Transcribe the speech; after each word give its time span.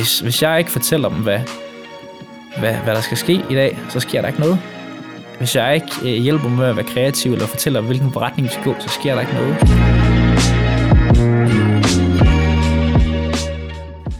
hvis, 0.00 0.20
hvis 0.20 0.42
jeg 0.42 0.58
ikke 0.58 0.70
fortæller 0.70 1.08
dem, 1.08 1.18
hvad, 1.18 1.38
hvad, 2.58 2.74
hvad 2.74 2.94
der 2.94 3.00
skal 3.00 3.16
ske 3.16 3.32
i 3.50 3.54
dag, 3.54 3.78
så 3.88 4.00
sker 4.00 4.20
der 4.20 4.28
ikke 4.28 4.40
noget. 4.40 4.58
Hvis 5.38 5.56
jeg 5.56 5.74
ikke 5.74 6.16
øh, 6.16 6.22
hjælper 6.22 6.48
dem 6.48 6.56
med 6.56 6.66
at 6.66 6.76
være 6.76 6.84
kreativ, 6.84 7.32
eller 7.32 7.46
fortæller, 7.46 7.80
hvilken 7.80 8.16
retning 8.16 8.48
vi 8.48 8.52
skal 8.52 8.64
gå, 8.64 8.74
så 8.78 8.88
sker 8.88 9.14
der 9.14 9.20
ikke 9.20 9.34
noget. 9.34 9.56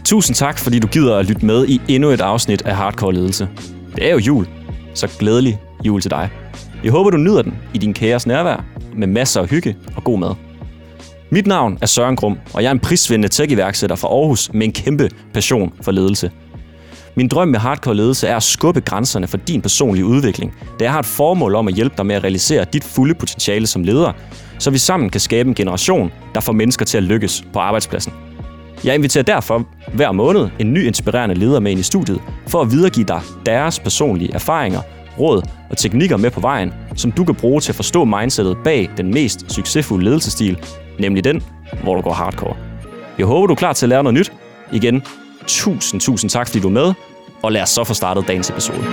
Tusind 0.05 0.35
tak, 0.35 0.59
fordi 0.59 0.79
du 0.79 0.87
gider 0.87 1.17
at 1.17 1.25
lytte 1.25 1.45
med 1.45 1.67
i 1.67 1.81
endnu 1.87 2.09
et 2.09 2.21
afsnit 2.21 2.61
af 2.61 2.75
Hardcore 2.75 3.13
Ledelse. 3.13 3.47
Det 3.95 4.07
er 4.07 4.11
jo 4.11 4.17
jul, 4.17 4.47
så 4.93 5.07
glædelig 5.19 5.59
jul 5.85 6.01
til 6.01 6.11
dig. 6.11 6.29
Jeg 6.83 6.91
håber, 6.91 7.09
du 7.09 7.17
nyder 7.17 7.41
den 7.41 7.53
i 7.73 7.77
din 7.77 7.93
kæres 7.93 8.27
nærvær, 8.27 8.65
med 8.95 9.07
masser 9.07 9.41
af 9.41 9.49
hygge 9.49 9.77
og 9.95 10.03
god 10.03 10.19
mad. 10.19 10.50
Mit 11.33 11.47
navn 11.47 11.77
er 11.81 11.85
Søren 11.85 12.15
Grum, 12.15 12.37
og 12.53 12.63
jeg 12.63 12.67
er 12.67 12.71
en 12.71 12.79
prisvindende 12.79 13.27
tech-iværksætter 13.27 13.95
fra 13.95 14.07
Aarhus 14.07 14.53
med 14.53 14.65
en 14.65 14.71
kæmpe 14.71 15.09
passion 15.33 15.73
for 15.81 15.91
ledelse. 15.91 16.31
Min 17.15 17.27
drøm 17.27 17.47
med 17.47 17.59
hardcore 17.59 17.95
ledelse 17.95 18.27
er 18.27 18.35
at 18.35 18.43
skubbe 18.43 18.81
grænserne 18.81 19.27
for 19.27 19.37
din 19.37 19.61
personlige 19.61 20.05
udvikling, 20.05 20.53
da 20.79 20.83
jeg 20.83 20.91
har 20.91 20.99
et 20.99 21.05
formål 21.05 21.55
om 21.55 21.67
at 21.67 21.73
hjælpe 21.73 21.95
dig 21.97 22.05
med 22.05 22.15
at 22.15 22.23
realisere 22.23 22.65
dit 22.73 22.83
fulde 22.83 23.13
potentiale 23.13 23.67
som 23.67 23.83
leder, 23.83 24.13
så 24.59 24.71
vi 24.71 24.77
sammen 24.77 25.09
kan 25.09 25.21
skabe 25.21 25.49
en 25.49 25.55
generation, 25.55 26.11
der 26.35 26.41
får 26.41 26.53
mennesker 26.53 26.85
til 26.85 26.97
at 26.97 27.03
lykkes 27.03 27.43
på 27.53 27.59
arbejdspladsen. 27.59 28.13
Jeg 28.83 28.95
inviterer 28.95 29.23
derfor 29.23 29.67
hver 29.93 30.11
måned 30.11 30.49
en 30.59 30.73
ny 30.73 30.87
inspirerende 30.87 31.35
leder 31.35 31.59
med 31.59 31.71
ind 31.71 31.79
i 31.79 31.83
studiet, 31.83 32.21
for 32.47 32.61
at 32.61 32.71
videregive 32.71 33.05
dig 33.05 33.21
deres 33.45 33.79
personlige 33.79 34.33
erfaringer, 34.33 34.81
råd 35.19 35.41
og 35.69 35.77
teknikker 35.77 36.17
med 36.17 36.31
på 36.31 36.39
vejen, 36.39 36.73
som 36.95 37.11
du 37.11 37.25
kan 37.25 37.35
bruge 37.35 37.61
til 37.61 37.71
at 37.71 37.75
forstå 37.75 38.05
mindsetet 38.05 38.57
bag 38.63 38.89
den 38.97 39.13
mest 39.13 39.51
succesfulde 39.51 40.05
ledelsesstil, 40.05 40.57
nemlig 40.99 41.23
den, 41.23 41.43
hvor 41.83 41.95
du 41.95 42.01
går 42.01 42.13
hardcore. 42.13 42.55
Jeg 43.17 43.25
håber, 43.25 43.47
du 43.47 43.53
er 43.53 43.57
klar 43.57 43.73
til 43.73 43.85
at 43.85 43.89
lære 43.89 44.03
noget 44.03 44.13
nyt. 44.13 44.33
Igen, 44.71 45.03
tusind, 45.47 46.01
tusind 46.01 46.29
tak, 46.29 46.47
fordi 46.47 46.59
du 46.59 46.67
er 46.67 46.71
med, 46.71 46.93
og 47.43 47.51
lad 47.51 47.61
os 47.61 47.69
så 47.69 47.83
få 47.83 47.93
startet 47.93 48.27
dagens 48.27 48.49
episode. 48.49 48.83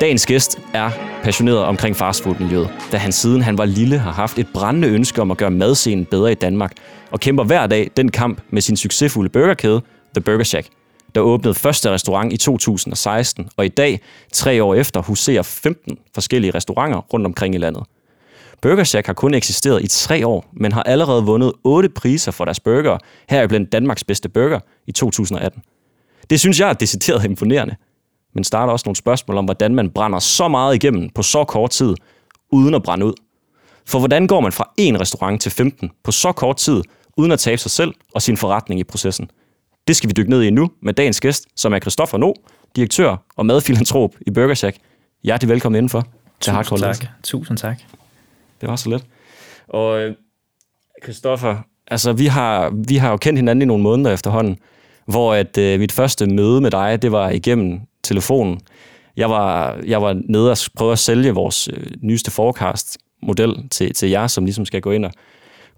Dagens 0.00 0.26
gæst 0.26 0.58
er 0.74 0.90
passioneret 1.22 1.58
omkring 1.58 1.96
fastfoodmiljøet, 1.96 2.70
da 2.92 2.96
han 2.96 3.12
siden 3.12 3.42
han 3.42 3.58
var 3.58 3.64
lille 3.64 3.98
har 3.98 4.12
haft 4.12 4.38
et 4.38 4.46
brændende 4.54 4.88
ønske 4.88 5.20
om 5.20 5.30
at 5.30 5.36
gøre 5.36 5.50
madscenen 5.50 6.04
bedre 6.04 6.32
i 6.32 6.34
Danmark, 6.34 6.72
og 7.10 7.20
kæmper 7.20 7.44
hver 7.44 7.66
dag 7.66 7.90
den 7.96 8.10
kamp 8.10 8.40
med 8.50 8.62
sin 8.62 8.76
succesfulde 8.76 9.28
burgerkæde, 9.28 9.82
The 10.14 10.20
Burger 10.20 10.44
Shack, 10.44 10.68
der 11.14 11.20
åbnede 11.20 11.54
første 11.54 11.90
restaurant 11.90 12.32
i 12.32 12.36
2016, 12.36 13.48
og 13.56 13.64
i 13.64 13.68
dag, 13.68 14.00
tre 14.32 14.62
år 14.62 14.74
efter, 14.74 15.02
huserer 15.02 15.42
15 15.42 15.98
forskellige 16.14 16.50
restauranter 16.54 16.98
rundt 16.98 17.26
omkring 17.26 17.54
i 17.54 17.58
landet. 17.58 17.82
Burger 18.62 18.84
Shack 18.84 19.06
har 19.06 19.14
kun 19.14 19.34
eksisteret 19.34 19.84
i 19.84 19.86
tre 19.86 20.26
år, 20.26 20.50
men 20.52 20.72
har 20.72 20.82
allerede 20.82 21.24
vundet 21.24 21.52
otte 21.64 21.88
priser 21.88 22.32
for 22.32 22.44
deres 22.44 22.60
burger, 22.60 22.98
her 23.28 23.46
blandt 23.46 23.72
Danmarks 23.72 24.04
bedste 24.04 24.28
burger 24.28 24.60
i 24.86 24.92
2018. 24.92 25.62
Det 26.30 26.40
synes 26.40 26.60
jeg 26.60 26.68
er 26.68 26.72
decideret 26.72 27.24
imponerende, 27.24 27.76
men 28.34 28.44
starter 28.44 28.72
også 28.72 28.82
nogle 28.86 28.96
spørgsmål 28.96 29.36
om, 29.36 29.44
hvordan 29.44 29.74
man 29.74 29.90
brænder 29.90 30.18
så 30.18 30.48
meget 30.48 30.74
igennem 30.74 31.08
på 31.14 31.22
så 31.22 31.44
kort 31.44 31.70
tid, 31.70 31.94
uden 32.52 32.74
at 32.74 32.82
brænde 32.82 33.06
ud. 33.06 33.12
For 33.86 33.98
hvordan 33.98 34.26
går 34.26 34.40
man 34.40 34.52
fra 34.52 34.70
en 34.76 35.00
restaurant 35.00 35.42
til 35.42 35.52
15 35.52 35.90
på 36.04 36.12
så 36.12 36.32
kort 36.32 36.56
tid, 36.56 36.82
uden 37.16 37.32
at 37.32 37.38
tabe 37.38 37.58
sig 37.58 37.70
selv 37.70 37.94
og 38.14 38.22
sin 38.22 38.36
forretning 38.36 38.80
i 38.80 38.84
processen? 38.84 39.30
Det 39.88 39.96
skal 39.96 40.08
vi 40.08 40.12
dykke 40.12 40.30
ned 40.30 40.42
i 40.42 40.50
nu 40.50 40.70
med 40.82 40.94
dagens 40.94 41.20
gæst, 41.20 41.46
som 41.56 41.72
er 41.72 41.78
Christoffer 41.78 42.18
No, 42.18 42.32
direktør 42.76 43.16
og 43.36 43.46
madfilantrop 43.46 44.14
i 44.26 44.30
Burger 44.30 44.54
Shack. 44.54 44.76
Hjertelig 45.24 45.48
velkommen 45.48 45.76
indenfor 45.76 46.06
Tusind 46.40 46.78
tak. 46.78 47.06
Tusind 47.22 47.58
tak. 47.58 47.97
Det 48.60 48.68
var 48.68 48.76
så 48.76 48.90
let. 48.90 49.04
Og 49.68 50.00
øh, 50.00 50.14
Christoffer, 51.02 51.56
altså 51.86 52.12
vi 52.12 52.26
har, 52.26 52.72
vi 52.88 52.96
har 52.96 53.10
jo 53.10 53.16
kendt 53.16 53.38
hinanden 53.38 53.62
i 53.62 53.64
nogle 53.64 53.82
måneder 53.82 54.12
efterhånden, 54.12 54.58
hvor 55.06 55.34
at 55.34 55.58
øh, 55.58 55.80
mit 55.80 55.92
første 55.92 56.26
møde 56.26 56.60
med 56.60 56.70
dig, 56.70 57.02
det 57.02 57.12
var 57.12 57.30
igennem 57.30 57.80
telefonen. 58.02 58.60
Jeg 59.16 59.30
var, 59.30 59.76
jeg 59.86 60.02
var 60.02 60.20
nede 60.28 60.50
og 60.50 60.56
prøve 60.76 60.92
at 60.92 60.98
sælge 60.98 61.34
vores 61.34 61.68
øh, 61.72 61.86
nyeste 62.02 62.30
forecast-model 62.30 63.68
til, 63.70 63.94
til 63.94 64.08
jer, 64.08 64.26
som 64.26 64.44
ligesom 64.44 64.64
skal 64.64 64.80
gå 64.80 64.90
ind 64.90 65.04
og 65.04 65.12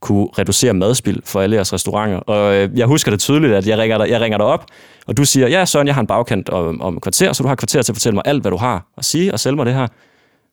kunne 0.01 0.29
reducere 0.39 0.75
madspild 0.75 1.23
for 1.25 1.41
alle 1.41 1.57
jeres 1.57 1.73
restauranter. 1.73 2.19
Og 2.19 2.55
øh, 2.55 2.79
jeg 2.79 2.87
husker 2.87 3.11
det 3.11 3.21
tydeligt, 3.21 3.53
at 3.53 3.67
jeg 3.67 3.79
ringer, 3.79 3.99
dig, 3.99 4.11
jeg 4.11 4.21
ringer 4.21 4.39
dig 4.39 4.47
op, 4.47 4.67
og 5.07 5.17
du 5.17 5.25
siger, 5.25 5.49
ja 5.49 5.65
Søren, 5.65 5.87
jeg 5.87 5.95
har 5.95 6.01
en 6.01 6.07
bagkant 6.07 6.49
om, 6.49 6.81
om 6.81 7.01
kvarter, 7.01 7.33
så 7.33 7.43
du 7.43 7.49
har 7.49 7.55
kvarter 7.55 7.83
til 7.83 7.93
at 7.93 7.97
fortælle 7.97 8.15
mig 8.15 8.23
alt, 8.27 8.43
hvad 8.43 8.51
du 8.51 8.57
har 8.57 8.87
at 8.99 9.05
sige, 9.05 9.33
og 9.33 9.41
sælge 9.41 9.57
mig 9.57 9.67
det 9.67 9.75
her. 9.75 9.87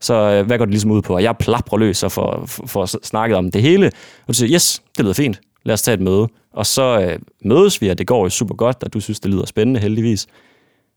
Så 0.01 0.13
øh, 0.13 0.45
hvad 0.45 0.57
går 0.57 0.65
det 0.65 0.71
ligesom 0.71 0.91
ud 0.91 1.01
på? 1.01 1.15
Og 1.15 1.23
jeg 1.23 1.37
plaprer 1.37 1.77
løs 1.77 2.03
og 2.03 2.11
får, 2.11 2.45
for, 2.45 2.85
snakket 3.05 3.37
om 3.37 3.51
det 3.51 3.61
hele. 3.61 3.85
Og 4.21 4.27
du 4.27 4.33
siger, 4.33 4.53
yes, 4.53 4.81
det 4.97 5.05
lyder 5.05 5.13
fint. 5.13 5.39
Lad 5.63 5.73
os 5.73 5.81
tage 5.81 5.95
et 5.95 6.01
møde. 6.01 6.27
Og 6.53 6.65
så 6.65 6.99
øh, 7.01 7.19
mødes 7.45 7.81
vi, 7.81 7.89
og 7.89 7.97
det 7.97 8.07
går 8.07 8.23
jo 8.23 8.29
super 8.29 8.55
godt, 8.55 8.83
og 8.83 8.93
du 8.93 8.99
synes, 8.99 9.19
det 9.19 9.31
lyder 9.31 9.45
spændende 9.45 9.79
heldigvis. 9.79 10.27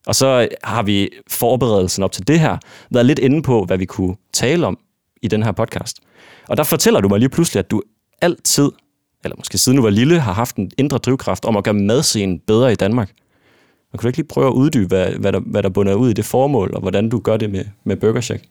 Og 0.06 0.14
så 0.14 0.26
øh, 0.26 0.48
har 0.64 0.82
vi 0.82 1.08
forberedelsen 1.28 2.02
op 2.02 2.12
til 2.12 2.28
det 2.28 2.40
her 2.40 2.58
været 2.90 3.06
lidt 3.06 3.18
inde 3.18 3.42
på, 3.42 3.64
hvad 3.64 3.78
vi 3.78 3.84
kunne 3.84 4.16
tale 4.32 4.66
om 4.66 4.78
i 5.22 5.28
den 5.28 5.42
her 5.42 5.52
podcast. 5.52 6.00
Og 6.48 6.56
der 6.56 6.64
fortæller 6.64 7.00
du 7.00 7.08
mig 7.08 7.18
lige 7.18 7.28
pludselig, 7.28 7.58
at 7.58 7.70
du 7.70 7.82
altid, 8.22 8.70
eller 9.24 9.36
måske 9.36 9.58
siden 9.58 9.76
du 9.76 9.82
var 9.82 9.90
lille, 9.90 10.20
har 10.20 10.32
haft 10.32 10.56
en 10.56 10.70
indre 10.78 10.98
drivkraft 10.98 11.44
om 11.44 11.56
at 11.56 11.64
gøre 11.64 11.74
madscenen 11.74 12.40
bedre 12.46 12.72
i 12.72 12.74
Danmark. 12.76 13.10
Og 13.92 13.98
kan 13.98 14.02
du 14.02 14.08
ikke 14.08 14.18
lige 14.18 14.28
prøve 14.28 14.46
at 14.46 14.52
uddybe, 14.52 14.86
hvad, 14.86 15.12
hvad, 15.12 15.32
der, 15.32 15.40
hvad 15.40 15.62
der 15.62 15.68
bunder 15.68 15.94
ud 15.94 16.10
i 16.10 16.12
det 16.12 16.24
formål, 16.24 16.70
og 16.74 16.80
hvordan 16.80 17.08
du 17.08 17.18
gør 17.18 17.36
det 17.36 17.50
med, 17.50 17.64
med 17.84 17.96
Burger 17.96 18.20
Shack? 18.20 18.44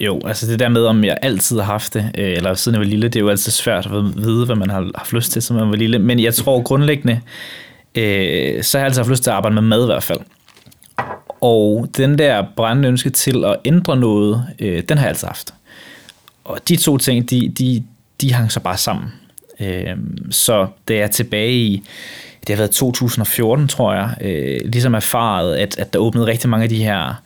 Jo, 0.00 0.20
altså 0.24 0.46
det 0.46 0.58
der 0.58 0.68
med, 0.68 0.84
om 0.84 1.04
jeg 1.04 1.18
altid 1.22 1.56
har 1.56 1.64
haft 1.64 1.94
det, 1.94 2.10
øh, 2.18 2.32
eller 2.32 2.54
siden 2.54 2.74
jeg 2.74 2.80
var 2.80 2.86
lille, 2.86 3.08
det 3.08 3.16
er 3.16 3.20
jo 3.20 3.28
altid 3.28 3.52
svært 3.52 3.86
at 3.86 4.16
vide, 4.16 4.46
hvad 4.46 4.56
man 4.56 4.70
har 4.70 4.90
haft 4.94 5.12
lyst 5.12 5.32
til, 5.32 5.42
som 5.42 5.56
man 5.56 5.70
var 5.70 5.76
lille. 5.76 5.98
Men 5.98 6.20
jeg 6.20 6.34
tror 6.34 6.62
grundlæggende, 6.62 7.20
øh, 7.94 8.62
så 8.62 8.78
har 8.78 8.82
jeg 8.82 8.86
altid 8.86 8.98
haft 8.98 9.10
lyst 9.10 9.22
til 9.22 9.30
at 9.30 9.36
arbejde 9.36 9.54
med 9.54 9.62
mad 9.62 9.82
i 9.82 9.86
hvert 9.86 10.02
fald. 10.02 10.18
Og 11.40 11.88
den 11.96 12.18
der 12.18 12.44
brændende 12.56 12.88
ønske 12.88 13.10
til 13.10 13.44
at 13.44 13.56
ændre 13.64 13.96
noget, 13.96 14.44
øh, 14.58 14.82
den 14.88 14.98
har 14.98 15.04
jeg 15.04 15.10
altid 15.10 15.26
haft. 15.26 15.54
Og 16.44 16.68
de 16.68 16.76
to 16.76 16.98
ting, 16.98 17.30
de, 17.30 17.52
de, 17.58 17.84
de 18.20 18.32
hang 18.32 18.52
så 18.52 18.60
bare 18.60 18.76
sammen. 18.76 19.12
Øh, 19.60 19.96
så 20.30 20.66
det 20.88 21.00
er 21.00 21.06
tilbage 21.06 21.52
i, 21.52 21.82
det 22.46 22.48
har 22.48 22.56
været 22.56 22.70
2014, 22.70 23.68
tror 23.68 23.94
jeg, 23.94 24.14
øh, 24.20 24.60
ligesom 24.64 24.94
erfaret, 24.94 25.56
at, 25.56 25.78
at 25.78 25.92
der 25.92 25.98
åbnede 25.98 26.26
rigtig 26.26 26.50
mange 26.50 26.64
af 26.64 26.68
de 26.68 26.84
her 26.84 27.22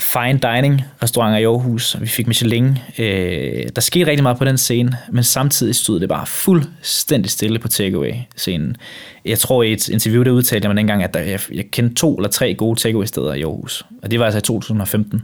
fine 0.00 0.38
dining 0.38 0.82
restauranter 1.02 1.38
i 1.38 1.44
Aarhus. 1.44 1.96
Vi 2.00 2.06
fik 2.06 2.26
Michelin. 2.26 2.78
Øh, 2.98 3.68
der 3.76 3.80
skete 3.80 4.10
rigtig 4.10 4.22
meget 4.22 4.38
på 4.38 4.44
den 4.44 4.58
scene, 4.58 4.92
men 5.12 5.24
samtidig 5.24 5.74
stod 5.74 6.00
det 6.00 6.08
bare 6.08 6.26
fuldstændig 6.26 7.30
stille 7.30 7.58
på 7.58 7.68
takeaway-scenen. 7.68 8.76
Jeg 9.24 9.38
tror 9.38 9.62
i 9.62 9.72
et 9.72 9.88
interview, 9.88 10.22
der 10.22 10.30
udtalte 10.30 10.66
jeg 10.66 10.70
mig 10.70 10.76
dengang, 10.76 11.02
at 11.02 11.14
der, 11.14 11.20
jeg, 11.20 11.40
jeg 11.54 11.64
kendte 11.70 11.94
to 11.94 12.16
eller 12.16 12.30
tre 12.30 12.54
gode 12.54 12.80
takeaway-steder 12.80 13.34
i 13.34 13.42
Aarhus. 13.42 13.86
Og 14.02 14.10
det 14.10 14.18
var 14.18 14.24
altså 14.24 14.38
i 14.38 14.42
2015. 14.42 15.22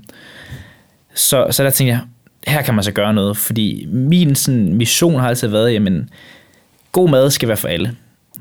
Så, 1.14 1.46
så 1.50 1.64
der 1.64 1.70
tænkte 1.70 1.92
jeg, 1.92 2.00
her 2.46 2.62
kan 2.62 2.74
man 2.74 2.84
så 2.84 2.92
gøre 2.92 3.14
noget, 3.14 3.36
fordi 3.36 3.86
min 3.86 4.34
sådan, 4.34 4.74
mission 4.74 5.20
har 5.20 5.28
altid 5.28 5.48
været, 5.48 5.72
jamen, 5.72 6.10
god 6.92 7.10
mad 7.10 7.30
skal 7.30 7.48
være 7.48 7.56
for 7.56 7.68
alle. 7.68 7.96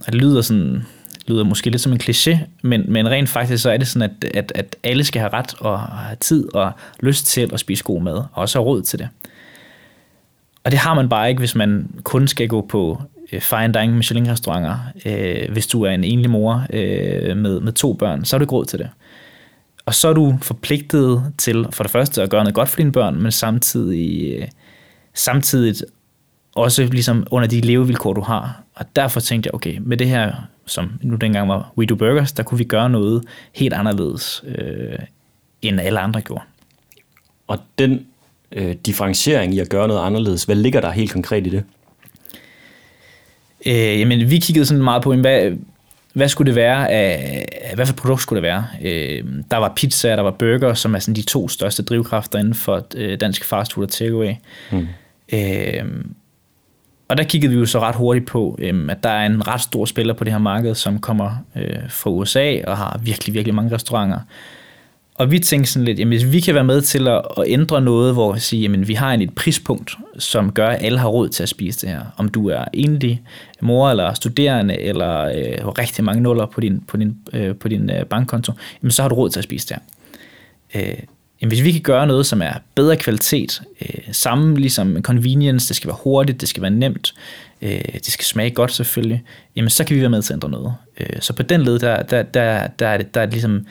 Og 0.06 0.13
det 0.13 0.16
lyder 0.22 0.41
sådan 0.41 0.85
lyder 1.27 1.43
måske 1.43 1.69
lidt 1.69 1.81
som 1.81 1.91
en 1.91 1.99
kliché, 2.03 2.37
men, 2.61 2.83
men 2.87 3.09
rent 3.09 3.29
faktisk 3.29 3.63
så 3.63 3.71
er 3.71 3.77
det 3.77 3.87
sådan, 3.87 4.09
at, 4.09 4.31
at, 4.33 4.51
at 4.55 4.75
alle 4.83 5.03
skal 5.03 5.19
have 5.19 5.33
ret 5.33 5.53
og 5.59 5.79
have 5.79 6.17
tid 6.19 6.55
og 6.55 6.71
lyst 6.99 7.27
til 7.27 7.49
at 7.53 7.59
spise 7.59 7.83
god 7.83 8.01
mad, 8.01 8.15
og 8.15 8.27
også 8.33 8.59
have 8.59 8.65
råd 8.65 8.81
til 8.81 8.99
det. 8.99 9.09
Og 10.63 10.71
det 10.71 10.79
har 10.79 10.93
man 10.93 11.09
bare 11.09 11.29
ikke, 11.29 11.39
hvis 11.39 11.55
man 11.55 11.89
kun 12.03 12.27
skal 12.27 12.47
gå 12.47 12.61
på 12.61 13.01
øh, 13.31 13.41
fine 13.41 13.73
dining 13.73 13.97
Michelin-restauranter. 13.97 14.77
Øh, 15.05 15.51
hvis 15.51 15.67
du 15.67 15.83
er 15.83 15.91
en 15.91 16.03
enlig 16.03 16.29
mor 16.29 16.65
øh, 16.73 17.37
med, 17.37 17.59
med 17.59 17.73
to 17.73 17.93
børn, 17.93 18.25
så 18.25 18.35
er 18.35 18.37
du 18.37 18.43
ikke 18.43 18.53
råd 18.55 18.65
til 18.65 18.79
det. 18.79 18.89
Og 19.85 19.95
så 19.95 20.07
er 20.07 20.13
du 20.13 20.37
forpligtet 20.41 21.33
til 21.37 21.65
for 21.71 21.83
det 21.83 21.91
første 21.91 22.21
at 22.21 22.29
gøre 22.29 22.43
noget 22.43 22.55
godt 22.55 22.69
for 22.69 22.77
dine 22.77 22.91
børn, 22.91 23.21
men 23.21 23.31
samtidig, 23.31 24.35
øh, 24.39 24.47
samtidig 25.13 25.75
også 26.55 26.83
ligesom 26.83 27.27
under 27.31 27.47
de 27.47 27.61
levevilkår, 27.61 28.13
du 28.13 28.21
har. 28.21 28.63
Og 28.75 28.85
derfor 28.95 29.19
tænkte 29.19 29.47
jeg, 29.47 29.55
okay, 29.55 29.78
med 29.81 29.97
det 29.97 30.07
her 30.07 30.33
som 30.66 30.91
nu 31.02 31.16
dengang 31.16 31.50
var 31.50 31.73
We 31.78 31.85
Do 31.85 31.96
Burgers, 31.96 32.32
der 32.32 32.44
kunne 32.44 32.58
vi 32.58 32.64
gøre 32.64 32.90
noget 32.90 33.23
helt 33.53 33.73
anderledes, 33.73 34.44
øh, 34.47 35.00
end 35.62 35.79
alle 35.79 36.00
andre 36.00 36.22
gjorde. 36.22 36.44
Og 37.47 37.59
den 37.79 38.06
øh, 38.52 38.76
differentiering 38.85 39.53
i 39.53 39.59
at 39.59 39.70
gøre 39.70 39.88
noget 39.88 40.06
anderledes, 40.06 40.44
hvad 40.44 40.56
ligger 40.56 40.82
der 40.82 40.91
helt 40.91 41.12
konkret 41.12 41.47
i 41.47 41.50
det? 41.50 41.64
Øh, 43.66 44.00
jamen, 44.00 44.29
vi 44.29 44.40
kiggede 44.40 44.66
sådan 44.66 44.84
meget 44.84 45.03
på, 45.03 45.16
hvad, 45.16 45.52
hvad 46.14 46.29
skulle 46.29 46.47
det 46.47 46.56
være 46.56 46.90
af, 46.91 47.46
hvad 47.76 47.85
for 47.85 47.94
et 47.94 48.00
produkt 48.00 48.22
skulle 48.22 48.41
det 48.41 48.47
være? 48.50 48.66
Øh, 48.82 49.23
der 49.52 49.58
var 49.58 49.73
pizza, 49.76 50.09
der 50.09 50.22
var 50.22 50.32
burger, 50.32 50.73
som 50.73 50.96
er 50.96 51.00
sådan 51.00 51.16
de 51.16 51.22
to 51.22 51.47
største 51.47 51.84
drivkræfter 51.84 52.40
inden 52.40 52.53
for 52.53 52.88
øh, 52.96 53.20
dansk 53.20 53.46
fastfood 53.46 53.85
og 53.85 53.91
takeaway. 53.91 54.34
Mm. 54.72 54.88
Øh, 55.34 55.85
og 57.07 57.17
der 57.17 57.23
kiggede 57.23 57.53
vi 57.53 57.59
jo 57.59 57.66
så 57.66 57.79
ret 57.79 57.96
hurtigt 57.96 58.28
på, 58.28 58.57
øhm, 58.61 58.90
at 58.90 59.03
der 59.03 59.09
er 59.09 59.25
en 59.25 59.47
ret 59.47 59.61
stor 59.61 59.85
spiller 59.85 60.13
på 60.13 60.23
det 60.23 60.34
her 60.34 60.40
marked, 60.40 60.75
som 60.75 60.99
kommer 60.99 61.31
øh, 61.55 61.90
fra 61.90 62.09
USA 62.09 62.61
og 62.67 62.78
har 62.78 62.99
virkelig, 63.03 63.34
virkelig 63.34 63.55
mange 63.55 63.75
restauranter. 63.75 64.19
og 65.16 65.31
vi 65.31 65.40
tænkte 65.40 65.72
sådan 65.72 65.85
lidt, 65.85 65.99
jamen 65.99 66.17
hvis 66.17 66.31
vi 66.31 66.40
kan 66.40 66.55
være 66.55 66.63
med 66.63 66.81
til 66.81 67.07
at, 67.07 67.22
at 67.37 67.43
ændre 67.47 67.81
noget, 67.81 68.13
hvor 68.13 68.34
vi 68.34 68.40
siger, 68.40 68.61
jamen 68.61 68.87
vi 68.87 68.93
har 68.93 69.13
en, 69.13 69.22
et 69.22 69.35
prispunkt, 69.35 69.97
som 70.17 70.52
gør, 70.52 70.67
at 70.67 70.85
alle 70.85 70.99
har 70.99 71.07
råd 71.07 71.29
til 71.29 71.43
at 71.43 71.49
spise 71.49 71.81
det 71.81 71.90
her. 71.90 72.02
Om 72.17 72.29
du 72.29 72.49
er 72.49 72.66
enlig 72.73 73.22
mor 73.61 73.90
eller 73.90 74.13
studerende, 74.13 74.79
eller 74.79 75.22
øh, 75.22 75.67
rigtig 75.67 76.03
mange 76.03 76.22
nuller 76.22 76.46
på 76.46 76.61
din, 76.61 76.84
på 76.87 76.97
din, 76.97 77.17
øh, 77.34 77.55
på 77.55 77.67
din 77.67 77.90
øh, 77.90 78.05
bankkonto, 78.05 78.53
jamen 78.84 78.91
så 78.91 79.02
har 79.02 79.09
du 79.09 79.16
råd 79.16 79.29
til 79.29 79.40
at 79.40 79.43
spise 79.43 79.67
det 79.67 79.78
her. 80.73 80.81
Øh, 80.81 80.97
jamen 81.45 81.57
hvis 81.57 81.63
vi 81.63 81.71
kan 81.71 81.81
gøre 81.81 82.07
noget, 82.07 82.25
som 82.25 82.41
er 82.41 82.53
bedre 82.75 82.97
kvalitet, 82.97 83.61
øh, 83.81 84.03
samme 84.11 84.55
ligesom 84.55 85.01
convenience, 85.01 85.67
det 85.67 85.75
skal 85.75 85.87
være 85.87 85.97
hurtigt, 86.03 86.41
det 86.41 86.49
skal 86.49 86.61
være 86.61 86.71
nemt, 86.71 87.13
øh, 87.61 87.81
det 87.93 88.07
skal 88.07 88.25
smage 88.25 88.51
godt 88.51 88.71
selvfølgelig, 88.71 89.23
jamen 89.55 89.69
så 89.69 89.83
kan 89.83 89.95
vi 89.95 90.01
være 90.01 90.09
med 90.09 90.21
til 90.21 90.33
at 90.33 90.35
ændre 90.35 90.49
noget. 90.49 90.73
Øh, 90.99 91.21
så 91.21 91.33
på 91.33 91.43
den 91.43 91.61
led, 91.61 91.79
der, 91.79 92.03
der, 92.03 92.23
der, 92.23 92.67
der, 92.67 92.87
er, 92.87 92.97
det, 92.97 93.15
der 93.15 93.21
er 93.21 93.25
det 93.25 93.33
ligesom 93.33 93.67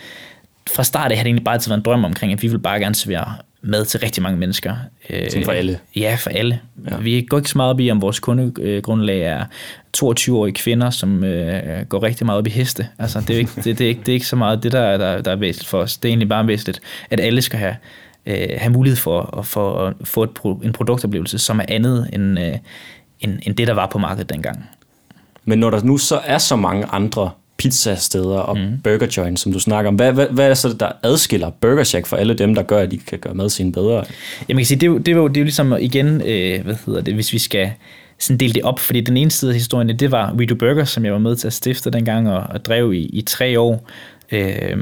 fra 0.74 0.84
start 0.84 1.10
af 1.10 1.16
har 1.16 1.24
det 1.24 1.28
egentlig 1.28 1.44
bare 1.44 1.54
altid 1.54 1.70
været 1.70 1.78
en 1.78 1.84
drøm 1.84 2.04
omkring, 2.04 2.32
at 2.32 2.42
vi 2.42 2.48
vil 2.48 2.58
bare 2.58 2.80
gerne 2.80 2.94
servere 2.94 3.34
mad 3.64 3.84
til 3.84 4.00
rigtig 4.00 4.22
mange 4.22 4.38
mennesker. 4.38 4.75
Som 5.31 5.43
for 5.43 5.52
alle? 5.52 5.78
Ja, 5.96 6.16
for 6.20 6.31
alle. 6.31 6.61
Ja. 6.90 6.96
Vi 6.96 7.26
går 7.28 7.37
ikke 7.37 7.49
så 7.49 7.58
meget 7.58 7.70
op 7.70 7.81
i, 7.81 7.90
om 7.90 8.00
vores 8.00 8.20
kundegrundlag 8.20 9.20
er 9.20 9.44
22-årige 9.96 10.55
kvinder, 10.55 10.90
som 10.90 11.25
øh, 11.25 11.87
går 11.88 12.02
rigtig 12.02 12.26
meget 12.26 12.38
op 12.38 12.46
i 12.46 12.50
heste. 12.50 12.88
Altså, 12.99 13.20
det, 13.20 13.31
er 13.31 13.38
ikke, 13.38 13.50
det, 13.56 13.78
det, 13.78 13.81
er 13.81 13.88
ikke, 13.88 14.00
det 14.00 14.08
er 14.08 14.12
ikke 14.12 14.26
så 14.26 14.37
meget 14.37 14.62
det, 14.62 14.72
der, 14.72 14.96
der, 14.96 15.22
der 15.22 15.31
er 15.31 15.37
væsentligt 15.37 15.69
for 15.69 15.78
os. 15.78 15.96
Det 15.96 16.08
er 16.08 16.11
egentlig 16.11 16.28
bare 16.28 16.46
væsentligt, 16.46 16.81
at 17.11 17.20
alle 17.20 17.43
skal 17.43 17.58
have, 17.58 17.76
øh, 18.26 18.49
have 18.56 18.72
mulighed 18.72 18.96
for, 18.96 19.40
for 19.44 19.87
at 19.87 19.94
få 20.05 20.22
et, 20.22 20.31
en 20.44 20.72
produktoplevelse, 20.72 21.38
som 21.38 21.60
er 21.60 21.64
andet 21.69 22.10
end, 22.12 22.38
øh, 22.38 22.55
end, 23.20 23.38
end 23.43 23.56
det, 23.56 23.67
der 23.67 23.75
var 23.75 23.87
på 23.87 23.99
markedet 23.99 24.31
dengang. 24.31 24.70
Men 25.44 25.58
når 25.58 25.70
der 25.70 25.82
nu 25.82 25.96
så 25.96 26.20
er 26.25 26.38
så 26.38 26.56
mange 26.56 26.87
andre 26.87 27.31
pizzasteder 27.56 28.38
og 28.38 28.58
mm. 28.58 28.80
burger 28.84 29.06
joints, 29.16 29.42
som 29.42 29.52
du 29.52 29.60
snakker 29.60 29.88
om. 29.88 29.94
Hvad, 29.94 30.12
hvad, 30.12 30.26
hvad 30.30 30.44
er 30.44 30.48
det 30.48 30.58
så, 30.58 30.72
der 30.80 30.92
adskiller 31.02 31.50
Burger 31.50 31.84
Shack 31.84 32.06
for 32.06 32.16
alle 32.16 32.34
dem, 32.34 32.54
der 32.54 32.62
gør, 32.62 32.78
at 32.78 32.90
de 32.90 32.98
kan 32.98 33.18
gøre 33.18 33.50
sin 33.50 33.72
bedre? 33.72 34.04
Jamen, 34.48 34.60
kan 34.60 34.66
sige, 34.66 34.80
det, 34.80 34.86
er 34.86 34.90
jo, 34.90 34.98
det, 34.98 35.08
er 35.08 35.16
jo, 35.16 35.28
det 35.28 35.36
er 35.36 35.40
jo 35.40 35.44
ligesom 35.44 35.76
igen, 35.80 36.20
øh, 36.20 36.64
hvad 36.64 36.74
hedder 36.86 37.00
det, 37.00 37.14
hvis 37.14 37.32
vi 37.32 37.38
skal 37.38 37.72
sådan 38.18 38.38
dele 38.38 38.52
det 38.52 38.62
op, 38.62 38.78
fordi 38.78 39.00
den 39.00 39.16
ene 39.16 39.30
side 39.30 39.50
af 39.50 39.56
historien, 39.56 39.98
det 39.98 40.10
var 40.10 40.32
We 40.32 40.46
Do 40.46 40.54
Burger, 40.54 40.84
som 40.84 41.04
jeg 41.04 41.12
var 41.12 41.18
med 41.18 41.36
til 41.36 41.46
at 41.46 41.52
stifte 41.52 41.90
dengang 41.90 42.30
og, 42.30 42.42
og 42.50 42.64
drev 42.64 42.94
i, 42.94 43.06
i 43.06 43.22
tre 43.22 43.60
år. 43.60 43.90
Øh, 44.32 44.76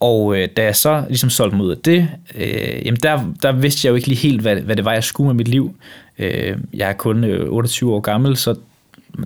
og 0.00 0.36
øh, 0.36 0.48
da 0.56 0.64
jeg 0.64 0.76
så 0.76 1.04
ligesom 1.08 1.30
solgte 1.30 1.56
mig 1.56 1.66
ud 1.66 1.70
af 1.70 1.78
det, 1.78 2.08
øh, 2.34 2.86
jamen 2.86 3.00
der, 3.02 3.32
der 3.42 3.52
vidste 3.52 3.86
jeg 3.86 3.90
jo 3.90 3.96
ikke 3.96 4.08
lige 4.08 4.18
helt, 4.18 4.40
hvad, 4.40 4.56
hvad 4.56 4.76
det 4.76 4.84
var, 4.84 4.92
jeg 4.92 5.04
skulle 5.04 5.26
med 5.26 5.34
mit 5.34 5.48
liv. 5.48 5.76
Øh, 6.18 6.58
jeg 6.74 6.88
er 6.88 6.92
kun 6.92 7.24
øh, 7.24 7.46
28 7.48 7.94
år 7.94 8.00
gammel, 8.00 8.36
så 8.36 8.54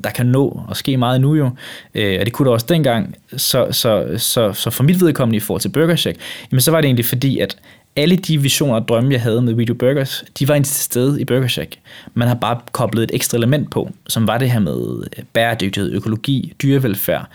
der 0.04 0.10
kan 0.10 0.26
nå 0.26 0.62
og 0.68 0.76
ske 0.76 0.96
meget 0.96 1.20
nu 1.20 1.34
jo, 1.34 1.50
øh, 1.94 2.16
og 2.20 2.26
det 2.26 2.32
kunne 2.32 2.46
der 2.46 2.52
også 2.52 2.66
dengang, 2.68 3.16
så, 3.36 3.66
så, 3.70 4.06
så, 4.16 4.52
så 4.52 4.70
for 4.70 4.84
mit 4.84 5.00
vedkommende 5.00 5.36
i 5.36 5.40
forhold 5.40 5.60
til 5.60 5.68
Burger 5.68 5.96
Shack, 5.96 6.18
jamen 6.52 6.60
så 6.60 6.70
var 6.70 6.80
det 6.80 6.88
egentlig 6.88 7.04
fordi, 7.04 7.38
at 7.38 7.56
alle 7.96 8.16
de 8.16 8.42
visioner 8.42 8.74
og 8.74 8.88
drømme, 8.88 9.12
jeg 9.12 9.22
havde 9.22 9.42
med 9.42 9.54
Video 9.54 9.74
Burgers, 9.74 10.24
de 10.38 10.48
var 10.48 10.54
egentlig 10.54 10.70
til 10.70 10.84
stede 10.84 11.20
i 11.20 11.24
Burger 11.24 11.48
Shack. 11.48 11.78
Man 12.14 12.28
har 12.28 12.34
bare 12.34 12.60
koblet 12.72 13.02
et 13.02 13.10
ekstra 13.14 13.38
element 13.38 13.70
på, 13.70 13.90
som 14.06 14.26
var 14.26 14.38
det 14.38 14.50
her 14.50 14.60
med 14.60 15.02
bæredygtighed, 15.32 15.92
økologi, 15.92 16.52
dyrevelfærd, 16.62 17.28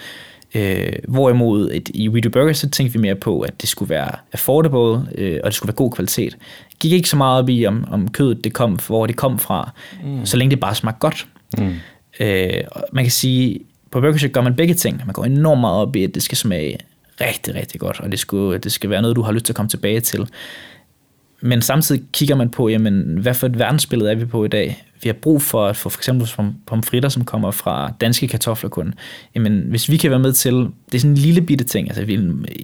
Øh, 0.55 0.93
hvorimod 1.07 1.69
et, 1.73 1.89
i 1.93 2.07
Video 2.07 2.31
Burgers, 2.31 2.57
så 2.57 2.69
tænkte 2.69 2.93
vi 2.93 3.01
mere 3.01 3.15
på, 3.15 3.39
at 3.39 3.61
det 3.61 3.69
skulle 3.69 3.89
være 3.89 4.11
affordable, 4.33 5.07
øh, 5.15 5.39
og 5.43 5.47
det 5.47 5.53
skulle 5.53 5.67
være 5.67 5.75
god 5.75 5.91
kvalitet. 5.91 6.37
Gik 6.79 6.91
ikke 6.91 7.09
så 7.09 7.17
meget 7.17 7.39
op 7.39 7.49
i, 7.49 7.65
om, 7.65 7.85
om 7.91 8.07
kødet 8.07 8.43
det 8.43 8.53
kom, 8.53 8.79
hvor 8.87 9.05
det 9.05 9.15
kom 9.15 9.39
fra, 9.39 9.71
mm. 10.03 10.25
så 10.25 10.37
længe 10.37 10.51
det 10.51 10.59
bare 10.59 10.75
smagte 10.75 10.99
godt. 10.99 11.27
Mm. 11.57 11.73
Øh, 12.19 12.61
man 12.91 13.03
kan 13.03 13.11
sige, 13.11 13.59
på 13.91 14.01
Burger 14.01 14.17
Shack 14.17 14.33
gør 14.33 14.41
man 14.41 14.55
begge 14.55 14.73
ting. 14.73 15.01
Man 15.05 15.13
går 15.13 15.25
enormt 15.25 15.61
meget 15.61 15.75
op 15.75 15.95
i, 15.95 16.03
at 16.03 16.15
det 16.15 16.23
skal 16.23 16.37
smage 16.37 16.77
rigtig, 17.21 17.55
rigtig 17.55 17.79
godt, 17.79 17.99
og 17.99 18.11
det 18.11 18.19
skal, 18.19 18.59
det 18.63 18.71
skal 18.71 18.89
være 18.89 19.01
noget, 19.01 19.15
du 19.15 19.21
har 19.21 19.31
lyst 19.31 19.45
til 19.45 19.53
at 19.53 19.57
komme 19.57 19.69
tilbage 19.69 19.99
til. 19.99 20.27
Men 21.45 21.61
samtidig 21.61 22.03
kigger 22.13 22.35
man 22.35 22.49
på, 22.49 22.69
jamen, 22.69 23.17
hvad 23.17 23.33
for 23.33 23.47
et 23.47 23.59
verdensbillede 23.59 24.11
er 24.11 24.15
vi 24.15 24.25
på 24.25 24.45
i 24.45 24.47
dag? 24.47 24.83
Vi 25.01 25.09
har 25.09 25.13
brug 25.13 25.41
for 25.41 25.67
at 25.67 25.77
få 25.77 25.89
for 25.89 25.99
eksempel 25.99 26.29
pomfritter, 26.65 27.09
som 27.09 27.25
kommer 27.25 27.51
fra 27.51 27.93
danske 28.01 28.27
kartofler 28.27 28.69
kun. 28.69 28.93
Jamen, 29.35 29.63
hvis 29.69 29.89
vi 29.89 29.97
kan 29.97 30.09
være 30.11 30.19
med 30.19 30.33
til, 30.33 30.53
det 30.53 30.95
er 30.95 30.99
sådan 30.99 31.11
en 31.11 31.17
lille 31.17 31.41
bitte 31.41 31.65
ting, 31.65 31.87
altså 31.87 32.05
vi, 32.05 32.17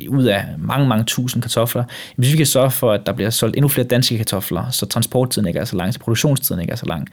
ud 0.07 0.23
af 0.23 0.45
mange, 0.57 0.87
mange 0.87 1.05
tusind 1.05 1.41
kartofler, 1.41 1.83
hvis 2.15 2.31
vi 2.31 2.37
kan 2.37 2.45
sørge 2.45 2.71
for, 2.71 2.91
at 2.91 3.05
der 3.05 3.13
bliver 3.13 3.29
solgt 3.29 3.55
endnu 3.55 3.67
flere 3.67 3.87
danske 3.87 4.17
kartofler, 4.17 4.69
så 4.69 4.85
transporttiden 4.85 5.47
ikke 5.47 5.59
er 5.59 5.65
så 5.65 5.77
lang, 5.77 5.93
så 5.93 5.99
produktionstiden 5.99 6.61
ikke 6.61 6.71
er 6.71 6.77
så 6.77 6.85
lang, 6.85 7.07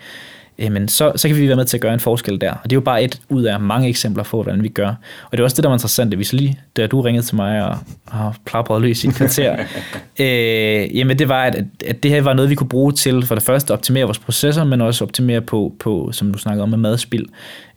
men 0.58 0.88
så, 0.88 1.12
så 1.16 1.28
kan 1.28 1.36
vi 1.36 1.48
være 1.48 1.56
med 1.56 1.64
til 1.64 1.76
at 1.76 1.80
gøre 1.80 1.94
en 1.94 2.00
forskel 2.00 2.40
der. 2.40 2.50
Og 2.50 2.64
det 2.64 2.72
er 2.72 2.76
jo 2.76 2.80
bare 2.80 3.02
et 3.02 3.20
ud 3.28 3.42
af 3.42 3.60
mange 3.60 3.88
eksempler 3.88 4.24
på, 4.24 4.42
hvordan 4.42 4.62
vi 4.62 4.68
gør. 4.68 4.88
Og 5.24 5.32
det 5.32 5.40
er 5.40 5.44
også 5.44 5.56
det, 5.56 5.62
der 5.62 5.68
var 5.68 5.76
interessant, 5.76 6.14
hvis 6.14 6.32
lige, 6.32 6.60
da 6.76 6.86
du 6.86 7.00
ringede 7.00 7.26
til 7.26 7.36
mig 7.36 7.64
og, 7.64 7.78
og 8.06 8.34
plapperede 8.44 8.82
løs 8.82 9.04
i 9.04 9.08
et 9.08 9.14
kvarter, 9.14 9.56
øh, 10.20 10.96
jamen 10.96 11.18
det 11.18 11.28
var, 11.28 11.44
at, 11.44 11.64
at 11.86 12.02
det 12.02 12.10
her 12.10 12.22
var 12.22 12.32
noget, 12.32 12.50
vi 12.50 12.54
kunne 12.54 12.68
bruge 12.68 12.92
til 12.92 13.26
for 13.26 13.34
det 13.34 13.44
første 13.44 13.72
at 13.72 13.76
optimere 13.76 14.04
vores 14.04 14.18
processer, 14.18 14.64
men 14.64 14.80
også 14.80 15.04
optimere 15.04 15.40
på, 15.40 15.74
på 15.80 16.12
som 16.12 16.32
du 16.32 16.38
snakker 16.38 16.62
om, 16.62 16.68
med 16.68 16.78
madspild. 16.78 17.26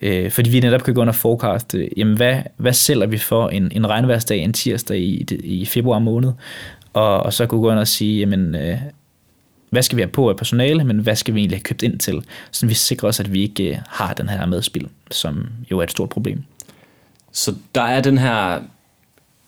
Øh, 0.02 0.32
fordi 0.32 0.50
vi 0.50 0.60
netop 0.60 0.84
kan 0.84 0.94
gå 0.94 1.02
under 1.02 1.14
forecast, 1.14 1.76
øh, 1.76 1.88
jamen 1.98 2.18
hvad, 2.18 2.36
hvad 2.58 2.74
sælger 2.74 3.08
vi 3.08 3.18
for 3.18 3.50
en, 3.50 3.72
en 3.72 3.90
regnværsdag, 3.90 4.40
en 4.40 4.54
tirsdag 4.54 4.98
i, 4.98 5.26
i 5.44 5.66
februar 5.66 6.00
måned? 6.00 6.32
Og, 6.94 7.24
og 7.24 7.34
så 7.34 7.46
kunne 7.46 7.62
gå 7.62 7.72
ind 7.72 7.80
og 7.80 7.88
sige, 7.88 8.20
jamen, 8.20 8.56
øh, 8.56 8.78
hvad 9.70 9.82
skal 9.82 9.96
vi 9.96 10.02
have 10.02 10.12
på 10.12 10.30
af 10.30 10.38
personale, 10.38 10.84
men 10.84 10.98
hvad 10.98 11.16
skal 11.16 11.34
vi 11.34 11.40
egentlig 11.40 11.58
have 11.58 11.64
købt 11.64 11.82
ind 11.82 12.00
til, 12.00 12.24
så 12.52 12.66
vi 12.66 12.74
sikrer 12.74 13.10
os, 13.10 13.20
at 13.20 13.34
vi 13.34 13.42
ikke 13.42 13.64
øh, 13.64 13.78
har 13.88 14.14
den 14.14 14.30
her 14.30 14.46
medspil, 14.46 14.88
som 15.12 15.48
jo 15.72 15.80
er 15.80 15.84
et 15.84 15.92
stort 15.92 16.10
problem. 16.10 16.44
Så 17.32 17.56
der 17.76 17.82
er 17.82 18.02
den 18.02 18.18
her 18.18 18.60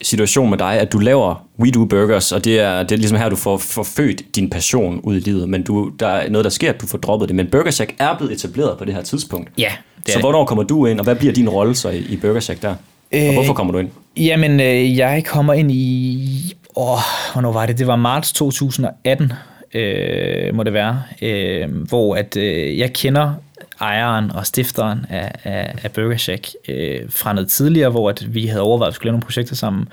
situation 0.02 0.50
med 0.50 0.58
dig, 0.58 0.80
at 0.80 0.92
du 0.92 1.00
laver 1.00 1.46
We 1.60 1.72
Do 1.72 1.86
Burgers, 1.86 2.32
og 2.32 2.46
det 2.46 2.60
er, 2.60 2.84
det 2.84 2.92
er 2.92 2.98
ligesom 2.98 3.18
her, 3.18 3.30
du 3.30 3.36
får, 3.36 3.58
får 3.58 3.84
født 3.84 4.36
din 4.36 4.50
passion 4.50 5.00
ud 5.04 5.16
i 5.16 5.20
livet, 5.20 5.50
men 5.50 5.64
du, 5.64 5.92
der 6.00 6.08
er 6.08 6.30
noget, 6.30 6.44
der 6.44 6.50
sker, 6.50 6.70
at 6.70 6.82
du 6.82 6.88
får 6.88 6.98
droppet 6.98 7.30
det. 7.30 7.36
Men 7.36 7.48
Burger 7.48 7.72
Shack 7.72 7.96
er 8.00 8.18
blevet 8.18 8.34
etableret 8.34 8.78
på 8.78 8.86
det 8.86 8.94
her 8.94 9.02
tidspunkt. 9.02 9.50
Ja. 9.58 9.72
Det 9.98 10.12
så 10.12 10.18
det. 10.18 10.22
hvornår 10.22 10.46
kommer 10.46 10.64
du 10.64 10.86
ind, 10.86 11.00
og 11.00 11.04
hvad 11.04 11.16
bliver 11.16 11.34
din 11.34 11.50
rolle 11.50 11.76
så 11.76 11.90
i, 11.90 12.00
i 12.00 12.18
Burger 12.18 12.40
Shack 12.40 12.62
der? 12.62 12.70
Og 12.70 12.78
øh, 13.12 13.34
hvorfor 13.34 13.54
kommer 13.54 13.74
du 13.74 13.80
ind? 13.80 13.90
Jamen, 14.18 14.60
øh, 14.60 14.98
jeg 14.98 15.24
kommer 15.26 15.54
ind 15.54 15.72
i... 15.72 16.56
Åh, 16.76 17.00
hvornår 17.34 17.52
var 17.52 17.66
det? 17.66 17.78
Det 17.78 17.88
var 17.88 17.96
marts 17.96 18.34
2018, 18.34 19.34
øh, 19.74 20.56
må 20.56 20.64
det 20.64 20.74
være, 20.74 21.04
øh, 21.22 21.88
hvor 21.88 22.16
at 22.16 22.38
øh, 22.38 22.80
jeg 22.80 22.94
kender 22.94 23.34
ejeren 23.82 24.32
og 24.32 24.48
stifteren 24.48 25.06
af, 25.10 25.32
af, 25.44 25.76
af 25.84 25.92
Burger 25.92 26.18
Shack 26.18 26.50
øh, 26.70 27.02
fra 27.10 27.34
noget 27.34 27.50
tidligere, 27.50 27.90
hvor 27.90 28.10
at 28.10 28.34
vi 28.34 28.46
havde 28.46 28.62
overvejet 28.62 28.92
at 28.92 28.96
skulle 28.96 29.08
lave 29.08 29.14
nogle 29.14 29.26
projekter 29.26 29.56
sammen. 29.56 29.88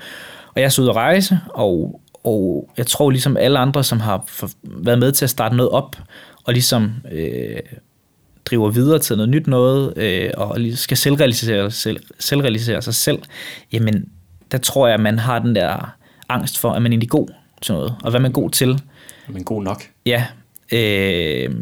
Og 0.55 0.61
jeg 0.61 0.71
så 0.71 0.81
ud 0.81 0.89
at 0.89 0.95
rejse, 0.95 1.39
og, 1.49 2.01
og 2.23 2.69
jeg 2.77 2.87
tror 2.87 3.09
ligesom 3.09 3.37
alle 3.37 3.59
andre, 3.59 3.83
som 3.83 3.99
har 3.99 4.23
for, 4.27 4.49
været 4.63 4.99
med 4.99 5.11
til 5.11 5.25
at 5.25 5.29
starte 5.29 5.55
noget 5.55 5.71
op, 5.71 5.95
og 6.43 6.53
ligesom 6.53 6.93
øh, 7.11 7.59
driver 8.45 8.69
videre 8.69 8.99
til 8.99 9.15
noget 9.15 9.29
nyt 9.29 9.47
noget, 9.47 9.93
øh, 9.97 10.29
og 10.37 10.57
skal 10.73 10.97
selvrealisere, 10.97 11.71
selv, 11.71 11.99
selvrealisere 12.19 12.81
sig 12.81 12.95
selv, 12.95 13.19
jamen 13.71 14.09
der 14.51 14.57
tror 14.57 14.87
jeg, 14.87 14.93
at 14.93 14.99
man 14.99 15.19
har 15.19 15.39
den 15.39 15.55
der 15.55 15.95
angst 16.29 16.57
for, 16.57 16.71
at 16.71 16.81
man 16.81 16.93
er 16.93 17.05
god 17.05 17.27
til 17.61 17.73
noget, 17.73 17.95
og 18.03 18.09
hvad 18.09 18.19
man 18.19 18.31
er 18.31 18.33
god 18.33 18.49
til. 18.49 18.81
Men 19.29 19.43
god 19.43 19.63
nok. 19.63 19.83
Ja. 20.05 20.25
Øh, 20.71 21.55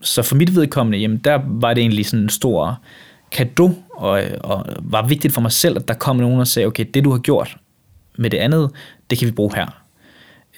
så 0.00 0.22
for 0.22 0.36
mit 0.36 0.54
vedkommende, 0.54 0.98
jamen, 0.98 1.18
der 1.18 1.40
var 1.44 1.74
det 1.74 1.80
egentlig 1.80 2.06
sådan 2.06 2.22
en 2.22 2.28
stor 2.28 2.80
kado, 3.32 3.70
og, 3.90 4.22
og 4.40 4.66
var 4.78 5.06
vigtigt 5.06 5.34
for 5.34 5.40
mig 5.40 5.52
selv, 5.52 5.76
at 5.76 5.88
der 5.88 5.94
kom 5.94 6.16
nogen 6.16 6.40
og 6.40 6.46
sagde, 6.46 6.66
okay, 6.66 6.84
det 6.94 7.04
du 7.04 7.10
har 7.10 7.18
gjort 7.18 7.56
med 8.18 8.30
det 8.30 8.38
andet, 8.38 8.70
det 9.10 9.18
kan 9.18 9.26
vi 9.26 9.32
bruge 9.32 9.56
her. 9.56 9.82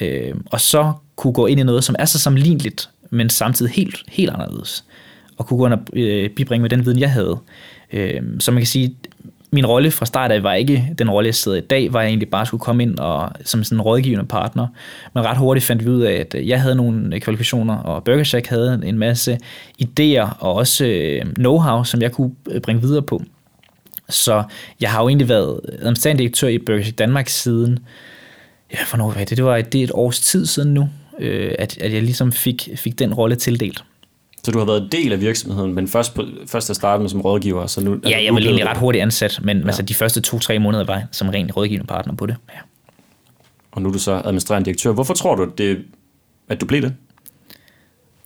Øh, 0.01 0.35
og 0.47 0.61
så 0.61 0.93
kunne 1.17 1.33
gå 1.33 1.47
ind 1.47 1.61
i 1.61 1.63
noget, 1.63 1.85
som 1.85 1.97
er 1.99 2.05
så 2.05 2.19
sammenligneligt, 2.19 2.91
men 3.11 3.31
samtidig 3.31 3.73
helt, 3.73 4.03
helt 4.09 4.31
anderledes. 4.31 4.85
Og 5.37 5.47
kunne 5.47 5.59
gå 5.59 5.67
ind 5.67 5.75
og 5.75 5.81
øh, 5.93 6.31
bibringe 6.31 6.63
med 6.63 6.71
den 6.71 6.85
viden, 6.87 6.99
jeg 6.99 7.13
havde. 7.13 7.39
Øh, 7.93 8.23
så 8.41 8.51
man 8.51 8.61
kan 8.61 8.67
sige, 8.67 8.97
min 9.53 9.67
rolle 9.67 9.91
fra 9.91 10.07
start 10.07 10.33
af 10.33 10.43
var 10.43 10.55
ikke 10.55 10.95
den 10.99 11.11
rolle, 11.11 11.27
jeg 11.27 11.35
sidder 11.35 11.59
i 11.59 11.61
dag, 11.61 11.93
var 11.93 12.01
jeg 12.01 12.09
egentlig 12.09 12.31
bare 12.31 12.47
skulle 12.47 12.61
komme 12.61 12.83
ind 12.83 12.99
og, 12.99 13.31
som 13.45 13.65
sådan 13.65 13.79
en 13.79 13.83
rådgivende 13.83 14.25
partner. 14.25 14.67
Men 15.15 15.25
ret 15.25 15.37
hurtigt 15.37 15.67
fandt 15.67 15.85
vi 15.85 15.91
ud 15.91 16.01
af, 16.01 16.13
at 16.13 16.35
øh, 16.35 16.49
jeg 16.49 16.63
havde 16.63 16.75
nogle 16.75 17.15
øh, 17.15 17.21
kvalifikationer, 17.21 17.77
og 17.77 18.05
Burger 18.05 18.25
Shack 18.25 18.47
havde 18.47 18.81
en 18.85 18.99
masse 18.99 19.39
idéer 19.83 20.37
og 20.39 20.55
også 20.55 20.85
øh, 20.85 21.23
know-how, 21.39 21.85
som 21.85 22.03
jeg 22.03 22.13
kunne 22.13 22.33
bringe 22.63 22.83
videre 22.83 23.03
på. 23.03 23.23
Så 24.09 24.43
jeg 24.81 24.91
har 24.91 25.03
jo 25.03 25.09
egentlig 25.09 25.29
været 25.29 25.61
administrerende 25.79 26.19
direktør 26.19 26.49
i 26.49 26.59
Burger 26.59 26.83
Shack 26.83 26.99
Danmark 26.99 27.29
siden, 27.29 27.79
ja, 28.73 28.79
hvornår 28.91 29.07
var 29.07 29.25
det? 29.25 29.37
Det 29.37 29.45
var 29.45 29.61
det 29.61 29.81
er 29.81 29.85
et 29.85 29.91
års 29.95 30.21
tid 30.21 30.47
siden 30.47 30.75
nu, 30.75 30.89
at, 31.59 31.79
at 31.79 31.93
jeg 31.93 32.03
ligesom 32.03 32.33
fik, 32.33 32.69
fik 32.77 32.99
den 32.99 33.15
rolle 33.15 33.37
tildelt. 33.37 33.85
Så 34.45 34.51
du 34.51 34.59
har 34.59 34.67
været 34.67 34.93
del 34.93 35.13
af 35.13 35.21
virksomheden, 35.21 35.75
men 35.75 35.89
først, 35.89 36.15
på, 36.15 36.25
først 36.47 36.71
at 36.71 36.77
starte 36.77 37.01
med 37.01 37.09
som 37.11 37.21
rådgiver, 37.21 37.67
så 37.67 37.81
nu... 37.81 38.01
Ja, 38.05 38.25
jeg 38.25 38.35
var 38.35 38.41
egentlig 38.41 38.67
ret 38.67 38.77
hurtigt 38.77 39.03
ansat, 39.03 39.41
men 39.43 39.59
ja. 39.59 39.67
altså, 39.67 39.83
de 39.83 39.95
første 39.95 40.21
to-tre 40.21 40.59
måneder 40.59 40.85
var 40.85 40.95
jeg 40.95 41.07
som 41.11 41.29
rent 41.29 41.57
rådgivende 41.57 41.87
partner 41.87 42.15
på 42.15 42.27
det. 42.27 42.37
Ja. 42.49 42.59
Og 43.73 43.83
nu 43.83 43.89
er 43.89 43.93
du 43.93 43.99
så 43.99 44.13
administrerende 44.25 44.65
direktør. 44.65 44.93
Hvorfor 44.93 45.15
tror 45.15 45.35
du, 45.35 45.51
det, 45.59 45.85
at 46.49 46.61
du 46.61 46.67
blev 46.67 46.83
det? 46.83 46.95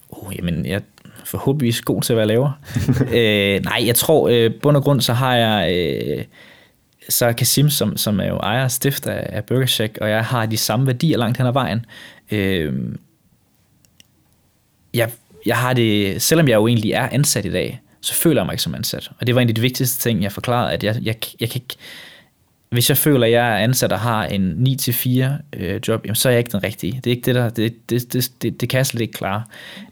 Oh, 0.08 0.36
jamen, 0.36 0.66
jeg 0.66 0.74
er 0.74 0.80
forhåbentlig 1.24 1.74
god 1.84 2.02
til 2.02 2.12
at 2.12 2.16
være 2.16 2.26
laver. 2.26 2.50
øh, 3.14 3.64
nej, 3.64 3.82
jeg 3.86 3.94
tror, 3.94 4.28
øh, 4.28 4.50
bund 4.62 4.76
og 4.76 4.82
grund, 4.82 5.00
så 5.00 5.12
har 5.12 5.36
jeg... 5.36 5.74
Øh, 5.74 6.24
så 7.08 7.32
Kasim, 7.32 7.70
som, 7.70 7.96
som 7.96 8.20
er 8.20 8.26
jo 8.26 8.36
ejer 8.36 8.64
og 8.64 8.70
stifter 8.70 9.12
af 9.12 9.44
Burger 9.44 9.66
Shack, 9.66 9.98
og 10.00 10.10
jeg 10.10 10.24
har 10.24 10.46
de 10.46 10.56
samme 10.56 10.86
værdier 10.86 11.18
langt 11.18 11.38
hen 11.38 11.46
ad 11.46 11.52
vejen. 11.52 11.86
Øh, 12.30 12.74
jeg, 14.94 15.10
jeg 15.46 15.56
har 15.56 15.72
det, 15.72 16.22
selvom 16.22 16.48
jeg 16.48 16.54
jo 16.54 16.66
egentlig 16.66 16.92
er 16.92 17.08
ansat 17.12 17.44
i 17.44 17.50
dag, 17.50 17.80
så 18.00 18.14
føler 18.14 18.40
jeg 18.40 18.46
mig 18.46 18.52
ikke 18.52 18.62
som 18.62 18.74
ansat. 18.74 19.10
Og 19.20 19.26
det 19.26 19.34
var 19.34 19.40
en 19.40 19.48
af 19.48 19.54
de 19.54 19.60
vigtigste 19.60 20.08
ting, 20.08 20.22
jeg 20.22 20.32
forklarede, 20.32 20.72
at 20.72 20.84
jeg, 20.84 20.96
jeg, 21.02 21.14
jeg 21.40 21.50
kan 21.50 21.60
ikke, 21.62 21.76
hvis 22.70 22.88
jeg 22.88 22.96
føler, 22.96 23.26
at 23.26 23.32
jeg 23.32 23.52
er 23.52 23.56
ansat 23.56 23.92
og 23.92 24.00
har 24.00 24.24
en 24.24 24.76
9-4 24.80 25.24
øh, 25.52 25.80
job, 25.88 26.04
jamen, 26.04 26.14
så 26.14 26.28
er 26.28 26.32
jeg 26.32 26.38
ikke 26.38 26.52
den 26.52 26.62
rigtige. 26.62 26.92
Det 27.04 27.06
er 27.06 27.14
ikke 27.14 27.26
det, 27.26 27.34
der, 27.34 27.48
det, 27.48 27.90
det, 27.90 28.12
det, 28.12 28.32
det, 28.42 28.60
det 28.60 28.68
kan 28.68 28.78
jeg 28.78 28.86
slet 28.86 29.00
ikke 29.00 29.12
klare. 29.12 29.42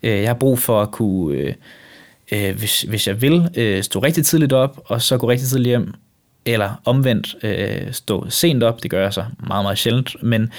Øh, 0.02 0.20
jeg 0.20 0.28
har 0.28 0.34
brug 0.34 0.58
for 0.58 0.82
at 0.82 0.90
kunne, 0.90 1.36
øh, 1.36 1.54
øh, 2.32 2.56
hvis, 2.56 2.82
hvis 2.82 3.08
jeg 3.08 3.22
vil, 3.22 3.48
øh, 3.56 3.82
stå 3.82 4.00
rigtig 4.00 4.24
tidligt 4.24 4.52
op, 4.52 4.80
og 4.84 5.02
så 5.02 5.18
gå 5.18 5.30
rigtig 5.30 5.48
tidligt 5.48 5.68
hjem, 5.68 5.94
eller 6.46 6.80
omvendt 6.84 7.36
øh, 7.42 7.92
stå 7.92 8.30
sent 8.30 8.62
op, 8.62 8.82
det 8.82 8.90
gør 8.90 9.02
jeg 9.02 9.12
så 9.12 9.24
meget, 9.46 9.64
meget 9.64 9.78
sjældent, 9.78 10.22
men 10.22 10.52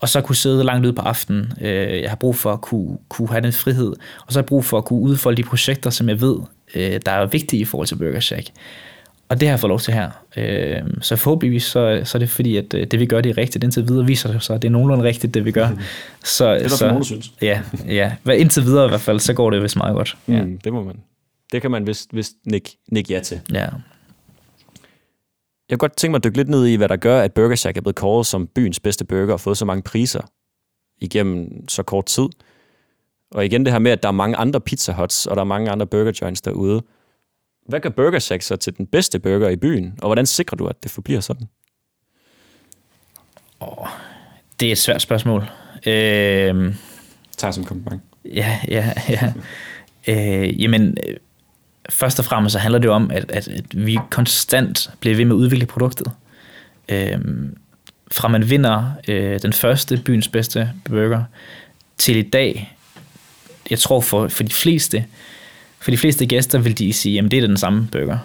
og 0.00 0.08
så 0.08 0.20
kunne 0.20 0.36
sidde 0.36 0.64
langt 0.64 0.86
ude 0.86 0.92
på 0.92 1.02
aftenen. 1.02 1.52
Øh, 1.60 2.02
jeg 2.02 2.10
har 2.10 2.16
brug 2.16 2.36
for 2.36 2.52
at 2.52 2.60
kunne, 2.60 2.98
kunne 3.08 3.28
have 3.28 3.40
den 3.40 3.52
frihed, 3.52 3.88
og 4.26 4.32
så 4.32 4.38
har 4.38 4.42
jeg 4.42 4.46
brug 4.46 4.64
for 4.64 4.78
at 4.78 4.84
kunne 4.84 5.00
udfolde 5.00 5.42
de 5.42 5.48
projekter, 5.48 5.90
som 5.90 6.08
jeg 6.08 6.20
ved, 6.20 6.36
øh, 6.74 7.00
der 7.06 7.12
er 7.12 7.26
vigtige 7.26 7.60
i 7.60 7.64
forhold 7.64 7.88
til 7.88 7.96
Burger 7.96 8.20
Shack. 8.20 8.48
Og 9.28 9.40
det 9.40 9.48
har 9.48 9.52
jeg 9.52 9.60
fået 9.60 9.68
lov 9.68 9.80
til 9.80 9.94
her. 9.94 10.10
Øh, 10.36 10.82
så 11.00 11.16
forhåbentlig 11.16 11.62
så, 11.62 12.00
så 12.04 12.18
er 12.18 12.20
det 12.20 12.30
fordi, 12.30 12.56
at 12.56 12.72
det 12.72 13.00
vi 13.00 13.06
gør, 13.06 13.20
det 13.20 13.30
er 13.30 13.38
rigtigt. 13.38 13.64
Indtil 13.64 13.88
videre 13.88 14.06
viser 14.06 14.32
det 14.32 14.42
sig, 14.42 14.56
at 14.56 14.62
det 14.62 14.68
er 14.68 14.72
nogenlunde 14.72 15.04
rigtigt, 15.04 15.34
det 15.34 15.44
vi 15.44 15.52
gør. 15.52 15.68
Så, 16.24 16.54
det 16.54 16.56
er 16.56 16.62
der 16.62 16.68
så, 16.68 16.88
nogen, 16.88 17.04
synes. 17.04 17.32
Ja, 17.42 17.60
ja. 17.88 18.12
Indtil 18.32 18.64
videre 18.64 18.84
i 18.84 18.88
hvert 18.88 19.00
fald, 19.00 19.20
så 19.20 19.32
går 19.32 19.50
det 19.50 19.62
vist 19.62 19.76
meget 19.76 19.94
godt. 19.94 20.16
Mm, 20.26 20.34
ja. 20.34 20.44
Det 20.64 20.72
må 20.72 20.84
man. 20.84 20.96
Det 21.52 21.62
kan 21.62 21.70
man 21.70 21.86
vist, 21.86 22.08
vist 22.12 22.32
nikke, 22.46 22.78
nik 22.92 23.10
ja 23.10 23.20
til. 23.20 23.40
Ja. 23.52 23.66
Jeg 25.68 25.78
kunne 25.78 25.88
godt 25.88 25.96
tænke 25.96 26.10
mig 26.10 26.16
at 26.16 26.24
dykke 26.24 26.36
lidt 26.36 26.48
ned 26.48 26.66
i, 26.66 26.74
hvad 26.74 26.88
der 26.88 26.96
gør, 26.96 27.20
at 27.20 27.32
Burger 27.32 27.56
Shack 27.56 27.76
er 27.76 27.80
blevet 27.80 27.96
kåret 27.96 28.26
som 28.26 28.46
byens 28.46 28.80
bedste 28.80 29.04
burger 29.04 29.32
og 29.32 29.40
fået 29.40 29.56
så 29.56 29.64
mange 29.64 29.82
priser 29.82 30.20
igennem 30.98 31.68
så 31.68 31.82
kort 31.82 32.06
tid. 32.06 32.28
Og 33.30 33.44
igen 33.44 33.64
det 33.64 33.72
her 33.72 33.78
med, 33.78 33.90
at 33.90 34.02
der 34.02 34.08
er 34.08 34.12
mange 34.12 34.36
andre 34.36 34.60
Pizza 34.60 34.92
Huts, 34.92 35.26
og 35.26 35.36
der 35.36 35.42
er 35.42 35.46
mange 35.46 35.70
andre 35.70 35.86
burger 35.86 36.18
joints 36.22 36.40
derude. 36.40 36.82
Hvad 37.68 37.80
gør 37.80 37.88
Burger 37.88 38.18
Shack 38.18 38.42
så 38.42 38.56
til 38.56 38.76
den 38.76 38.86
bedste 38.86 39.18
burger 39.18 39.48
i 39.48 39.56
byen, 39.56 39.98
og 40.02 40.08
hvordan 40.08 40.26
sikrer 40.26 40.56
du, 40.56 40.66
at 40.66 40.82
det 40.82 40.90
forbliver 40.90 41.20
sådan? 41.20 41.48
Oh, 43.60 43.86
det 44.60 44.68
er 44.68 44.72
et 44.72 44.78
svært 44.78 45.02
spørgsmål. 45.02 45.42
Øh, 45.86 46.74
Tager 47.36 47.52
som 47.52 47.64
kompliment. 47.64 48.02
Ja, 48.24 48.60
ja, 48.68 48.92
ja. 49.08 49.32
øh, 50.08 50.62
jamen, 50.62 50.96
først 51.88 52.18
og 52.18 52.24
fremmest 52.24 52.52
så 52.52 52.58
handler 52.58 52.78
det 52.78 52.90
om, 52.90 53.10
at, 53.10 53.30
at, 53.30 53.48
at 53.48 53.86
vi 53.86 53.98
konstant 54.10 54.90
bliver 55.00 55.16
ved 55.16 55.24
med 55.24 55.36
at 55.36 55.38
udvikle 55.38 55.66
produktet. 55.66 56.12
Øhm, 56.88 57.56
fra 58.10 58.28
man 58.28 58.50
vinder 58.50 58.92
øh, 59.08 59.42
den 59.42 59.52
første 59.52 60.00
byens 60.04 60.28
bedste 60.28 60.70
burger 60.84 61.24
til 61.98 62.16
i 62.16 62.22
dag, 62.22 62.76
jeg 63.70 63.78
tror 63.78 64.00
for, 64.00 64.28
for 64.28 64.42
de 64.42 64.52
fleste, 64.52 65.04
for 65.80 65.90
de 65.90 65.98
fleste 65.98 66.26
gæster 66.26 66.58
vil 66.58 66.78
de 66.78 66.92
sige, 66.92 67.18
at 67.18 67.30
det 67.30 67.36
er 67.36 67.46
den 67.46 67.56
samme 67.56 67.88
burger. 67.92 68.18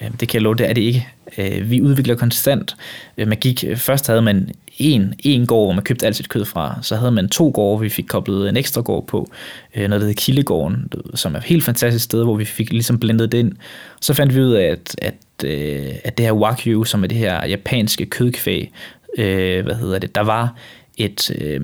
Øhm, 0.00 0.16
det 0.16 0.28
kan 0.28 0.34
jeg 0.34 0.42
love, 0.42 0.54
det 0.54 0.68
er 0.68 0.72
det 0.72 0.82
ikke. 0.82 1.08
Øh, 1.38 1.70
vi 1.70 1.82
udvikler 1.82 2.14
konstant. 2.14 2.76
Øh, 3.18 3.28
man 3.28 3.38
gik, 3.38 3.64
øh, 3.68 3.76
først 3.76 4.06
havde 4.06 4.22
man 4.22 4.50
en, 4.78 5.14
en 5.18 5.46
gård, 5.46 5.66
hvor 5.66 5.72
man 5.72 5.84
købte 5.84 6.06
alt 6.06 6.16
sit 6.16 6.28
kød 6.28 6.44
fra. 6.44 6.78
Så 6.82 6.96
havde 6.96 7.12
man 7.12 7.28
to 7.28 7.50
gårde, 7.50 7.80
vi 7.80 7.88
fik 7.88 8.04
koblet 8.08 8.48
en 8.48 8.56
ekstra 8.56 8.80
gård 8.80 9.06
på. 9.06 9.30
Øh, 9.74 9.88
noget, 9.88 10.00
der 10.00 10.06
hedder 10.06 10.20
Kildegården, 10.20 10.92
som 11.14 11.34
er 11.34 11.38
et 11.38 11.44
helt 11.44 11.64
fantastisk 11.64 12.04
sted, 12.04 12.24
hvor 12.24 12.36
vi 12.36 12.44
fik 12.44 12.72
ligesom 12.72 12.98
blendet 12.98 13.32
det 13.32 13.38
ind. 13.38 13.52
Så 14.00 14.14
fandt 14.14 14.34
vi 14.34 14.40
ud 14.40 14.52
af, 14.52 14.64
at, 14.64 14.96
at, 15.02 15.44
øh, 15.44 15.94
at 16.04 16.18
det 16.18 16.26
her 16.26 16.32
Wagyu, 16.32 16.84
som 16.84 17.02
er 17.02 17.08
det 17.08 17.18
her 17.18 17.46
japanske 17.46 18.06
kødkvæg, 18.06 18.72
øh, 19.18 19.64
hvad 19.64 19.74
hedder 19.74 19.98
det, 19.98 20.14
der 20.14 20.20
var 20.20 20.54
et, 20.96 21.30
øh, 21.40 21.60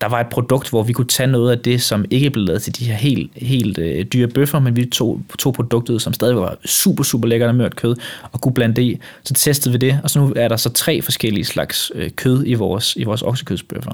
der 0.00 0.08
var 0.08 0.20
et 0.20 0.26
produkt, 0.26 0.70
hvor 0.70 0.82
vi 0.82 0.92
kunne 0.92 1.06
tage 1.06 1.26
noget 1.26 1.50
af 1.50 1.58
det, 1.58 1.82
som 1.82 2.04
ikke 2.10 2.30
blev 2.30 2.44
lavet 2.44 2.62
til 2.62 2.78
de 2.78 2.84
her 2.84 2.94
helt, 2.94 3.30
helt 3.36 3.78
øh, 3.78 4.04
dyre 4.04 4.28
bøffer, 4.28 4.58
men 4.58 4.76
vi 4.76 4.86
tog, 4.86 5.22
tog 5.38 5.54
produktet, 5.54 6.02
som 6.02 6.12
stadig 6.12 6.36
var 6.36 6.56
super, 6.64 7.04
super 7.04 7.28
lækkert 7.28 7.48
og 7.48 7.54
mørt 7.54 7.76
kød, 7.76 7.96
og 8.32 8.40
kunne 8.40 8.54
blande 8.54 8.76
det 8.76 8.82
i. 8.82 9.00
Så 9.24 9.34
testede 9.34 9.72
vi 9.72 9.78
det, 9.78 10.00
og 10.02 10.10
så 10.10 10.20
nu 10.20 10.32
er 10.36 10.48
der 10.48 10.56
så 10.56 10.70
tre 10.70 11.02
forskellige 11.02 11.44
slags 11.44 11.92
øh, 11.94 12.10
kød 12.10 12.44
i 12.46 12.54
vores, 12.54 12.96
i 12.96 13.04
vores 13.04 13.22
oksekødsbøffer. 13.22 13.92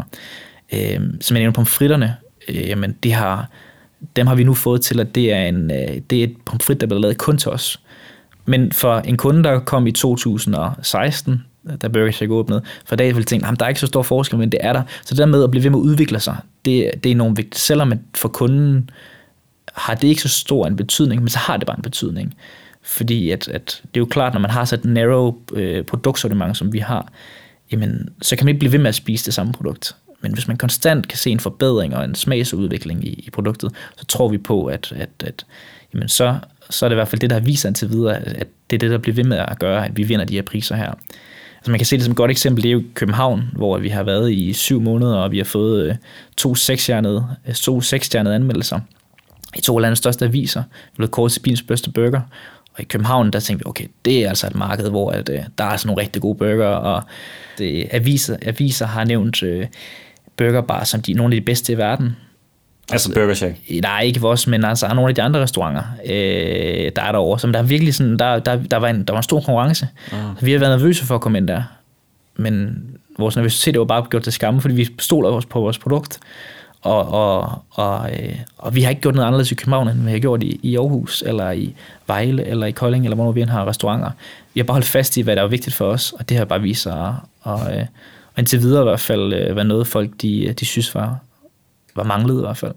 Øh, 0.72 1.00
som 1.20 1.36
jeg 1.36 1.42
nævnte, 1.42 1.56
pomfritterne, 1.56 2.16
øh, 2.48 2.68
jamen, 2.68 2.96
de 3.02 3.12
har, 3.12 3.50
dem 4.16 4.26
har 4.26 4.34
vi 4.34 4.44
nu 4.44 4.54
fået 4.54 4.80
til, 4.80 5.00
at 5.00 5.14
det 5.14 5.32
er, 5.32 5.42
en, 5.42 5.70
øh, 5.70 6.00
det 6.10 6.18
er 6.18 6.24
et 6.24 6.36
pomfrit, 6.44 6.80
der 6.80 6.86
bliver 6.86 7.00
lavet 7.00 7.18
kun 7.18 7.38
til 7.38 7.50
os. 7.50 7.80
Men 8.44 8.72
for 8.72 8.98
en 8.98 9.16
kunde, 9.16 9.44
der 9.44 9.58
kom 9.58 9.86
i 9.86 9.92
2016, 9.92 11.44
da 11.82 11.88
Burger 11.88 12.10
Shack 12.10 12.30
åbnede, 12.30 12.62
for 12.84 12.96
dag 12.96 13.06
ville 13.06 13.24
tænke, 13.24 13.46
at 13.46 13.60
der 13.60 13.64
er 13.64 13.68
ikke 13.68 13.80
så 13.80 13.86
stor 13.86 14.02
forskel, 14.02 14.38
men 14.38 14.52
det 14.52 14.60
er 14.62 14.72
der. 14.72 14.82
Så 15.04 15.14
det 15.14 15.18
der 15.18 15.26
med 15.26 15.44
at 15.44 15.50
blive 15.50 15.64
ved 15.64 15.70
med 15.70 15.78
at 15.78 15.82
udvikle 15.82 16.20
sig, 16.20 16.36
det, 16.64 16.90
det 17.04 17.10
er 17.10 17.14
enormt 17.14 17.36
vigtigt. 17.36 17.58
Selvom 17.58 17.92
at 17.92 17.98
for 18.14 18.28
kunden 18.28 18.90
har 19.72 19.94
det 19.94 20.08
ikke 20.08 20.22
så 20.22 20.28
stor 20.28 20.66
en 20.66 20.76
betydning, 20.76 21.20
men 21.22 21.28
så 21.28 21.38
har 21.38 21.56
det 21.56 21.66
bare 21.66 21.76
en 21.76 21.82
betydning. 21.82 22.34
Fordi 22.82 23.30
at, 23.30 23.48
at 23.48 23.80
det 23.82 23.96
er 23.96 24.00
jo 24.00 24.06
klart, 24.06 24.32
når 24.32 24.40
man 24.40 24.50
har 24.50 24.64
så 24.64 24.74
et 24.74 24.84
narrow 24.84 25.34
øh, 25.52 25.84
produktsortiment, 25.84 26.56
som 26.56 26.72
vi 26.72 26.78
har, 26.78 27.12
jamen, 27.72 28.08
så 28.22 28.36
kan 28.36 28.44
man 28.44 28.48
ikke 28.48 28.58
blive 28.58 28.72
ved 28.72 28.78
med 28.78 28.88
at 28.88 28.94
spise 28.94 29.24
det 29.24 29.34
samme 29.34 29.52
produkt. 29.52 29.96
Men 30.20 30.32
hvis 30.32 30.48
man 30.48 30.56
konstant 30.56 31.08
kan 31.08 31.18
se 31.18 31.30
en 31.30 31.40
forbedring 31.40 31.96
og 31.96 32.04
en 32.04 32.14
smagsudvikling 32.14 33.04
i, 33.04 33.24
i 33.26 33.30
produktet, 33.30 33.70
så 33.96 34.06
tror 34.06 34.28
vi 34.28 34.38
på, 34.38 34.66
at, 34.66 34.92
at, 34.96 35.10
at 35.24 35.46
jamen 35.94 36.08
så, 36.08 36.38
så 36.70 36.86
er 36.86 36.88
det 36.88 36.94
i 36.94 36.98
hvert 36.98 37.08
fald 37.08 37.20
det, 37.20 37.30
der 37.30 37.40
viser 37.40 37.68
indtil 37.68 37.90
videre, 37.90 38.16
at 38.16 38.48
det 38.70 38.76
er 38.76 38.78
det, 38.78 38.90
der 38.90 38.98
bliver 38.98 39.14
ved 39.14 39.24
med 39.24 39.38
at 39.38 39.58
gøre, 39.58 39.84
at 39.84 39.96
vi 39.96 40.02
vinder 40.02 40.24
de 40.24 40.34
her 40.34 40.42
priser 40.42 40.76
her. 40.76 40.92
Altså 41.66 41.72
man 41.72 41.78
kan 41.78 41.86
se 41.86 41.96
det 41.96 42.04
som 42.04 42.12
et 42.12 42.16
godt 42.16 42.30
eksempel, 42.30 42.62
det 42.62 42.68
er 42.68 42.72
jo 42.72 42.82
København, 42.94 43.50
hvor 43.52 43.78
vi 43.78 43.88
har 43.88 44.02
været 44.02 44.32
i 44.32 44.52
syv 44.52 44.80
måneder, 44.80 45.16
og 45.16 45.30
vi 45.30 45.38
har 45.38 45.44
fået 45.44 45.88
øh, 45.88 45.94
to 46.36 46.54
seksstjernede, 46.54 47.26
øh, 47.48 47.54
to 47.54 47.80
seksstjernede 47.80 48.34
anmeldelser 48.34 48.80
i 49.56 49.60
to 49.60 49.76
af 49.78 49.82
landets 49.82 49.98
største 49.98 50.24
aviser. 50.24 50.62
Vi 50.62 50.96
blev 50.96 51.08
kåret 51.08 51.32
til 51.32 51.40
bilens 51.40 51.62
bedste 51.62 51.90
burger. 51.90 52.20
Og 52.74 52.80
i 52.80 52.84
København, 52.84 53.30
der 53.30 53.40
tænkte 53.40 53.64
vi, 53.64 53.68
okay, 53.68 53.84
det 54.04 54.24
er 54.24 54.28
altså 54.28 54.46
et 54.46 54.54
marked, 54.54 54.90
hvor 54.90 55.10
at, 55.10 55.28
øh, 55.28 55.38
der 55.58 55.64
er 55.64 55.68
altså 55.68 55.88
nogle 55.88 56.02
rigtig 56.02 56.22
gode 56.22 56.38
burger, 56.38 56.66
og 56.66 57.02
det, 57.58 57.86
aviser, 57.90 58.36
aviser 58.42 58.86
har 58.86 59.04
nævnt 59.04 59.42
øh, 59.42 59.66
burgerbar 60.36 60.84
som 60.84 61.02
de, 61.02 61.12
nogle 61.12 61.34
af 61.34 61.40
de 61.40 61.44
bedste 61.44 61.72
i 61.72 61.78
verden. 61.78 62.16
Altså 62.92 63.12
Burger 63.14 63.34
Shack? 63.34 63.56
Nej, 63.82 64.00
ikke 64.00 64.20
vores, 64.20 64.46
men 64.46 64.64
altså 64.64 64.88
nogle 64.94 65.08
af 65.08 65.14
de 65.14 65.22
andre 65.22 65.42
restauranter, 65.42 65.82
øh, 66.04 66.92
der 66.96 67.02
er 67.02 67.12
derovre, 67.12 67.38
som 67.38 67.52
der 67.52 67.58
er 67.58 67.64
virkelig 67.64 67.94
sådan, 67.94 68.18
der, 68.18 68.38
der, 68.38 68.56
der, 68.56 68.76
var, 68.76 68.88
en, 68.88 69.04
der 69.04 69.12
var 69.12 69.18
en 69.18 69.22
stor 69.22 69.40
konkurrence. 69.40 69.88
Ah. 70.12 70.18
Vi 70.40 70.52
har 70.52 70.58
været 70.58 70.78
nervøse 70.78 71.04
for 71.04 71.14
at 71.14 71.20
komme 71.20 71.38
ind 71.38 71.48
der, 71.48 71.62
men 72.36 72.82
vores 73.18 73.36
nervøsitet 73.36 73.78
var 73.78 73.84
bare 73.84 74.06
gjort 74.10 74.22
til 74.22 74.32
skamme, 74.32 74.60
fordi 74.60 74.74
vi 74.74 74.88
stoler 74.98 75.40
på 75.40 75.60
vores 75.60 75.78
produkt, 75.78 76.18
og, 76.82 77.08
og, 77.08 77.62
og, 77.70 78.10
øh, 78.12 78.36
og 78.58 78.74
vi 78.74 78.82
har 78.82 78.90
ikke 78.90 79.02
gjort 79.02 79.14
noget 79.14 79.26
anderledes 79.26 79.52
i 79.52 79.54
København, 79.54 79.88
end 79.88 80.04
vi 80.04 80.10
har 80.10 80.18
gjort 80.18 80.42
i, 80.42 80.60
i 80.62 80.76
Aarhus, 80.76 81.22
eller 81.26 81.50
i 81.50 81.74
Vejle, 82.06 82.44
eller 82.44 82.66
i 82.66 82.70
Kolding, 82.70 83.04
eller 83.04 83.16
hvor 83.16 83.32
vi 83.32 83.42
end 83.42 83.50
har 83.50 83.68
restauranter. 83.68 84.10
Vi 84.54 84.60
har 84.60 84.64
bare 84.64 84.74
holdt 84.74 84.86
fast 84.86 85.16
i, 85.16 85.20
hvad 85.20 85.36
der 85.36 85.42
er 85.42 85.46
vigtigt 85.46 85.76
for 85.76 85.86
os, 85.86 86.12
og 86.12 86.28
det 86.28 86.36
har 86.36 86.44
bare 86.44 86.60
vist 86.60 86.82
sig, 86.82 87.14
og, 87.42 87.76
øh, 87.76 87.86
og 88.34 88.38
indtil 88.38 88.60
videre 88.60 88.82
i 88.82 88.84
hvert 88.84 89.00
fald, 89.00 89.32
øh, 89.32 89.56
var 89.56 89.62
noget 89.62 89.86
folk, 89.86 90.10
de, 90.22 90.54
de 90.60 90.66
synes 90.66 90.94
var, 90.94 91.18
var 91.96 92.04
manglet 92.04 92.38
i 92.38 92.40
hvert 92.40 92.56
fald. 92.56 92.72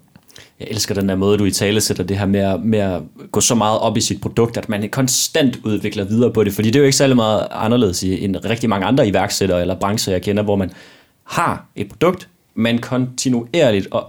Jeg 0.60 0.68
elsker 0.72 0.96
den 0.96 1.10
der 1.10 1.16
måde, 1.16 1.38
du 1.38 1.46
i 1.46 1.52
tale 1.52 1.82
sætter 1.82 2.04
det 2.04 2.18
her 2.18 2.26
med 2.26 2.40
at, 2.40 2.64
med 2.64 2.80
at 2.80 3.02
gå 3.32 3.42
så 3.42 3.56
meget 3.56 3.80
op 3.80 3.98
i 3.98 4.02
sit 4.02 4.22
produkt, 4.22 4.58
at 4.58 4.70
man 4.70 4.90
konstant 4.90 5.60
udvikler 5.64 6.04
videre 6.04 6.34
på 6.34 6.44
det, 6.44 6.54
fordi 6.54 6.68
det 6.68 6.76
er 6.76 6.80
jo 6.80 6.86
ikke 6.86 6.98
særlig 6.98 7.16
meget 7.16 7.48
anderledes 7.52 8.04
end 8.04 8.36
rigtig 8.46 8.70
mange 8.70 8.86
andre 8.86 9.08
iværksættere 9.08 9.62
eller 9.62 9.80
brancher, 9.80 10.14
jeg 10.14 10.22
kender, 10.22 10.44
hvor 10.44 10.56
man 10.56 10.72
har 11.24 11.66
et 11.76 11.90
produkt, 11.90 12.30
man 12.56 12.78
kontinuerligt 12.78 13.88
og 13.92 14.08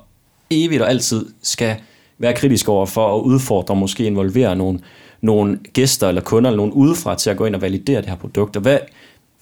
evigt 0.51 0.83
og 0.83 0.89
altid 0.89 1.27
skal 1.43 1.77
være 2.19 2.35
kritisk 2.35 2.69
over 2.69 2.87
for 2.87 3.17
at 3.17 3.21
udfordre, 3.21 3.77
måske 3.77 4.05
involvere 4.05 4.57
nogle, 4.57 4.81
nogle 5.21 5.59
gæster 5.73 6.09
eller 6.09 6.23
kunder 6.23 6.51
eller 6.51 6.57
nogen 6.57 6.73
udefra 6.73 7.15
til 7.15 7.31
at 7.31 7.37
gå 7.37 7.47
ind 7.47 7.55
og 7.55 7.63
validere 7.63 8.01
det 8.01 8.09
her 8.09 8.17
produkt. 8.17 8.57
Og 8.57 8.63
hvad, 8.63 8.79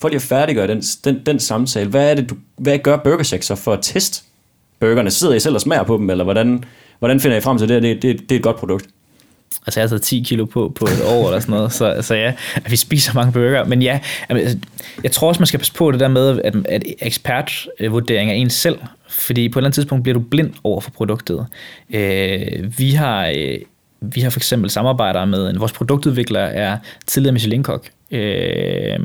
for 0.00 0.08
lige 0.08 0.16
at 0.16 0.22
færdiggøre 0.22 0.66
den, 0.66 0.80
den, 0.80 1.20
den 1.26 1.38
samtale, 1.40 1.90
hvad, 1.90 2.10
er 2.10 2.14
det, 2.14 2.30
du, 2.30 2.34
hvad 2.56 2.78
gør 2.78 2.96
BurgerShack 2.96 3.42
så 3.42 3.54
for 3.54 3.72
at 3.72 3.78
teste 3.82 4.22
burgerne? 4.80 5.10
Sidder 5.10 5.34
I 5.34 5.40
selv 5.40 5.54
og 5.54 5.60
smager 5.60 5.82
på 5.82 5.96
dem, 5.96 6.10
eller 6.10 6.24
hvordan, 6.24 6.64
hvordan 6.98 7.20
finder 7.20 7.36
I 7.36 7.40
frem 7.40 7.58
til 7.58 7.68
det, 7.68 7.82
det, 7.82 8.02
det, 8.02 8.20
det 8.20 8.32
er 8.32 8.36
et 8.36 8.42
godt 8.42 8.56
produkt? 8.56 8.86
Altså 9.66 9.80
jeg 9.80 9.84
har 9.84 9.88
taget 9.88 10.02
10 10.02 10.24
kilo 10.26 10.44
på, 10.44 10.72
på 10.76 10.84
et 10.84 11.02
år 11.06 11.26
eller 11.26 11.40
sådan 11.40 11.54
noget, 11.54 11.72
så 11.72 11.98
så 12.00 12.14
ja, 12.14 12.32
at 12.54 12.70
vi 12.70 12.76
spiser 12.76 13.14
mange 13.14 13.32
burger. 13.32 13.64
Men 13.64 13.82
ja, 13.82 14.00
altså, 14.28 14.58
jeg 15.02 15.12
tror 15.12 15.28
også, 15.28 15.40
man 15.40 15.46
skal 15.46 15.58
passe 15.58 15.74
på 15.74 15.90
det 15.90 16.00
der 16.00 16.08
med, 16.08 16.40
at, 16.44 16.54
at 16.68 16.82
ekspertvurdering 16.98 18.30
er 18.30 18.34
ens 18.34 18.52
selv. 18.52 18.78
Fordi 19.08 19.48
på 19.48 19.58
et 19.58 19.60
eller 19.60 19.66
andet 19.66 19.74
tidspunkt 19.74 20.02
bliver 20.02 20.14
du 20.14 20.20
blind 20.20 20.52
over 20.64 20.80
for 20.80 20.90
produktet. 20.90 21.46
Øh, 21.90 22.78
vi 22.78 22.90
har... 22.90 23.26
Øh, 23.36 23.58
vi 24.00 24.20
har 24.20 24.30
for 24.30 24.38
eksempel 24.38 24.70
samarbejder 24.70 25.24
med, 25.24 25.50
en, 25.50 25.60
vores 25.60 25.72
produktudvikler 25.72 26.40
er 26.40 26.78
tidligere 27.06 27.32
Michelin-kok, 27.32 27.88
øh, 28.10 28.98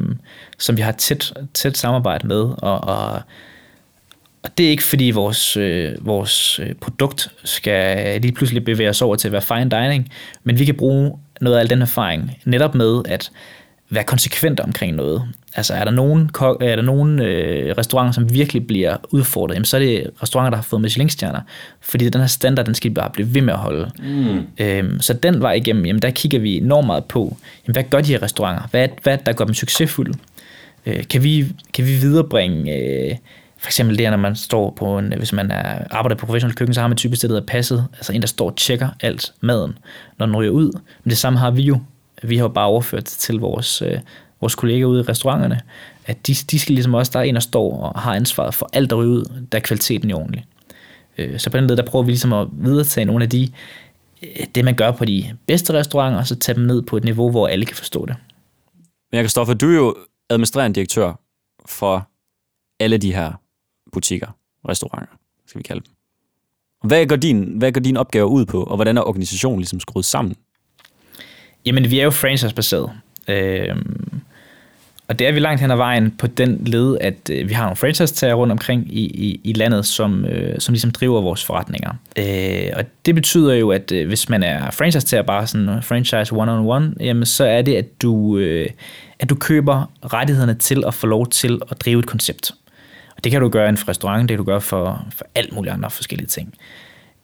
som 0.60 0.78
vi 0.78 0.82
har 0.82 0.92
tæt, 0.92 1.34
tæt 1.54 1.78
samarbejde 1.78 2.28
med, 2.28 2.42
og, 2.58 2.84
og 2.84 3.22
og 4.44 4.58
det 4.58 4.66
er 4.66 4.70
ikke 4.70 4.84
fordi 4.84 5.12
vores, 5.12 5.58
øh, 5.58 5.92
vores 6.06 6.60
øh, 6.60 6.74
produkt 6.74 7.32
skal 7.44 8.22
lige 8.22 8.32
pludselig 8.32 8.66
bevæge 8.66 8.90
os 8.90 9.02
over 9.02 9.16
til 9.16 9.28
at 9.28 9.32
være 9.32 9.42
fine 9.42 9.70
dining, 9.70 10.12
men 10.44 10.60
vi 10.60 10.66
kan 10.66 10.76
bruge 10.76 11.12
noget 11.42 11.56
af 11.58 11.60
al 11.60 11.70
den 11.70 11.82
erfaring 11.82 12.38
netop 12.46 12.76
med 12.76 13.02
at 13.06 13.32
være 13.90 14.04
konsekvent 14.04 14.60
omkring 14.60 14.96
noget. 14.96 15.24
Altså 15.56 15.74
er 15.74 15.84
der 15.84 15.92
nogen, 15.92 16.30
er 16.42 16.76
der 16.76 16.82
nogen 16.82 17.20
øh, 17.22 17.76
restauranter, 17.78 18.12
som 18.14 18.34
virkelig 18.34 18.68
bliver 18.68 18.98
udfordret, 19.12 19.54
jamen, 19.56 19.66
så 19.66 19.78
er 19.78 19.82
det 19.82 20.10
restauranter, 20.24 20.50
der 20.50 20.58
har 20.58 20.64
fået 20.64 20.82
Michelin-stjerner. 20.82 21.42
Fordi 21.82 22.10
den 22.10 22.22
her 22.22 22.28
standard, 22.28 22.66
den 22.66 22.76
skal 22.76 22.92
bare 22.92 23.10
blive 23.10 23.34
ved 23.34 23.42
med 23.42 23.54
at 23.54 23.60
holde. 23.60 23.92
Mm. 24.00 24.40
Øhm, 24.58 25.02
så 25.02 25.14
den 25.14 25.42
vej 25.42 25.54
igennem, 25.54 25.86
jamen, 25.86 26.02
der 26.02 26.10
kigger 26.10 26.40
vi 26.40 26.58
enormt 26.58 26.88
meget 26.88 27.06
på, 27.06 27.38
jamen, 27.68 27.74
hvad 27.74 27.84
gør 27.84 28.02
de 28.02 28.12
her 28.12 28.22
restauranter? 28.24 28.68
Hvad, 28.72 28.88
hvad 29.04 29.18
der 29.26 29.34
gør 29.34 29.46
dem 29.46 29.54
succesfulde? 29.54 30.14
Øh, 30.86 31.08
kan, 31.08 31.24
vi, 31.24 31.46
kan 31.74 31.86
vi 31.86 31.92
viderebringe... 31.92 32.76
Øh, 32.76 33.16
for 33.64 33.68
eksempel 33.68 33.98
det, 33.98 34.10
når 34.10 34.18
man 34.18 34.36
står 34.36 34.70
på 34.72 34.98
en, 34.98 35.14
hvis 35.18 35.34
man 35.34 35.52
er, 35.52 35.84
arbejder 35.92 36.16
på 36.16 36.26
professionelt 36.26 36.58
køkken, 36.58 36.74
så 36.74 36.82
har 36.82 36.88
man 36.88 36.98
typisk 36.98 37.22
det, 37.22 37.30
der 37.30 37.36
hedder 37.36 37.48
passet, 37.48 37.88
altså 37.94 38.14
en, 38.14 38.22
der 38.22 38.28
står 38.28 38.50
og 38.50 38.58
tjekker 38.58 38.90
alt 39.00 39.34
maden, 39.42 39.78
når 40.20 40.26
den 40.26 40.36
ryger 40.36 40.52
ud. 40.52 40.72
Men 41.04 41.10
det 41.10 41.18
samme 41.18 41.40
har 41.40 41.52
vi 41.52 41.62
jo. 41.62 41.80
Vi 42.24 42.38
har 42.38 42.44
jo 42.44 42.50
bare 42.50 42.66
overført 42.66 43.06
til 43.06 43.36
vores, 43.36 43.82
øh, 43.82 44.00
vores 44.42 44.56
kolleger 44.56 44.86
ude 44.86 45.00
i 45.00 45.04
restauranterne, 45.04 45.62
at 46.06 46.28
de, 46.28 46.34
de 46.34 46.60
skal 46.60 46.74
ligesom 46.74 46.94
også, 46.94 47.12
der 47.14 47.20
er 47.20 47.24
en, 47.24 47.34
der 47.34 47.42
står 47.42 47.80
og 47.80 48.02
har 48.02 48.16
ansvaret 48.16 48.54
for 48.54 48.70
alt, 48.74 48.90
der 48.90 48.96
ryger 48.96 49.12
ud, 49.12 49.44
der 49.52 49.58
er 49.58 49.62
kvaliteten 49.62 50.10
jo 50.10 50.18
ordentlig. 50.18 50.46
Øh, 51.18 51.40
så 51.40 51.50
på 51.50 51.58
den 51.58 51.64
måde, 51.64 51.78
der 51.78 51.86
prøver 51.86 52.06
vi 52.06 52.12
ligesom 52.12 52.34
at 52.34 52.48
videretage 52.52 53.06
nogle 53.06 53.24
af 53.24 53.30
de, 53.30 53.52
øh, 54.24 54.46
det 54.56 54.66
man 54.66 54.76
gør 54.76 54.92
på 54.92 55.06
de 55.06 55.38
bedste 55.48 55.74
restauranter, 55.74 56.20
og 56.20 56.28
så 56.28 56.36
tage 56.36 56.56
dem 56.56 56.64
ned 56.64 56.82
på 56.82 56.98
et 56.98 57.04
niveau, 57.04 57.32
hvor 57.32 57.48
alle 57.48 57.66
kan 57.66 57.76
forstå 57.76 58.06
det. 58.06 58.16
Men 59.12 59.18
jeg 59.18 59.24
kan 59.24 59.30
stå 59.30 59.46
for, 59.46 59.54
du 59.54 59.70
er 59.70 59.76
jo 59.76 59.96
administrerende 60.30 60.76
direktør 60.76 61.20
for 61.66 62.08
alle 62.80 62.98
de 62.98 63.14
her 63.14 63.43
butikker, 63.94 64.28
restauranter, 64.70 65.14
skal 65.48 65.60
vi 65.60 65.64
kalde 65.64 65.82
dem. 65.86 65.94
Hvad 66.84 67.06
går 67.06 67.16
din, 67.16 67.44
hvad 67.58 67.72
går 67.72 67.82
din 67.82 67.98
opgave 67.98 68.28
ud 68.28 68.46
på, 68.46 68.64
og 68.64 68.76
hvordan 68.76 68.98
er 68.98 69.02
organisationen 69.02 69.60
ligesom 69.60 69.80
skruet 69.80 70.06
sammen? 70.06 70.36
Jamen, 71.66 71.92
vi 71.92 72.00
er 72.00 72.04
jo 72.04 72.12
franchise-baseret. 72.12 72.92
Øhm, 73.28 74.22
og 75.08 75.20
det 75.20 75.28
er 75.28 75.32
vi 75.32 75.40
langt 75.40 75.62
hen 75.62 75.72
ad 75.72 75.76
vejen 75.76 76.12
på 76.12 76.28
den 76.28 76.64
led, 76.66 76.98
at 77.02 77.30
øh, 77.32 77.50
vi 77.50 77.54
har 77.54 77.64
nogle 77.64 77.76
franchise-tager 77.76 78.34
rundt 78.34 78.52
omkring 78.52 78.94
i, 78.94 79.02
i, 79.02 79.42
i 79.44 79.54
landet, 79.54 79.86
som, 79.86 80.26
øh, 80.26 80.60
som 80.60 80.74
ligesom 80.74 80.92
driver 80.92 81.22
vores 81.22 81.46
forretninger. 81.46 81.94
Øh, 82.18 82.70
og 82.76 82.84
det 83.06 83.16
betyder 83.16 83.54
jo, 83.54 83.72
at 83.72 83.92
øh, 83.92 84.08
hvis 84.08 84.30
man 84.30 84.44
er 84.44 84.72
franchise-tager, 84.72 85.24
bare 85.24 85.48
sådan 85.48 85.84
franchise 85.84 86.36
one-on-one, 86.36 86.94
jamen, 87.00 87.26
så 87.26 87.44
er 87.46 87.62
det, 87.62 87.76
at 87.76 88.02
du, 88.02 88.38
øh, 88.38 88.70
at 89.20 89.30
du 89.30 89.36
køber 89.36 89.92
rettighederne 90.14 90.54
til 90.54 90.84
at 90.88 90.94
få 90.94 91.08
lov 91.08 91.28
til 91.28 91.62
at 91.72 91.82
drive 91.82 92.00
et 92.00 92.06
koncept. 92.06 92.52
Det 93.24 93.32
kan 93.32 93.42
du 93.42 93.50
gøre 93.50 93.66
i 93.66 93.70
en 93.70 93.88
restaurant, 93.88 94.22
det 94.22 94.30
kan 94.30 94.38
du 94.38 94.44
gøre 94.44 94.62
for, 94.62 95.06
for 95.16 95.26
alt 95.36 95.54
muligt 95.54 95.74
andre 95.74 95.90
forskellige 95.90 96.28
ting. 96.28 96.54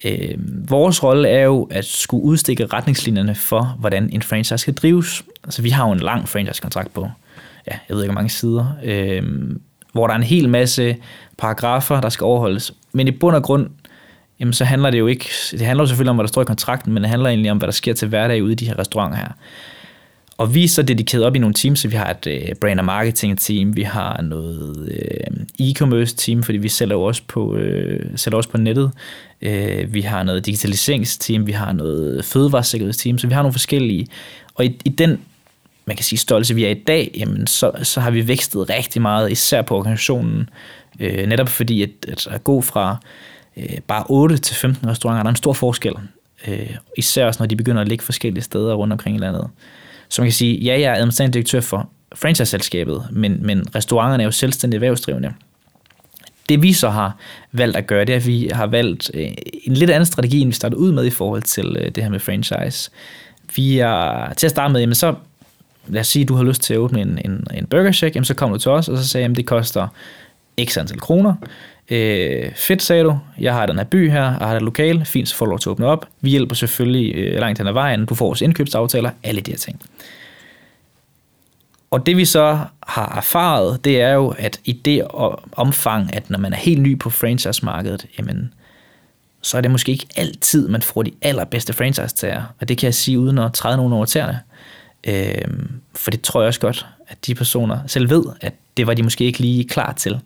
Øh, 0.05 0.37
vores 0.69 1.03
rolle 1.03 1.29
er 1.29 1.43
jo 1.43 1.63
at 1.71 1.85
skulle 1.85 2.23
udstikke 2.23 2.65
retningslinjerne 2.65 3.35
for, 3.35 3.75
hvordan 3.79 4.09
en 4.13 4.21
franchise 4.21 4.57
skal 4.57 4.73
drives. 4.73 5.23
Altså 5.43 5.61
vi 5.61 5.69
har 5.69 5.87
jo 5.87 5.91
en 5.91 5.99
lang 5.99 6.29
franchise-kontrakt 6.29 6.93
på, 6.93 7.09
ja, 7.67 7.77
jeg 7.89 7.95
ved 7.95 8.03
ikke 8.03 8.11
hvor 8.11 8.21
mange 8.21 8.29
sider, 8.29 8.65
øh, 8.83 9.23
hvor 9.93 10.07
der 10.07 10.13
er 10.13 10.17
en 10.17 10.23
hel 10.23 10.49
masse 10.49 10.97
paragrafer, 11.37 12.01
der 12.01 12.09
skal 12.09 12.25
overholdes. 12.25 12.73
Men 12.91 13.07
i 13.07 13.11
bund 13.11 13.35
og 13.35 13.43
grund, 13.43 13.69
jamen, 14.39 14.53
så 14.53 14.65
handler 14.65 14.89
det 14.89 14.99
jo 14.99 15.07
ikke, 15.07 15.29
det 15.51 15.61
handler 15.61 15.83
jo 15.83 15.87
selvfølgelig 15.87 16.09
om, 16.09 16.15
hvad 16.15 16.23
der 16.23 16.27
står 16.27 16.41
i 16.41 16.45
kontrakten, 16.45 16.93
men 16.93 17.03
det 17.03 17.09
handler 17.09 17.29
egentlig 17.29 17.51
om, 17.51 17.57
hvad 17.57 17.67
der 17.67 17.71
sker 17.71 17.93
til 17.93 18.07
hverdag 18.07 18.43
ude 18.43 18.51
i 18.51 18.55
de 18.55 18.65
her 18.65 18.79
restauranter 18.79 19.17
her. 19.17 19.31
Og 20.39 20.53
vi 20.53 20.63
er 20.63 20.67
så 20.67 20.81
dedikeret 20.81 21.25
op 21.25 21.35
i 21.35 21.39
nogle 21.39 21.53
teams, 21.53 21.79
så 21.79 21.87
vi 21.87 21.95
har 21.95 22.09
et 22.09 22.27
øh, 22.27 22.55
brand 22.61 22.79
og 22.79 22.85
marketing 22.85 23.39
team, 23.39 23.75
vi 23.75 23.83
har 23.83 24.21
noget 24.21 24.89
øh, 24.91 25.67
e-commerce 25.67 26.15
team, 26.15 26.43
fordi 26.43 26.57
vi 26.57 26.69
sælger 26.69 26.95
også 26.95 27.21
på, 27.27 27.55
øh, 27.55 28.05
sælger 28.15 28.37
også 28.37 28.49
på 28.49 28.57
nettet. 28.57 28.91
Øh, 29.41 29.93
vi 29.93 30.01
har 30.01 30.23
noget 30.23 30.45
digitaliseringsteam, 30.45 31.47
vi 31.47 31.51
har 31.51 31.71
noget 31.71 32.25
fødevaresikkerhedsteam, 32.25 33.17
så 33.17 33.27
vi 33.27 33.33
har 33.33 33.41
nogle 33.41 33.53
forskellige. 33.53 34.07
Og 34.55 34.65
i, 34.65 34.81
i 34.85 34.89
den 34.89 35.21
man 35.85 35.95
kan 35.95 36.03
sige, 36.03 36.19
stolte, 36.19 36.55
vi 36.55 36.65
er 36.65 36.69
i 36.69 36.83
dag, 36.87 37.11
jamen, 37.17 37.47
så, 37.47 37.71
så 37.83 37.99
har 38.01 38.11
vi 38.11 38.27
vækstet 38.27 38.69
rigtig 38.69 39.01
meget, 39.01 39.31
især 39.31 39.61
på 39.61 39.77
organisationen. 39.77 40.49
Øh, 40.99 41.27
netop 41.27 41.49
fordi, 41.49 41.83
at, 41.83 41.89
at, 42.07 42.27
at 42.27 42.43
gå 42.43 42.61
fra 42.61 42.97
øh, 43.57 43.77
bare 43.87 44.03
8 44.09 44.37
til 44.37 44.55
15 44.55 44.89
restauranter, 44.89 45.23
der 45.23 45.27
er 45.27 45.29
en 45.29 45.35
stor 45.35 45.53
forskel. 45.53 45.93
Øh, 46.47 46.75
især 46.97 47.25
også, 47.25 47.43
når 47.43 47.47
de 47.47 47.55
begynder 47.55 47.81
at 47.81 47.87
ligge 47.87 48.05
forskellige 48.05 48.43
steder 48.43 48.73
rundt 48.73 48.93
omkring 48.93 49.15
i 49.17 49.19
landet 49.19 49.49
man 50.17 50.25
kan 50.25 50.33
sige, 50.33 50.57
ja, 50.57 50.79
jeg 50.79 50.91
er 50.91 50.93
administrerende 50.93 51.33
direktør 51.33 51.61
for 51.61 51.89
franchise-selskabet, 52.15 53.07
men, 53.11 53.45
men 53.45 53.75
restauranterne 53.75 54.23
er 54.23 54.25
jo 54.27 54.31
selvstændige 54.31 54.77
erhvervsdrivende. 54.77 55.33
Det 56.49 56.61
vi 56.61 56.73
så 56.73 56.89
har 56.89 57.17
valgt 57.51 57.77
at 57.77 57.87
gøre, 57.87 58.05
det 58.05 58.13
er, 58.13 58.17
at 58.17 58.27
vi 58.27 58.49
har 58.53 58.67
valgt 58.67 59.11
øh, 59.13 59.31
en 59.63 59.73
lidt 59.73 59.89
anden 59.89 60.05
strategi, 60.05 60.39
end 60.39 60.49
vi 60.49 60.53
startede 60.53 60.79
ud 60.79 60.91
med 60.91 61.05
i 61.05 61.09
forhold 61.09 61.41
til 61.41 61.77
øh, 61.79 61.91
det 61.91 62.03
her 62.03 62.09
med 62.09 62.19
franchise. 62.19 62.91
Vi 63.55 63.79
er 63.79 64.33
til 64.33 64.47
at 64.47 64.51
starte 64.51 64.71
med, 64.71 64.79
jamen 64.79 64.95
så 64.95 65.15
lad 65.87 66.01
os 66.01 66.07
sige, 66.07 66.23
at 66.23 66.29
du 66.29 66.35
har 66.35 66.43
lyst 66.43 66.61
til 66.61 66.73
at 66.73 66.77
åbne 66.77 67.01
en, 67.01 67.19
en, 67.25 67.47
en 67.53 67.65
burger 67.65 67.91
shack, 67.91 68.15
jamen 68.15 68.25
så 68.25 68.33
kommer 68.33 68.57
du 68.57 68.61
til 68.61 68.71
os, 68.71 68.89
og 68.89 68.97
så 68.97 69.07
sagde 69.07 69.23
jeg, 69.23 69.31
at 69.31 69.37
det 69.37 69.45
koster 69.45 69.87
x 70.65 70.77
antal 70.77 70.99
kroner. 70.99 71.33
Øh, 71.89 72.51
fedt, 72.55 72.81
sagde 72.81 73.03
du. 73.03 73.19
Jeg 73.39 73.53
har 73.53 73.65
den 73.65 73.77
her 73.77 73.83
by 73.83 74.11
her, 74.11 74.35
og 74.35 74.47
har 74.47 74.55
et 74.55 74.61
lokal. 74.61 75.05
Fint, 75.05 75.29
så 75.29 75.35
får 75.35 75.45
du 75.45 75.49
lov 75.49 75.59
til 75.59 75.69
at 75.69 75.71
åbne 75.71 75.85
op. 75.85 76.05
Vi 76.21 76.29
hjælper 76.29 76.55
selvfølgelig 76.55 77.15
øh, 77.15 77.39
langt 77.39 77.57
hen 77.57 77.67
ad 77.67 77.73
vejen. 77.73 78.05
Du 78.05 78.15
får 78.15 78.25
vores 78.25 78.41
indkøbsaftaler. 78.41 79.11
Alle 79.23 79.41
de 79.41 79.51
her 79.51 79.57
ting. 79.57 79.81
Og 81.91 82.05
det 82.05 82.17
vi 82.17 82.25
så 82.25 82.59
har 82.87 83.15
erfaret, 83.17 83.85
det 83.85 84.01
er 84.01 84.13
jo, 84.13 84.33
at 84.37 84.59
i 84.65 84.71
det 84.71 85.03
omfang, 85.51 86.15
at 86.15 86.29
når 86.29 86.39
man 86.39 86.53
er 86.53 86.57
helt 86.57 86.81
ny 86.81 86.99
på 86.99 87.09
franchise-markedet, 87.09 88.05
jamen, 88.17 88.53
så 89.41 89.57
er 89.57 89.61
det 89.61 89.71
måske 89.71 89.91
ikke 89.91 90.07
altid, 90.15 90.67
man 90.67 90.81
får 90.81 91.03
de 91.03 91.11
allerbedste 91.21 91.73
franchise-tager. 91.73 92.43
Og 92.61 92.67
det 92.67 92.77
kan 92.77 92.85
jeg 92.85 92.93
sige 92.93 93.19
uden 93.19 93.37
at 93.37 93.53
træde 93.53 93.77
nogen 93.77 93.93
over 93.93 94.05
tæerne. 94.05 94.39
Øhm, 95.07 95.71
for 95.95 96.11
det 96.11 96.21
tror 96.21 96.41
jeg 96.41 96.47
også 96.47 96.59
godt, 96.59 96.85
at 97.07 97.27
de 97.27 97.35
personer 97.35 97.79
selv 97.87 98.09
ved, 98.09 98.23
at 98.41 98.53
det 98.77 98.87
var 98.87 98.93
de 98.93 99.03
måske 99.03 99.23
ikke 99.23 99.39
lige 99.39 99.67
klar 99.67 99.93
til. 99.93 100.19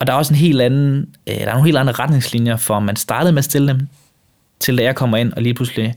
Og 0.00 0.06
der 0.06 0.12
er 0.12 0.16
også 0.16 0.32
en 0.32 0.38
helt 0.38 0.60
anden, 0.60 1.08
øh, 1.28 1.34
der 1.34 1.46
er 1.46 1.52
nogle 1.52 1.64
helt 1.64 1.78
andre 1.78 1.92
retningslinjer 1.92 2.56
for, 2.56 2.74
om 2.74 2.82
man 2.82 2.96
startede 2.96 3.32
med 3.32 3.38
at 3.38 3.44
stille 3.44 3.68
dem, 3.68 3.88
til 4.60 4.78
da 4.78 4.82
jeg 4.82 4.94
kommer 4.94 5.16
ind 5.16 5.32
og 5.32 5.42
lige 5.42 5.54
pludselig 5.54 5.94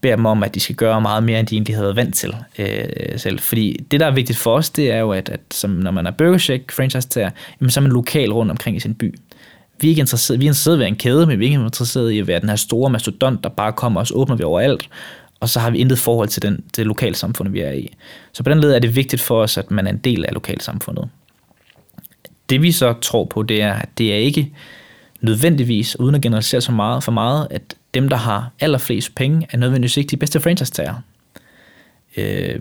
beder 0.00 0.16
dem 0.16 0.26
om, 0.26 0.42
at 0.42 0.54
de 0.54 0.60
skal 0.60 0.76
gøre 0.76 1.00
meget 1.00 1.22
mere, 1.22 1.40
end 1.40 1.46
de 1.46 1.54
egentlig 1.54 1.76
havde 1.76 1.96
vant 1.96 2.14
til 2.14 2.34
øh, 2.58 3.18
selv. 3.18 3.38
Fordi 3.38 3.76
det, 3.90 4.00
der 4.00 4.06
er 4.06 4.10
vigtigt 4.10 4.38
for 4.38 4.54
os, 4.54 4.70
det 4.70 4.92
er 4.92 4.98
jo, 4.98 5.12
at, 5.12 5.28
at 5.28 5.40
som, 5.50 5.70
når 5.70 5.90
man 5.90 6.06
er 6.06 6.10
Burger 6.10 6.38
Shack 6.38 6.72
franchise 6.72 7.08
tager, 7.08 7.30
jamen, 7.60 7.70
så 7.70 7.80
er 7.80 7.82
man 7.82 7.92
lokal 7.92 8.32
rundt 8.32 8.50
omkring 8.50 8.76
i 8.76 8.80
sin 8.80 8.94
by. 8.94 9.18
Vi 9.80 9.88
er 9.88 9.90
ikke 9.90 10.00
interesseret, 10.00 10.40
vi 10.40 10.44
er 10.44 10.48
interesseret 10.48 10.74
i 10.74 10.76
at 10.76 10.80
være 10.80 10.88
en 10.88 10.96
kæde, 10.96 11.26
men 11.26 11.38
vi 11.38 11.44
er 11.44 11.50
ikke 11.50 11.64
interesseret 11.64 12.10
i 12.10 12.18
at 12.18 12.26
være 12.26 12.40
den 12.40 12.48
her 12.48 12.56
store 12.56 12.90
mastodont, 12.90 13.44
der 13.44 13.50
bare 13.50 13.72
kommer, 13.72 14.00
og 14.00 14.06
så 14.06 14.14
åbner 14.14 14.36
vi 14.36 14.42
overalt, 14.42 14.88
og 15.40 15.48
så 15.48 15.60
har 15.60 15.70
vi 15.70 15.78
intet 15.78 15.98
forhold 15.98 16.28
til 16.28 16.42
den, 16.42 16.64
det 16.76 16.86
lokalsamfund, 16.86 17.48
vi 17.48 17.60
er 17.60 17.72
i. 17.72 17.96
Så 18.32 18.42
på 18.42 18.50
den 18.50 18.60
led 18.60 18.72
er 18.72 18.78
det 18.78 18.96
vigtigt 18.96 19.22
for 19.22 19.42
os, 19.42 19.58
at 19.58 19.70
man 19.70 19.86
er 19.86 19.90
en 19.90 19.98
del 19.98 20.24
af 20.24 20.34
lokalsamfundet. 20.34 21.08
Det 22.50 22.62
vi 22.62 22.72
så 22.72 22.92
tror 22.92 23.24
på, 23.24 23.42
det 23.42 23.62
er, 23.62 23.72
at 23.72 23.88
det 23.98 24.12
er 24.12 24.18
ikke 24.18 24.52
nødvendigvis, 25.20 26.00
uden 26.00 26.14
at 26.14 26.20
generalisere 26.20 26.60
så 26.60 26.72
meget 26.72 27.04
for 27.04 27.12
meget, 27.12 27.46
at 27.50 27.74
dem, 27.94 28.08
der 28.08 28.16
har 28.16 28.50
allerflest 28.60 29.14
penge, 29.14 29.46
er 29.50 29.56
nødvendigvis 29.56 29.96
ikke 29.96 30.10
de 30.10 30.16
bedste 30.16 30.40
franchise-tager. 30.40 30.94
Øh, 32.16 32.60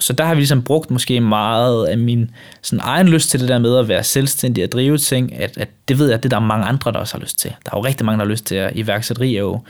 så 0.00 0.12
der 0.12 0.24
har 0.24 0.34
vi 0.34 0.40
ligesom 0.40 0.62
brugt 0.62 0.90
måske 0.90 1.20
meget 1.20 1.86
af 1.86 1.98
min 1.98 2.30
sådan 2.62 2.80
egen 2.84 3.08
lyst 3.08 3.30
til 3.30 3.40
det 3.40 3.48
der 3.48 3.58
med 3.58 3.78
at 3.78 3.88
være 3.88 4.04
selvstændig 4.04 4.64
og 4.64 4.72
drive 4.72 4.98
ting, 4.98 5.34
at, 5.34 5.58
at 5.58 5.68
det 5.88 5.98
ved 5.98 6.06
jeg, 6.06 6.14
at 6.14 6.22
det 6.22 6.30
der 6.30 6.36
er 6.36 6.40
mange 6.40 6.66
andre, 6.66 6.92
der 6.92 6.98
også 6.98 7.14
har 7.14 7.20
lyst 7.20 7.38
til. 7.38 7.50
Der 7.50 7.70
er 7.72 7.78
jo 7.78 7.84
rigtig 7.84 8.06
mange, 8.06 8.18
der 8.18 8.24
har 8.24 8.30
lyst 8.30 8.46
til 8.46 8.54
at 8.54 8.72
iværksætteri 8.74 9.36
er 9.36 9.40
jo 9.40 9.60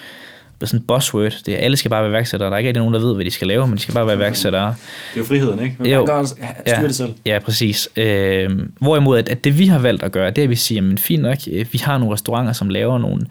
er 0.62 0.66
sådan 0.66 0.80
en 0.80 0.86
buzzword. 0.86 1.32
Det 1.46 1.54
er, 1.54 1.58
alle 1.58 1.76
skal 1.76 1.90
bare 1.90 2.02
være 2.02 2.10
iværksættere. 2.10 2.48
Der 2.48 2.54
er 2.54 2.58
ikke 2.58 2.68
rigtig 2.68 2.80
nogen, 2.80 2.94
der 2.94 3.00
ved, 3.00 3.14
hvad 3.14 3.24
de 3.24 3.30
skal 3.30 3.48
lave, 3.48 3.66
men 3.66 3.76
de 3.76 3.82
skal 3.82 3.94
bare 3.94 4.06
være 4.06 4.16
iværksættere. 4.16 4.66
Det 4.66 4.74
er 5.14 5.18
jo 5.20 5.24
friheden, 5.24 5.62
ikke? 5.62 5.76
Man 5.78 5.90
jo, 5.90 6.06
kan 6.06 6.26
styre 6.26 6.48
ja, 6.66 6.82
det 6.82 6.94
selv. 6.94 7.14
Ja, 7.26 7.38
præcis. 7.38 7.88
Øh, 7.96 8.50
hvorimod, 8.78 9.18
at, 9.18 9.28
at 9.28 9.44
det 9.44 9.58
vi 9.58 9.66
har 9.66 9.78
valgt 9.78 10.02
at 10.02 10.12
gøre, 10.12 10.30
det 10.30 10.38
er, 10.38 10.42
at 10.42 10.50
vi 10.50 10.56
siger, 10.56 10.82
men 10.82 10.98
fint 10.98 11.22
nok, 11.22 11.38
øh, 11.52 11.66
vi 11.72 11.78
har 11.78 11.98
nogle 11.98 12.14
restauranter, 12.14 12.52
som 12.52 12.68
laver 12.68 12.98
nogle, 12.98 13.26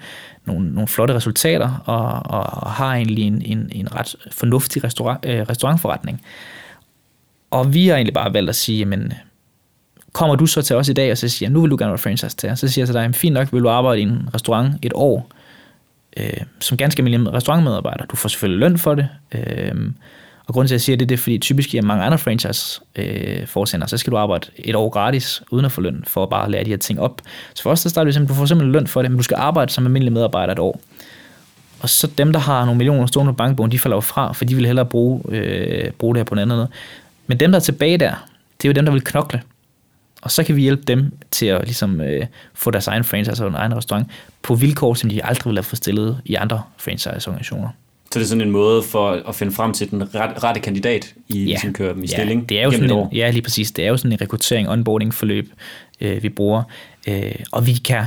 nogle, 0.45 0.73
nogle 0.73 0.87
flotte 0.87 1.15
resultater, 1.15 1.83
og, 1.85 2.37
og 2.37 2.71
har 2.71 2.95
egentlig 2.95 3.23
en, 3.23 3.41
en, 3.45 3.69
en 3.71 3.95
ret 3.95 4.15
fornuftig 4.31 4.83
restaurant, 4.83 5.25
øh, 5.25 5.41
restaurantforretning. 5.41 6.21
Og 7.51 7.73
vi 7.73 7.87
har 7.87 7.95
egentlig 7.95 8.13
bare 8.13 8.33
valgt 8.33 8.49
at 8.49 8.55
sige, 8.55 8.79
jamen, 8.79 9.13
kommer 10.13 10.35
du 10.35 10.45
så 10.45 10.61
til 10.61 10.75
os 10.75 10.89
i 10.89 10.93
dag 10.93 11.11
og 11.11 11.17
så 11.17 11.27
siger, 11.27 11.49
nu 11.49 11.61
vil 11.61 11.71
du 11.71 11.77
gerne 11.79 11.91
være 11.91 11.97
franchise 11.97 12.37
til 12.37 12.57
Så 12.57 12.67
siger 12.67 12.81
jeg 12.83 12.87
til 12.87 12.95
dig, 12.95 13.15
fint 13.15 13.33
nok, 13.33 13.53
vil 13.53 13.63
du 13.63 13.69
arbejde 13.69 13.99
i 13.99 14.03
en 14.03 14.29
restaurant 14.35 14.75
et 14.81 14.91
år, 14.95 15.29
øh, 16.17 16.41
som 16.59 16.77
ganske 16.77 16.99
almindelig 16.99 17.33
restaurantmedarbejder. 17.33 18.05
Du 18.05 18.15
får 18.15 18.29
selvfølgelig 18.29 18.59
løn 18.59 18.77
for 18.77 18.95
det, 18.95 19.09
øh, 19.31 19.91
og 20.47 20.53
grunden 20.53 20.67
til, 20.67 20.73
at 20.73 20.77
jeg 20.77 20.81
siger 20.81 20.97
det, 20.97 21.09
det 21.09 21.15
er, 21.15 21.19
fordi 21.19 21.37
typisk 21.37 21.73
i 21.73 21.81
mange 21.81 22.03
andre 22.03 22.17
franchise 22.17 22.81
øh, 22.95 23.47
forsender, 23.47 23.87
så 23.87 23.97
skal 23.97 24.11
du 24.11 24.17
arbejde 24.17 24.47
et 24.57 24.75
år 24.75 24.89
gratis, 24.89 25.43
uden 25.51 25.65
at 25.65 25.71
få 25.71 25.81
løn, 25.81 26.03
for 26.07 26.23
at 26.23 26.29
bare 26.29 26.51
lære 26.51 26.63
de 26.63 26.69
her 26.69 26.77
ting 26.77 26.99
op. 26.99 27.21
Så 27.53 27.63
for 27.63 27.71
os, 27.71 27.81
der 27.81 27.89
starter 27.89 28.05
vi 28.05 28.11
simpelthen, 28.11 28.35
du 28.35 28.39
får 28.39 28.45
simpelthen 28.45 28.71
løn 28.71 28.87
for 28.87 29.01
det, 29.01 29.11
men 29.11 29.17
du 29.17 29.23
skal 29.23 29.37
arbejde 29.37 29.71
som 29.71 29.85
almindelig 29.85 30.13
medarbejder 30.13 30.53
et 30.53 30.59
år. 30.59 30.79
Og 31.79 31.89
så 31.89 32.07
dem, 32.17 32.33
der 32.33 32.39
har 32.39 32.65
nogle 32.65 32.77
millioner 32.77 33.05
stående 33.05 33.33
på 33.33 33.35
bankbogen, 33.35 33.71
de 33.71 33.79
falder 33.79 33.97
jo 33.97 34.01
fra, 34.01 34.33
for 34.33 34.45
de 34.45 34.55
vil 34.55 34.65
hellere 34.65 34.85
bruge, 34.85 35.21
øh, 35.29 35.91
bruge 35.91 36.15
det 36.15 36.19
her 36.19 36.23
på 36.23 36.35
en 36.35 36.39
anden 36.39 36.57
måde. 36.57 36.69
Men 37.27 37.39
dem, 37.39 37.51
der 37.51 37.59
er 37.59 37.63
tilbage 37.63 37.97
der, 37.97 38.25
det 38.61 38.65
er 38.65 38.69
jo 38.69 38.73
dem, 38.73 38.85
der 38.85 38.91
vil 38.91 39.03
knokle. 39.03 39.41
Og 40.23 40.31
så 40.31 40.43
kan 40.43 40.55
vi 40.55 40.61
hjælpe 40.61 40.83
dem 40.83 41.11
til 41.31 41.45
at 41.45 41.61
ligesom, 41.63 42.01
øh, 42.01 42.25
få 42.53 42.71
deres 42.71 42.87
egen 42.87 43.03
franchise 43.03 43.43
og 43.43 43.49
en 43.49 43.55
egen 43.55 43.77
restaurant 43.77 44.07
på 44.41 44.55
vilkår, 44.55 44.93
som 44.93 45.09
de 45.09 45.25
aldrig 45.25 45.45
ville 45.49 45.57
have 45.57 45.63
fået 45.63 45.77
stillet 45.77 46.17
i 46.25 46.35
andre 46.35 46.61
franchise-organisationer. 46.77 47.69
Så 48.11 48.19
det 48.19 48.25
er 48.25 48.29
sådan 48.29 48.41
en 48.41 48.51
måde 48.51 48.83
for 48.83 49.21
at 49.29 49.35
finde 49.35 49.53
frem 49.53 49.73
til 49.73 49.91
den 49.91 50.15
ret, 50.15 50.43
rette 50.43 50.61
kandidat 50.61 51.13
i 51.27 51.43
Ja. 51.43 51.57
sin 51.57 51.73
køre 51.73 51.93
dem 51.93 52.03
i 52.03 52.07
Ja, 52.07 52.13
stilling 52.17 52.49
det 52.49 52.59
er 52.59 52.63
jo 52.63 52.71
sådan 52.71 52.91
en, 52.91 53.07
ja, 53.11 53.29
lige 53.31 53.41
præcis. 53.41 53.71
Det 53.71 53.85
er 53.85 53.89
jo 53.89 53.97
sådan 53.97 54.11
en 54.11 54.21
rekruttering, 54.21 54.69
onboarding 54.69 55.13
forløb, 55.13 55.49
øh, 56.01 56.23
vi 56.23 56.29
bruger. 56.29 56.63
Øh, 57.07 57.31
og 57.51 57.67
vi 57.67 57.73
kan 57.73 58.05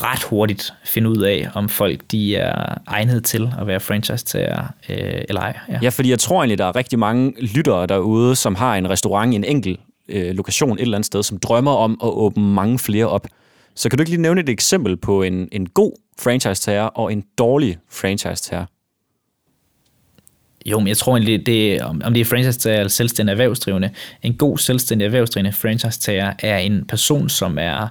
ret 0.00 0.22
hurtigt 0.22 0.72
finde 0.84 1.10
ud 1.10 1.22
af, 1.22 1.48
om 1.54 1.68
folk 1.68 2.00
de 2.10 2.36
er 2.36 2.74
egnet 2.86 3.24
til 3.24 3.52
at 3.60 3.66
være 3.66 3.80
franchise-tager 3.80 4.62
øh, 4.88 4.96
eller 5.28 5.40
ej. 5.40 5.58
Ja. 5.68 5.78
Ja, 5.82 5.88
fordi 5.88 6.10
jeg 6.10 6.18
tror 6.18 6.40
egentlig, 6.40 6.58
der 6.58 6.64
er 6.64 6.76
rigtig 6.76 6.98
mange 6.98 7.32
lyttere 7.54 7.86
derude, 7.86 8.36
som 8.36 8.54
har 8.54 8.76
en 8.76 8.90
restaurant 8.90 9.32
i 9.32 9.36
en 9.36 9.44
enkelt 9.44 9.80
øh, 10.08 10.34
lokation 10.34 10.78
et 10.78 10.82
eller 10.82 10.96
andet 10.96 11.06
sted, 11.06 11.22
som 11.22 11.38
drømmer 11.38 11.72
om 11.72 11.98
at 12.02 12.08
åbne 12.08 12.42
mange 12.44 12.78
flere 12.78 13.06
op. 13.06 13.26
Så 13.74 13.88
kan 13.88 13.98
du 13.98 14.02
ikke 14.02 14.10
lige 14.10 14.22
nævne 14.22 14.40
et 14.40 14.48
eksempel 14.48 14.96
på 14.96 15.22
en, 15.22 15.48
en 15.52 15.66
god 15.66 15.92
franchise-tager 16.18 16.82
og 16.82 17.12
en 17.12 17.24
dårlig 17.38 17.78
franchise-tager? 17.90 18.66
Jo, 20.66 20.78
men 20.78 20.88
jeg 20.88 20.96
tror 20.96 21.16
egentlig, 21.16 21.46
det, 21.46 21.82
om, 21.82 22.02
om 22.04 22.12
det 22.14 22.20
er 22.20 22.24
franchise-tager 22.24 22.78
eller 22.78 22.88
selvstændig 22.88 23.32
erhvervsdrivende. 23.32 23.90
En 24.22 24.34
god 24.34 24.58
selvstændig 24.58 25.04
erhvervsdrivende 25.04 25.52
franchise-tager 25.52 26.32
er 26.38 26.58
en 26.58 26.84
person, 26.84 27.28
som 27.28 27.58
er 27.58 27.88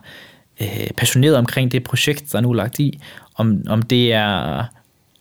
øh, 0.62 0.88
passioneret 0.98 1.36
omkring 1.36 1.72
det 1.72 1.84
projekt, 1.84 2.32
der 2.32 2.38
er 2.38 2.42
nu 2.42 2.50
er 2.50 2.56
lagt 2.56 2.80
i. 2.80 3.00
Om, 3.36 3.64
om, 3.68 3.82
det 3.82 4.14
er, 4.14 4.64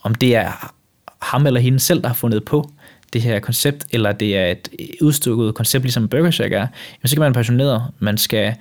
om 0.03 0.15
det 0.15 0.37
er 0.37 0.75
ham 1.23 1.47
eller 1.47 1.61
hende 1.61 1.81
selv, 1.81 2.03
der 2.03 2.09
har 2.09 2.15
fundet 2.15 2.45
på 2.45 2.71
det 3.15 3.23
her 3.23 3.41
koncept, 3.41 3.85
eller 3.93 4.13
det 4.13 4.37
er 4.37 4.47
et 4.47 4.69
udstykket 5.01 5.55
koncept, 5.55 5.85
ligesom 5.85 6.09
Burger 6.09 6.31
Shack 6.31 6.53
er, 6.53 6.59
jamen, 6.59 6.69
så 7.05 7.15
kan 7.15 7.21
man 7.21 7.27
være 7.27 7.35
passioneret. 7.35 7.83
Man 7.99 8.19
skal 8.19 8.55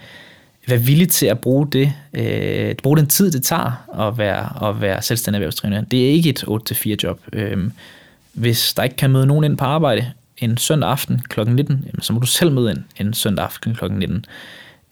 være 0.68 0.80
villig 0.80 1.10
til 1.10 1.26
at 1.26 1.39
bruge 1.39 1.68
det, 1.72 1.94
øh, 2.13 2.76
bruge 2.76 2.98
den 2.98 3.08
tid, 3.08 3.32
det 3.32 3.44
tager 3.44 4.00
at 4.08 4.18
være, 4.18 4.70
at 4.70 4.82
være 4.82 5.02
selvstændig 5.02 5.38
erhvervsdrivende. 5.38 5.86
Det 5.92 6.06
er 6.06 6.10
ikke 6.10 6.30
et 6.30 6.44
8-4 6.44 6.96
job. 7.04 7.20
Øh, 7.34 7.58
hvis 8.34 8.74
der 8.74 8.84
ikke 8.84 8.96
kan 8.96 9.12
møde 9.12 9.26
nogen 9.26 9.44
ind 9.44 9.58
på 9.58 9.66
arbejde 9.66 10.12
en 10.38 10.58
søndag 10.58 10.89
aften 10.89 11.22
kl. 11.30 11.39
19, 11.39 11.84
jamen, 11.86 12.02
så 12.02 12.13
må 12.13 12.20
du 12.20 12.28
selv 12.28 12.52
møde 12.52 12.72
ind 12.72 12.80
en 13.00 13.13
søndag 13.13 13.46
aften 13.46 13.76
kl. 13.76 13.92
19. 13.92 14.26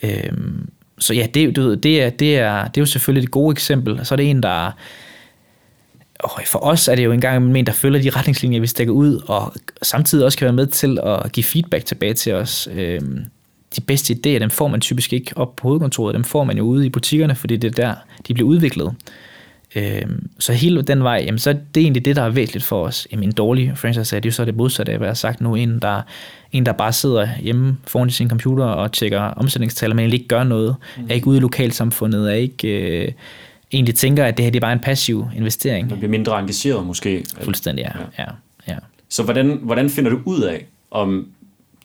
Øh, 0.04 0.12
så 1.00 1.14
ja, 1.14 1.28
det, 1.34 1.56
du 1.56 1.62
ved, 1.62 1.78
det, 1.78 2.02
er, 2.02 2.10
det, 2.10 2.38
er, 2.38 2.68
det 2.68 2.78
er 2.78 2.82
jo 2.82 2.86
selvfølgelig 2.86 3.24
et 3.24 3.32
gode 3.32 3.52
eksempel. 3.52 4.06
Så 4.06 4.14
er 4.14 4.16
det 4.16 4.30
en, 4.30 4.44
der... 4.44 4.72
Og 6.24 6.32
for 6.52 6.60
os 6.60 6.88
er 6.88 6.96
det 6.96 7.06
jo 7.06 7.12
engang 7.12 7.58
en, 7.58 7.66
der 7.66 7.72
følger 7.72 8.02
de 8.02 8.10
retningslinjer, 8.10 8.60
vi 8.60 8.68
stikker 8.68 8.94
ud, 8.94 9.22
og 9.28 9.54
samtidig 9.82 10.26
også 10.26 10.38
kan 10.38 10.46
være 10.46 10.54
med 10.54 10.68
til 10.68 11.00
at 11.04 11.32
give 11.32 11.44
feedback 11.44 11.86
tilbage 11.86 12.14
til 12.14 12.34
os. 12.34 12.70
Øhm, 12.74 13.26
de 13.76 13.82
bedste 13.82 14.14
idéer, 14.14 14.40
dem 14.40 14.50
får 14.50 14.68
man 14.68 14.82
typisk 14.82 15.14
ikke 15.14 15.32
op 15.36 15.56
på 15.56 15.68
hovedkontoret, 15.68 16.16
dem 16.16 16.24
får 16.24 16.44
man 16.44 16.58
jo 16.58 16.64
ude 16.64 16.86
i 16.86 16.90
butikkerne, 16.90 17.36
fordi 17.36 17.58
det 17.58 17.68
er 17.68 17.86
der, 17.86 17.96
de 18.28 18.34
bliver 18.34 18.50
udviklet. 18.50 18.96
Øhm, 19.76 20.30
så 20.40 20.54
hele 20.54 20.82
den 20.82 21.04
vej, 21.04 21.24
jamen, 21.26 21.40
så 21.40 21.50
er 21.50 21.54
det 21.76 21.82
egentlig 21.82 22.06
det, 22.06 22.16
der 22.16 22.22
er 22.22 22.30
væsentligt 22.30 22.66
for 22.66 22.86
os. 22.86 23.08
Jamen, 23.12 23.24
en 23.24 23.32
dårlig 23.32 23.72
franchise 23.76 24.16
er 24.16 24.20
det 24.20 24.30
jo 24.30 24.32
så 24.32 24.46
det 24.46 24.56
modsatte 24.56 24.92
af, 24.92 24.98
hvad 24.98 25.08
jeg 25.08 25.10
har 25.10 25.16
sagt 25.16 25.42
nu. 25.42 25.56
En 25.56 25.80
der, 25.80 26.02
en, 26.52 26.66
der 26.66 26.72
bare 26.72 26.94
sidder 26.94 27.28
hjemme 27.42 27.78
foran 27.88 28.10
sin 28.10 28.30
computer 28.30 28.66
og 28.66 28.92
tjekker 28.92 29.20
omsætningstal, 29.20 29.90
men 29.90 30.00
egentlig 30.00 30.20
ikke 30.20 30.28
gør 30.28 30.44
noget. 30.44 30.76
Mm. 30.98 31.04
Er 31.10 31.14
ikke 31.14 31.28
ude 31.28 31.38
i 31.38 31.42
lokalsamfundet, 31.42 32.32
er 32.32 32.36
ikke... 32.36 32.68
Øh, 32.68 33.12
egentlig 33.74 33.96
tænker, 33.96 34.26
at 34.26 34.38
det 34.38 34.46
her 34.46 34.52
det 34.52 34.60
er 34.60 34.62
bare 34.62 34.74
en 34.74 34.80
passiv 34.80 35.28
investering. 35.36 35.90
Man 35.90 35.98
bliver 35.98 36.12
mindre 36.12 36.40
engageret 36.40 36.86
måske. 36.86 37.26
Fuldstændig, 37.42 37.84
ja. 37.84 38.24
ja. 38.24 38.30
ja. 38.68 38.78
Så 39.10 39.24
hvordan, 39.24 39.60
hvordan 39.62 39.90
finder 39.90 40.12
du 40.12 40.20
ud 40.26 40.42
af, 40.42 40.66
om 40.92 41.28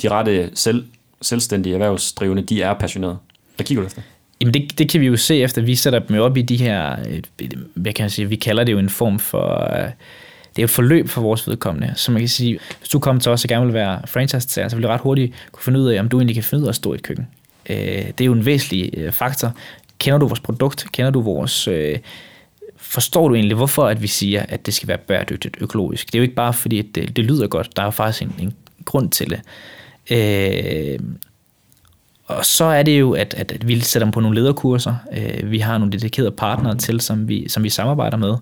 de 0.02 0.08
rette 0.08 0.50
selv, 0.54 0.84
selvstændige 1.22 1.72
erhvervsdrivende, 1.72 2.42
de 2.42 2.62
er 2.62 2.74
passionerede? 2.74 3.16
Hvad 3.56 3.66
kigger 3.66 3.82
du 3.82 3.86
efter? 3.86 4.02
Jamen 4.40 4.54
det, 4.54 4.78
det 4.78 4.88
kan 4.88 5.00
vi 5.00 5.06
jo 5.06 5.16
se 5.16 5.36
efter, 5.36 5.62
vi 5.62 5.74
sætter 5.74 5.98
dem 5.98 6.20
op 6.20 6.36
i 6.36 6.42
de 6.42 6.56
her, 6.56 6.96
hvad 7.74 7.92
kan 7.92 8.02
jeg 8.02 8.10
sige, 8.10 8.28
vi 8.28 8.36
kalder 8.36 8.64
det 8.64 8.72
jo 8.72 8.78
en 8.78 8.88
form 8.88 9.18
for, 9.18 9.58
det 10.56 10.62
er 10.62 10.62
jo 10.62 10.64
et 10.64 10.70
forløb 10.70 11.08
for 11.08 11.20
vores 11.20 11.48
vedkommende. 11.48 11.92
Så 11.96 12.12
man 12.12 12.20
kan 12.20 12.28
sige, 12.28 12.58
hvis 12.78 12.88
du 12.88 12.98
kommer 12.98 13.22
til 13.22 13.32
os 13.32 13.44
og 13.44 13.48
gerne 13.48 13.64
vil 13.64 13.74
være 13.74 14.00
franchise 14.06 14.48
så 14.48 14.76
vil 14.76 14.82
du 14.82 14.88
ret 14.88 15.00
hurtigt 15.00 15.32
kunne 15.52 15.62
finde 15.62 15.80
ud 15.80 15.88
af, 15.88 16.00
om 16.00 16.08
du 16.08 16.18
egentlig 16.18 16.34
kan 16.34 16.44
finde 16.44 16.62
ud 16.62 16.66
af 16.66 16.70
at 16.70 16.74
stå 16.74 16.92
i 16.92 16.94
et 16.94 17.02
køkken. 17.02 17.26
Det 17.66 18.20
er 18.20 18.24
jo 18.24 18.32
en 18.32 18.46
væsentlig 18.46 19.14
faktor. 19.14 19.52
Kender 20.06 20.18
du 20.18 20.26
vores 20.28 20.40
produkt? 20.40 20.86
Kender 20.92 21.10
du 21.10 21.20
vores... 21.20 21.68
Øh, 21.68 21.98
forstår 22.76 23.28
du 23.28 23.34
egentlig, 23.34 23.56
hvorfor 23.56 23.86
at 23.86 24.02
vi 24.02 24.06
siger, 24.06 24.44
at 24.48 24.66
det 24.66 24.74
skal 24.74 24.88
være 24.88 24.98
bæredygtigt 24.98 25.56
økologisk? 25.60 26.06
Det 26.06 26.14
er 26.14 26.18
jo 26.18 26.22
ikke 26.22 26.34
bare 26.34 26.52
fordi, 26.52 26.78
at 26.78 26.86
det, 26.94 27.16
det 27.16 27.24
lyder 27.24 27.46
godt. 27.46 27.76
Der 27.76 27.82
er 27.82 27.86
jo 27.86 27.90
faktisk 27.90 28.22
en, 28.22 28.34
en 28.38 28.54
grund 28.84 29.10
til 29.10 29.30
det. 29.30 29.40
Øh, 30.10 30.98
og 32.26 32.44
så 32.44 32.64
er 32.64 32.82
det 32.82 33.00
jo, 33.00 33.12
at, 33.12 33.34
at, 33.34 33.52
at 33.52 33.68
vi 33.68 33.80
sætter 33.80 34.06
dem 34.06 34.12
på 34.12 34.20
nogle 34.20 34.40
lederkurser. 34.40 34.94
Øh, 35.12 35.50
vi 35.50 35.58
har 35.58 35.78
nogle 35.78 35.92
dedikerede 35.92 36.30
partnere 36.30 36.76
til, 36.76 37.00
som 37.00 37.28
vi, 37.28 37.48
som 37.48 37.62
vi 37.62 37.70
samarbejder 37.70 38.16
med. 38.16 38.34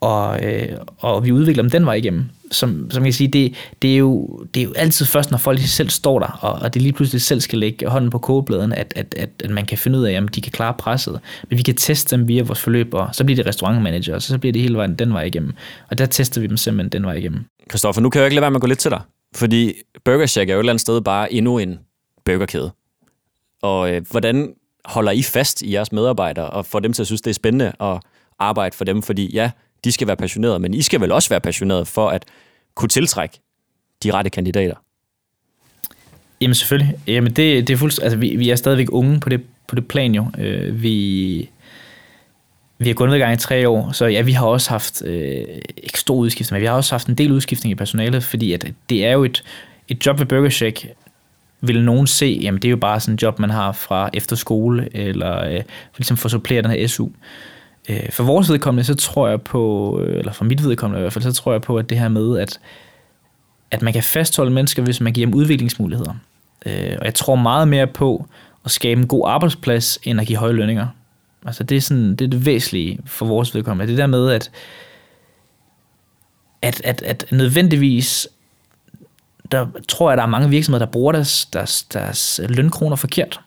Og, 0.00 0.44
øh, 0.44 0.78
og 0.98 1.24
vi 1.24 1.32
udvikler 1.32 1.62
dem 1.62 1.70
den 1.70 1.86
vej 1.86 1.94
igennem. 1.94 2.30
Som, 2.54 2.90
som 2.90 3.04
jeg 3.04 3.14
siger, 3.14 3.30
det, 3.30 3.54
det, 3.82 3.94
er 3.94 3.96
jo, 3.96 4.44
det 4.54 4.60
er 4.60 4.64
jo 4.64 4.72
altid 4.72 5.06
først, 5.06 5.30
når 5.30 5.38
folk 5.38 5.60
selv 5.60 5.90
står 5.90 6.18
der, 6.18 6.38
og, 6.40 6.52
og 6.52 6.74
det 6.74 6.82
lige 6.82 6.92
pludselig 6.92 7.22
selv 7.22 7.40
skal 7.40 7.58
lægge 7.58 7.86
hånden 7.86 8.10
på 8.10 8.18
kogebladen, 8.18 8.72
at, 8.72 8.92
at, 8.96 9.14
at, 9.18 9.30
at 9.44 9.50
man 9.50 9.66
kan 9.66 9.78
finde 9.78 9.98
ud 9.98 10.04
af, 10.04 10.18
om 10.18 10.28
de 10.28 10.40
kan 10.40 10.52
klare 10.52 10.74
presset. 10.78 11.20
Men 11.48 11.58
vi 11.58 11.62
kan 11.62 11.74
teste 11.74 12.16
dem 12.16 12.28
via 12.28 12.42
vores 12.42 12.60
forløb, 12.60 12.94
og 12.94 13.08
så 13.12 13.24
bliver 13.24 13.36
det 13.36 13.46
restaurantmanager, 13.46 14.14
og 14.14 14.22
så 14.22 14.38
bliver 14.38 14.52
det 14.52 14.62
hele 14.62 14.76
vejen 14.76 14.94
den 14.94 15.12
vej 15.12 15.22
igennem. 15.22 15.52
Og 15.90 15.98
der 15.98 16.06
tester 16.06 16.40
vi 16.40 16.46
dem 16.46 16.56
simpelthen 16.56 16.92
den 16.92 17.06
vej 17.06 17.14
igennem. 17.14 17.44
Kristoffer, 17.68 18.00
nu 18.00 18.10
kan 18.10 18.18
jeg 18.18 18.22
jo 18.22 18.26
ikke 18.26 18.34
lade 18.34 18.42
være 18.42 18.50
med 18.50 18.56
at 18.56 18.60
gå 18.60 18.66
lidt 18.66 18.78
til 18.78 18.90
dig. 18.90 19.00
Fordi 19.34 19.72
Burger 20.04 20.26
Shack 20.26 20.50
er 20.50 20.54
jo 20.54 20.58
et 20.58 20.62
eller 20.62 20.72
andet 20.72 20.80
sted 20.80 21.00
bare 21.00 21.32
endnu 21.32 21.58
en 21.58 21.78
burgerkæde. 22.24 22.70
Og 23.62 23.92
øh, 23.92 24.02
hvordan 24.10 24.54
holder 24.84 25.12
I 25.12 25.22
fast 25.22 25.62
i 25.62 25.72
jeres 25.72 25.92
medarbejdere 25.92 26.50
og 26.50 26.66
får 26.66 26.80
dem 26.80 26.92
til 26.92 27.02
at 27.02 27.06
synes, 27.06 27.20
det 27.22 27.30
er 27.30 27.34
spændende 27.34 27.72
at 27.80 28.00
arbejde 28.38 28.76
for 28.76 28.84
dem? 28.84 29.02
Fordi 29.02 29.34
ja, 29.34 29.50
de 29.84 29.92
skal 29.92 30.06
være 30.06 30.16
passionerede, 30.16 30.58
men 30.58 30.74
I 30.74 30.82
skal 30.82 31.00
vel 31.00 31.12
også 31.12 31.28
være 31.28 31.40
passionerede 31.40 31.86
for 31.86 32.08
at 32.08 32.24
kunne 32.74 32.88
tiltrække 32.88 33.40
de 34.02 34.12
rette 34.12 34.30
kandidater? 34.30 34.74
Jamen 36.40 36.54
selvfølgelig. 36.54 36.94
Jamen 37.06 37.32
det, 37.32 37.68
det 37.68 37.74
er 37.74 37.76
fuldstændig, 37.76 38.04
altså 38.04 38.18
vi, 38.18 38.36
vi 38.36 38.50
er 38.50 38.56
stadigvæk 38.56 38.88
unge 38.92 39.20
på 39.20 39.28
det, 39.28 39.40
på 39.66 39.74
det 39.74 39.88
plan 39.88 40.14
jo. 40.14 40.26
Øh, 40.38 40.82
vi, 40.82 41.48
vi 42.78 42.88
har 42.88 42.94
kun 42.94 43.08
været 43.08 43.18
i 43.18 43.22
gang 43.22 43.34
i 43.34 43.36
tre 43.36 43.68
år, 43.68 43.92
så 43.92 44.06
ja, 44.06 44.22
vi 44.22 44.32
har 44.32 44.46
også 44.46 44.70
haft 44.70 45.02
øh, 45.04 45.44
ikke 45.76 46.00
stor 46.00 46.16
udskiftning, 46.16 46.56
men 46.56 46.60
vi 46.60 46.66
har 46.66 46.74
også 46.74 46.94
haft 46.94 47.06
en 47.06 47.14
del 47.14 47.32
udskiftning 47.32 47.72
i 47.72 47.74
personalet, 47.74 48.24
fordi 48.24 48.52
at 48.52 48.72
det 48.88 49.04
er 49.04 49.12
jo 49.12 49.24
et, 49.24 49.44
et 49.88 50.06
job 50.06 50.18
ved 50.18 50.26
Burger 50.26 50.48
Shack, 50.48 50.86
vil 51.60 51.84
nogen 51.84 52.06
se, 52.06 52.38
jamen 52.42 52.62
det 52.62 52.68
er 52.68 52.70
jo 52.70 52.76
bare 52.76 53.00
sådan 53.00 53.14
et 53.14 53.22
job, 53.22 53.38
man 53.38 53.50
har 53.50 53.72
fra 53.72 54.10
efterskole, 54.12 54.88
eller 54.92 55.44
øh, 55.44 55.62
for 55.62 55.98
ligesom 55.98 56.16
for 56.16 56.26
at 56.26 56.30
supplere 56.30 56.62
den 56.62 56.70
her 56.70 56.86
SU. 56.86 57.08
Øh, 57.88 58.10
for 58.10 58.24
vores 58.24 58.50
vedkommende, 58.50 58.84
så 58.84 58.94
tror 58.94 59.28
jeg 59.28 59.42
på, 59.42 60.00
øh, 60.00 60.18
eller 60.18 60.32
for 60.32 60.44
mit 60.44 60.64
vedkommende 60.64 61.00
i 61.00 61.02
hvert 61.02 61.12
fald, 61.12 61.24
så 61.24 61.32
tror 61.32 61.52
jeg 61.52 61.62
på, 61.62 61.76
at 61.76 61.90
det 61.90 61.98
her 61.98 62.08
med, 62.08 62.38
at, 62.38 62.60
at 63.70 63.82
man 63.82 63.92
kan 63.92 64.02
fastholde 64.02 64.50
mennesker, 64.50 64.82
hvis 64.82 65.00
man 65.00 65.12
giver 65.12 65.26
dem 65.26 65.34
udviklingsmuligheder. 65.34 66.14
Øh, 66.66 66.96
og 66.98 67.04
jeg 67.04 67.14
tror 67.14 67.34
meget 67.34 67.68
mere 67.68 67.86
på 67.86 68.26
at 68.64 68.70
skabe 68.70 69.00
en 69.00 69.06
god 69.06 69.22
arbejdsplads, 69.28 69.98
end 70.02 70.20
at 70.20 70.26
give 70.26 70.38
høje 70.38 70.52
lønninger. 70.52 70.86
Altså 71.46 71.64
det 71.64 71.76
er, 71.76 71.80
sådan, 71.80 72.10
det 72.16 72.24
er 72.24 72.28
det 72.28 72.46
væsentlige 72.46 72.98
for 73.06 73.26
vores 73.26 73.54
vedkommende. 73.54 73.90
Det 73.90 73.98
der 73.98 74.06
med, 74.06 74.30
at, 74.30 74.50
at, 76.62 76.80
at, 76.84 77.02
at 77.02 77.26
nødvendigvis 77.30 78.28
der 79.52 79.66
tror 79.88 80.10
jeg, 80.10 80.16
der 80.16 80.22
er 80.22 80.28
mange 80.28 80.48
virksomheder, 80.48 80.84
der 80.84 80.92
bruger 80.92 81.12
deres, 81.12 81.46
deres, 81.52 81.82
deres 81.82 82.40
lønkroner 82.48 82.96
forkert. 82.96 83.40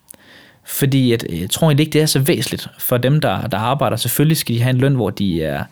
Fordi 0.68 1.12
at, 1.12 1.26
øh, 1.30 1.42
jeg 1.42 1.50
tror 1.50 1.68
egentlig 1.68 1.86
ikke, 1.86 1.94
det 1.94 2.02
er 2.02 2.06
så 2.06 2.20
væsentligt 2.20 2.68
for 2.80 2.98
dem, 2.98 3.22
der, 3.22 3.48
der 3.48 3.58
arbejder. 3.58 3.98
Selvfølgelig 3.98 4.38
skal 4.38 4.56
de 4.56 4.62
have 4.62 4.70
en 4.70 4.78
løn, 4.78 4.96
hvor 4.96 5.10
de, 5.10 5.44
er, 5.44 5.64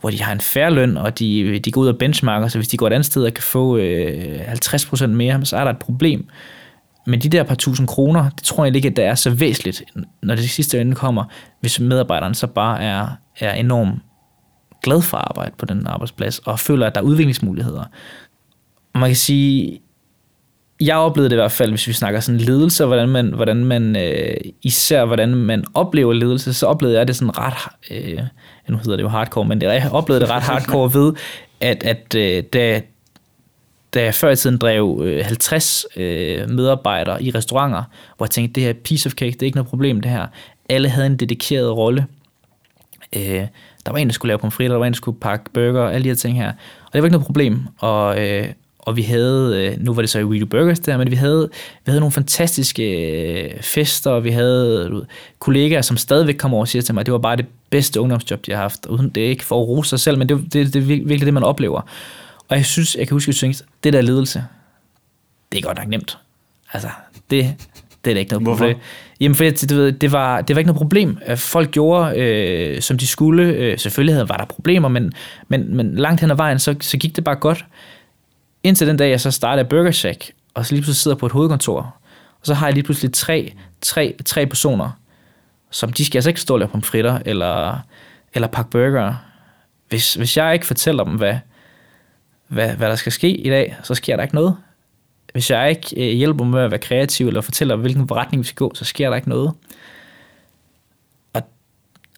hvor 0.00 0.10
de 0.10 0.22
har 0.22 0.32
en 0.32 0.40
færre 0.40 0.70
løn, 0.70 0.96
og 0.96 1.18
de, 1.18 1.58
de 1.58 1.72
går 1.72 1.80
ud 1.80 1.88
og 1.88 1.98
benchmarker, 1.98 2.48
så 2.48 2.58
hvis 2.58 2.68
de 2.68 2.76
går 2.76 2.86
et 2.86 2.92
andet 2.92 3.06
sted 3.06 3.24
og 3.24 3.34
kan 3.34 3.42
få 3.42 3.76
øh, 3.76 4.52
50% 4.52 5.06
mere, 5.06 5.44
så 5.44 5.56
er 5.56 5.64
der 5.64 5.70
et 5.70 5.78
problem. 5.78 6.28
Men 7.06 7.20
de 7.20 7.28
der 7.28 7.42
par 7.42 7.54
tusind 7.54 7.88
kroner, 7.88 8.30
det 8.30 8.42
tror 8.42 8.64
jeg 8.64 8.76
ikke, 8.76 8.88
at 8.88 8.96
det 8.96 9.04
er 9.04 9.14
så 9.14 9.30
væsentligt, 9.30 9.82
når 10.22 10.34
det 10.34 10.50
sidste 10.50 10.80
ende 10.80 10.94
kommer, 10.94 11.24
hvis 11.60 11.80
medarbejderen 11.80 12.34
så 12.34 12.46
bare 12.46 12.82
er, 12.82 13.08
er 13.38 13.54
enormt 13.54 13.94
glad 14.82 15.02
for 15.02 15.16
at 15.16 15.24
arbejde 15.26 15.52
på 15.58 15.66
den 15.66 15.86
arbejdsplads, 15.86 16.38
og 16.38 16.60
føler, 16.60 16.86
at 16.86 16.94
der 16.94 17.00
er 17.00 17.04
udviklingsmuligheder. 17.04 17.84
Og 18.92 19.00
man 19.00 19.08
kan 19.08 19.16
sige, 19.16 19.80
jeg 20.80 20.96
oplevede 20.96 21.30
det 21.30 21.36
i 21.36 21.40
hvert 21.40 21.52
fald, 21.52 21.70
hvis 21.70 21.86
vi 21.86 21.92
snakker 21.92 22.20
sådan 22.20 22.40
ledelse, 22.40 22.84
hvordan 22.84 23.08
man, 23.08 23.32
hvordan 23.34 23.64
man 23.64 23.96
øh, 23.96 24.36
især 24.62 25.04
hvordan 25.04 25.34
man 25.34 25.64
oplever 25.74 26.12
ledelse, 26.12 26.54
så 26.54 26.66
oplevede 26.66 26.98
jeg 26.98 27.08
det 27.08 27.16
sådan 27.16 27.38
ret, 27.38 27.54
øh, 27.90 28.20
nu 28.68 28.76
hedder 28.76 28.96
det 28.96 29.02
jo 29.02 29.08
hardcore, 29.08 29.44
men 29.44 29.60
det, 29.60 29.66
jeg 29.66 29.90
oplevede 29.92 30.24
det 30.24 30.30
ret 30.30 30.42
hardcore 30.42 30.94
ved, 30.94 31.12
at, 31.60 31.82
at 31.84 32.14
øh, 32.14 32.42
da, 32.42 32.82
da 33.94 34.02
jeg 34.02 34.14
før 34.14 34.30
i 34.30 34.36
tiden 34.36 34.58
drev 34.58 35.02
øh, 35.04 35.24
50 35.24 35.86
øh, 35.96 36.50
medarbejdere 36.50 37.22
i 37.22 37.30
restauranter, 37.30 37.82
hvor 38.16 38.26
jeg 38.26 38.30
tænkte, 38.30 38.54
det 38.54 38.62
her 38.62 38.72
piece 38.72 39.06
of 39.06 39.12
cake, 39.12 39.32
det 39.32 39.42
er 39.42 39.46
ikke 39.46 39.56
noget 39.56 39.70
problem 39.70 40.00
det 40.00 40.10
her. 40.10 40.26
Alle 40.68 40.88
havde 40.88 41.06
en 41.06 41.16
dedikeret 41.16 41.76
rolle. 41.76 42.06
Øh, 43.16 43.46
der 43.86 43.92
var 43.92 43.98
en, 43.98 44.08
der 44.08 44.12
skulle 44.12 44.30
lave 44.30 44.38
pomfritter, 44.38 44.74
der 44.74 44.78
var 44.78 44.86
en, 44.86 44.92
der 44.92 44.96
skulle 44.96 45.20
pakke 45.20 45.50
burger, 45.54 45.88
alle 45.88 46.04
de 46.04 46.08
her 46.08 46.16
ting 46.16 46.36
her. 46.36 46.48
Og 46.86 46.92
det 46.92 47.02
var 47.02 47.06
ikke 47.06 47.12
noget 47.12 47.26
problem. 47.26 47.66
Og, 47.78 48.26
øh, 48.26 48.48
og 48.78 48.96
vi 48.96 49.02
havde, 49.02 49.66
øh, 49.66 49.84
nu 49.84 49.94
var 49.94 50.02
det 50.02 50.10
så 50.10 50.18
i 50.18 50.38
Do 50.38 50.46
Burgers 50.46 50.80
der, 50.80 50.96
men 50.96 51.10
vi 51.10 51.16
havde, 51.16 51.48
vi 51.84 51.90
havde 51.90 52.00
nogle 52.00 52.12
fantastiske 52.12 53.12
øh, 53.12 53.62
fester, 53.62 54.10
og 54.10 54.24
vi 54.24 54.30
havde 54.30 54.88
ved, 54.90 55.02
kollegaer, 55.38 55.82
som 55.82 55.96
stadigvæk 55.96 56.34
kommer 56.34 56.56
over 56.56 56.64
og 56.64 56.68
siger 56.68 56.82
til 56.82 56.94
mig, 56.94 57.00
at 57.00 57.06
det 57.06 57.12
var 57.12 57.18
bare 57.18 57.36
det 57.36 57.46
bedste 57.70 58.00
ungdomsjob, 58.00 58.46
de 58.46 58.52
har 58.52 58.58
haft. 58.58 58.86
Uden 58.86 59.08
det 59.08 59.24
er 59.24 59.28
ikke 59.28 59.44
for 59.44 59.62
at 59.62 59.68
rose 59.68 59.90
sig 59.90 60.00
selv, 60.00 60.18
men 60.18 60.28
det, 60.28 60.52
det, 60.52 60.74
det 60.74 60.76
er 60.76 60.86
virkelig 60.86 61.20
det, 61.20 61.34
man 61.34 61.42
oplever. 61.42 61.80
Og 62.48 62.56
jeg 62.56 62.66
synes, 62.66 62.96
jeg 62.96 63.08
kan 63.08 63.14
huske, 63.14 63.24
at 63.24 63.28
jeg 63.28 63.34
synes, 63.34 63.64
det 63.84 63.92
der 63.92 64.00
ledelse, 64.00 64.44
det 65.52 65.58
er 65.58 65.62
godt 65.62 65.78
nok 65.78 65.88
nemt. 65.88 66.18
Altså, 66.72 66.88
det, 67.30 67.54
det 68.04 68.10
er 68.10 68.14
da 68.14 68.20
ikke 68.20 68.32
noget 68.32 68.42
Hvorfor? 68.42 68.58
problem. 68.58 68.76
Jamen, 69.20 69.34
for 69.34 69.44
det, 69.44 69.70
du 69.70 69.74
ved, 69.74 69.92
det, 69.92 70.12
var, 70.12 70.40
det 70.40 70.56
var 70.56 70.60
ikke 70.60 70.68
noget 70.68 70.78
problem. 70.78 71.18
Øh, 71.28 71.36
Folk 71.36 71.70
gjorde, 71.70 72.20
øh, 72.20 72.82
som 72.82 72.98
de 72.98 73.06
skulle. 73.06 73.78
Selvfølgelig 73.78 74.14
havde, 74.14 74.28
var 74.28 74.36
der 74.36 74.44
problemer, 74.44 74.88
men, 74.88 75.12
men, 75.48 75.76
men 75.76 75.94
langt 75.94 76.20
hen 76.20 76.30
ad 76.30 76.36
vejen, 76.36 76.58
så, 76.58 76.74
så 76.80 76.96
gik 76.96 77.16
det 77.16 77.24
bare 77.24 77.36
godt. 77.36 77.64
Indtil 78.62 78.86
den 78.86 78.96
dag, 78.96 79.10
jeg 79.10 79.20
så 79.20 79.30
startede 79.30 79.68
Burger 79.68 79.90
Shack, 79.90 80.30
og 80.54 80.66
så 80.66 80.74
lige 80.74 80.82
pludselig 80.82 81.02
sidder 81.02 81.16
på 81.16 81.26
et 81.26 81.32
hovedkontor, 81.32 81.80
og 82.40 82.46
så 82.46 82.54
har 82.54 82.66
jeg 82.66 82.74
lige 82.74 82.84
pludselig 82.84 83.12
tre, 83.12 83.52
tre, 83.80 84.16
tre 84.24 84.46
personer, 84.46 84.90
som 85.70 85.92
de 85.92 86.04
skal 86.04 86.18
altså 86.18 86.30
ikke 86.30 86.40
stå 86.40 86.54
og 86.54 86.58
lave 86.58 86.68
pomfritter, 86.68 87.18
eller, 87.24 87.78
eller 88.34 88.48
pakke 88.48 88.70
burger. 88.70 89.14
Hvis, 89.88 90.14
hvis 90.14 90.36
jeg 90.36 90.54
ikke 90.54 90.66
fortæller 90.66 91.04
dem, 91.04 91.14
hvad, 91.14 91.36
hvad, 92.48 92.70
hvad 92.70 92.88
der 92.88 92.94
skal 92.94 93.12
ske 93.12 93.36
i 93.36 93.50
dag, 93.50 93.76
så 93.82 93.94
sker 93.94 94.16
der 94.16 94.22
ikke 94.22 94.34
noget. 94.34 94.56
Hvis 95.32 95.50
jeg 95.50 95.70
ikke 95.70 96.10
øh, 96.10 96.16
hjælper 96.16 96.44
dem 96.44 96.52
med 96.52 96.62
at 96.62 96.70
være 96.70 96.80
kreativ, 96.80 97.26
eller 97.26 97.40
fortæller, 97.40 97.76
hvilken 97.76 98.12
retning 98.12 98.42
vi 98.42 98.46
skal 98.46 98.56
gå, 98.56 98.74
så 98.74 98.84
sker 98.84 99.08
der 99.08 99.16
ikke 99.16 99.28
noget. 99.28 99.52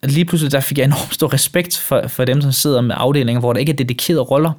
Lige 0.02 0.24
pludselig 0.24 0.52
der 0.52 0.60
fik 0.60 0.78
jeg 0.78 0.84
enormt 0.84 1.14
stor 1.14 1.32
respekt 1.32 1.78
for, 1.78 2.08
for 2.08 2.24
dem, 2.24 2.40
som 2.40 2.52
sidder 2.52 2.80
med 2.80 2.94
afdelinger, 2.98 3.40
hvor 3.40 3.52
der 3.52 3.60
ikke 3.60 3.72
er 3.72 3.76
dedikerede 3.76 4.22
roller. 4.22 4.52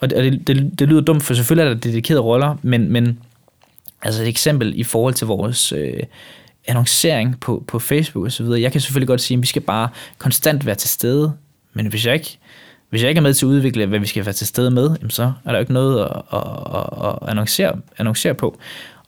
Og 0.00 0.10
det, 0.10 0.18
og 0.18 0.24
det, 0.24 0.46
det, 0.46 0.78
det 0.78 0.88
lyder 0.88 1.00
dumt, 1.00 1.22
for 1.22 1.34
selvfølgelig 1.34 1.70
er 1.70 1.74
der 1.74 1.80
dedikerede 1.80 2.22
roller, 2.22 2.56
men, 2.62 2.92
men 2.92 3.18
altså 4.02 4.22
et 4.22 4.28
eksempel 4.28 4.72
i 4.76 4.82
forhold 4.82 5.14
til 5.14 5.26
vores 5.26 5.72
øh, 5.72 6.02
annoncering 6.66 7.40
på, 7.40 7.64
på 7.66 7.78
Facebook 7.78 8.24
og 8.24 8.32
så 8.32 8.42
videre. 8.42 8.60
Jeg 8.60 8.72
kan 8.72 8.80
selvfølgelig 8.80 9.08
godt 9.08 9.20
sige, 9.20 9.36
at 9.36 9.42
vi 9.42 9.46
skal 9.46 9.62
bare 9.62 9.88
konstant 10.18 10.66
være 10.66 10.74
til 10.74 10.90
stede, 10.90 11.32
men 11.72 11.86
hvis 11.86 12.06
jeg 12.06 12.14
ikke, 12.14 12.38
hvis 12.90 13.02
jeg 13.02 13.08
ikke 13.08 13.18
er 13.18 13.22
med 13.22 13.34
til 13.34 13.46
at 13.46 13.48
udvikle, 13.48 13.86
hvad 13.86 13.98
vi 13.98 14.06
skal 14.06 14.26
være 14.26 14.32
til 14.32 14.46
stede 14.46 14.70
med, 14.70 14.90
jamen 15.00 15.10
så 15.10 15.22
er 15.22 15.50
der 15.50 15.52
jo 15.52 15.60
ikke 15.60 15.72
noget 15.72 16.04
at, 16.04 16.22
at, 16.32 16.42
at, 16.74 17.06
at 17.06 17.28
annoncere, 17.28 17.76
annoncere 17.98 18.34
på. 18.34 18.58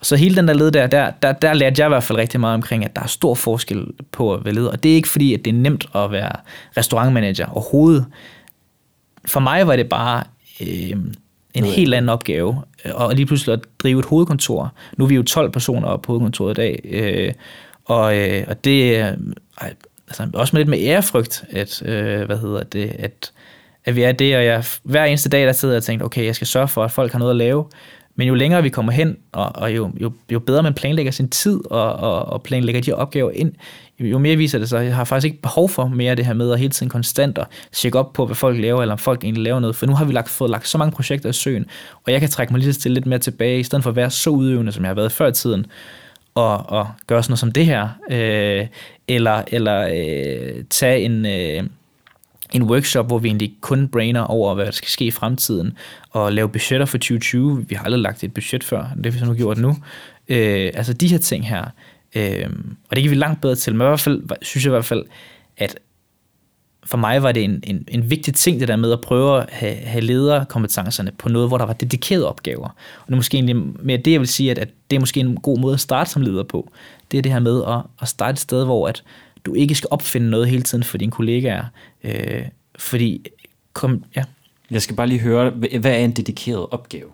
Så 0.02 0.16
hele 0.16 0.36
den 0.36 0.48
der 0.48 0.54
led 0.54 0.70
der, 0.70 0.86
der, 0.86 1.10
der, 1.22 1.32
der 1.32 1.54
lærte 1.54 1.80
jeg 1.80 1.88
i 1.88 1.88
hvert 1.88 2.02
fald 2.02 2.18
rigtig 2.18 2.40
meget 2.40 2.54
omkring, 2.54 2.84
at 2.84 2.96
der 2.96 3.02
er 3.02 3.06
stor 3.06 3.34
forskel 3.34 3.86
på 4.12 4.34
at 4.34 4.44
være 4.44 4.54
leder. 4.54 4.70
Og 4.70 4.82
det 4.82 4.90
er 4.90 4.94
ikke 4.94 5.08
fordi, 5.08 5.34
at 5.34 5.44
det 5.44 5.50
er 5.50 5.54
nemt 5.54 5.86
at 5.94 6.12
være 6.12 6.32
restaurantmanager 6.76 7.46
overhovedet. 7.46 8.06
For 9.26 9.40
mig 9.40 9.66
var 9.66 9.76
det 9.76 9.88
bare 9.88 10.24
øh, 10.60 10.96
en 11.54 11.64
helt 11.64 11.94
anden 11.94 12.08
opgave. 12.08 12.62
Og 12.84 13.14
lige 13.14 13.26
pludselig 13.26 13.52
at 13.52 13.60
drive 13.82 13.98
et 13.98 14.04
hovedkontor. 14.04 14.72
Nu 14.96 15.04
er 15.04 15.08
vi 15.08 15.14
jo 15.14 15.22
12 15.22 15.50
personer 15.50 15.88
oppe 15.88 16.06
på 16.06 16.12
hovedkontoret 16.12 16.50
i 16.50 16.54
dag. 16.54 16.80
Øh, 16.84 17.32
og, 17.84 18.16
øh, 18.16 18.44
og 18.48 18.64
det 18.64 18.96
er 18.96 19.12
øh, 19.62 19.70
altså, 20.08 20.28
også 20.34 20.56
med 20.56 20.60
lidt 20.60 20.68
med 20.68 20.78
ærefrygt, 20.80 21.44
at, 21.50 21.82
øh, 21.82 22.26
hvad 22.26 22.38
hedder 22.38 22.62
det, 22.62 22.92
at, 22.98 23.32
at 23.84 23.96
vi 23.96 24.02
er 24.02 24.12
det, 24.12 24.36
og 24.36 24.44
jeg, 24.44 24.64
hver 24.82 25.04
eneste 25.04 25.28
dag, 25.28 25.46
der 25.46 25.52
sidder 25.52 25.74
jeg 25.74 25.78
og 25.78 25.84
tænker, 25.84 26.06
okay, 26.06 26.24
jeg 26.24 26.34
skal 26.34 26.46
sørge 26.46 26.68
for, 26.68 26.84
at 26.84 26.90
folk 26.90 27.12
har 27.12 27.18
noget 27.18 27.30
at 27.30 27.36
lave, 27.36 27.64
men 28.18 28.28
jo 28.28 28.34
længere 28.34 28.62
vi 28.62 28.68
kommer 28.68 28.92
hen, 28.92 29.16
og, 29.32 29.56
og 29.56 29.76
jo, 29.76 29.90
jo, 30.00 30.12
jo 30.32 30.38
bedre 30.38 30.62
man 30.62 30.74
planlægger 30.74 31.12
sin 31.12 31.28
tid, 31.28 31.60
og, 31.70 31.92
og, 31.92 32.24
og 32.24 32.42
planlægger 32.42 32.80
de 32.80 32.92
opgaver 32.92 33.30
ind, 33.30 33.52
jo 34.00 34.18
mere 34.18 34.36
viser 34.36 34.58
det 34.58 34.68
sig, 34.68 34.80
at 34.80 34.86
jeg 34.86 34.96
har 34.96 35.04
faktisk 35.04 35.24
ikke 35.24 35.42
behov 35.42 35.68
for 35.68 35.88
mere 35.88 36.10
af 36.10 36.16
det 36.16 36.26
her 36.26 36.32
med 36.32 36.52
at 36.52 36.58
hele 36.58 36.70
tiden 36.70 36.90
konstant 36.90 37.38
og 37.38 37.46
tjekke 37.72 37.98
op 37.98 38.12
på, 38.12 38.26
hvad 38.26 38.36
folk 38.36 38.60
laver, 38.60 38.82
eller 38.82 38.92
om 38.92 38.98
folk 38.98 39.24
egentlig 39.24 39.44
laver 39.44 39.60
noget, 39.60 39.76
for 39.76 39.86
nu 39.86 39.94
har 39.94 40.04
vi 40.04 40.12
lagt, 40.12 40.28
fået 40.28 40.50
lagt 40.50 40.68
så 40.68 40.78
mange 40.78 40.92
projekter 40.92 41.28
i 41.28 41.32
søen, 41.32 41.66
og 42.06 42.12
jeg 42.12 42.20
kan 42.20 42.28
trække 42.28 42.52
mig 42.52 42.60
lige 42.60 42.72
så 42.72 42.80
stille 42.80 42.94
lidt 42.94 43.06
mere 43.06 43.18
tilbage, 43.18 43.60
i 43.60 43.62
stedet 43.62 43.82
for 43.82 43.90
at 43.90 43.96
være 43.96 44.10
så 44.10 44.30
udøvende, 44.30 44.72
som 44.72 44.84
jeg 44.84 44.88
har 44.90 44.94
været 44.94 45.12
før 45.12 45.28
i 45.28 45.32
tiden, 45.32 45.66
og, 46.34 46.70
og 46.70 46.88
gøre 47.06 47.22
sådan 47.22 47.30
noget 47.30 47.38
som 47.38 47.52
det 47.52 47.66
her, 47.66 47.88
øh, 48.10 48.66
eller, 49.08 49.42
eller 49.46 49.88
øh, 49.94 50.64
tage 50.70 51.00
en... 51.00 51.26
Øh, 51.26 51.64
en 52.52 52.62
workshop, 52.62 53.06
hvor 53.06 53.18
vi 53.18 53.28
egentlig 53.28 53.54
kun 53.60 53.88
brainer 53.88 54.20
over, 54.20 54.54
hvad 54.54 54.64
der 54.64 54.70
skal 54.70 54.88
ske 54.88 55.04
i 55.04 55.10
fremtiden, 55.10 55.72
og 56.10 56.32
lave 56.32 56.48
budgetter 56.48 56.86
for 56.86 56.98
2020. 56.98 57.68
Vi 57.68 57.74
har 57.74 57.84
aldrig 57.84 58.02
lagt 58.02 58.24
et 58.24 58.34
budget 58.34 58.64
før, 58.64 58.90
det 58.96 59.06
har 59.06 59.12
vi 59.12 59.18
så 59.18 59.24
nu 59.24 59.34
gjort 59.34 59.58
nu. 59.58 59.76
Øh, 60.28 60.70
altså 60.74 60.92
de 60.92 61.08
her 61.08 61.18
ting 61.18 61.48
her, 61.48 61.64
øh, 62.14 62.50
og 62.90 62.96
det 62.96 63.02
kan 63.02 63.10
vi 63.10 63.16
langt 63.16 63.40
bedre 63.40 63.54
til, 63.54 63.74
men 63.74 63.80
i 63.80 63.88
hvert 63.88 64.00
fald, 64.00 64.22
synes 64.42 64.64
jeg 64.64 64.70
i 64.70 64.76
hvert 64.76 64.84
fald, 64.84 65.04
at 65.56 65.78
for 66.88 66.98
mig 66.98 67.22
var 67.22 67.32
det 67.32 67.44
en, 67.44 67.62
en, 67.66 67.84
en 67.88 68.10
vigtig 68.10 68.34
ting, 68.34 68.60
det 68.60 68.68
der 68.68 68.76
med 68.76 68.92
at 68.92 69.00
prøve 69.00 69.42
at 69.42 69.50
have, 69.50 69.74
have 69.74 70.04
lederkompetencerne 70.04 71.12
på 71.18 71.28
noget, 71.28 71.48
hvor 71.48 71.58
der 71.58 71.66
var 71.66 71.72
dedikerede 71.72 72.28
opgaver. 72.28 72.68
Og 72.68 73.06
det 73.06 73.12
er 73.12 73.16
måske 73.16 73.34
egentlig 73.34 73.56
mere 73.82 73.96
det, 73.96 74.12
jeg 74.12 74.20
vil 74.20 74.28
sige, 74.28 74.50
at, 74.50 74.58
at 74.58 74.68
det 74.90 74.96
er 74.96 75.00
måske 75.00 75.20
en 75.20 75.36
god 75.36 75.58
måde 75.58 75.74
at 75.74 75.80
starte 75.80 76.10
som 76.10 76.22
leder 76.22 76.42
på. 76.42 76.72
Det 77.10 77.18
er 77.18 77.22
det 77.22 77.32
her 77.32 77.38
med 77.38 77.62
at, 77.68 77.80
at 78.02 78.08
starte 78.08 78.32
et 78.32 78.38
sted, 78.38 78.64
hvor 78.64 78.88
at 78.88 79.02
du 79.46 79.54
ikke 79.54 79.74
skal 79.74 79.88
opfinde 79.90 80.30
noget 80.30 80.48
hele 80.48 80.62
tiden 80.62 80.84
for 80.84 80.98
dine 80.98 81.12
kollegaer. 81.12 81.64
Øh, 82.04 82.42
fordi, 82.78 83.26
kom, 83.72 84.04
ja. 84.16 84.24
Jeg 84.70 84.82
skal 84.82 84.96
bare 84.96 85.06
lige 85.06 85.20
høre, 85.20 85.50
hvad 85.50 85.92
er 85.92 85.96
en 85.98 86.12
dedikeret 86.12 86.66
opgave? 86.70 87.08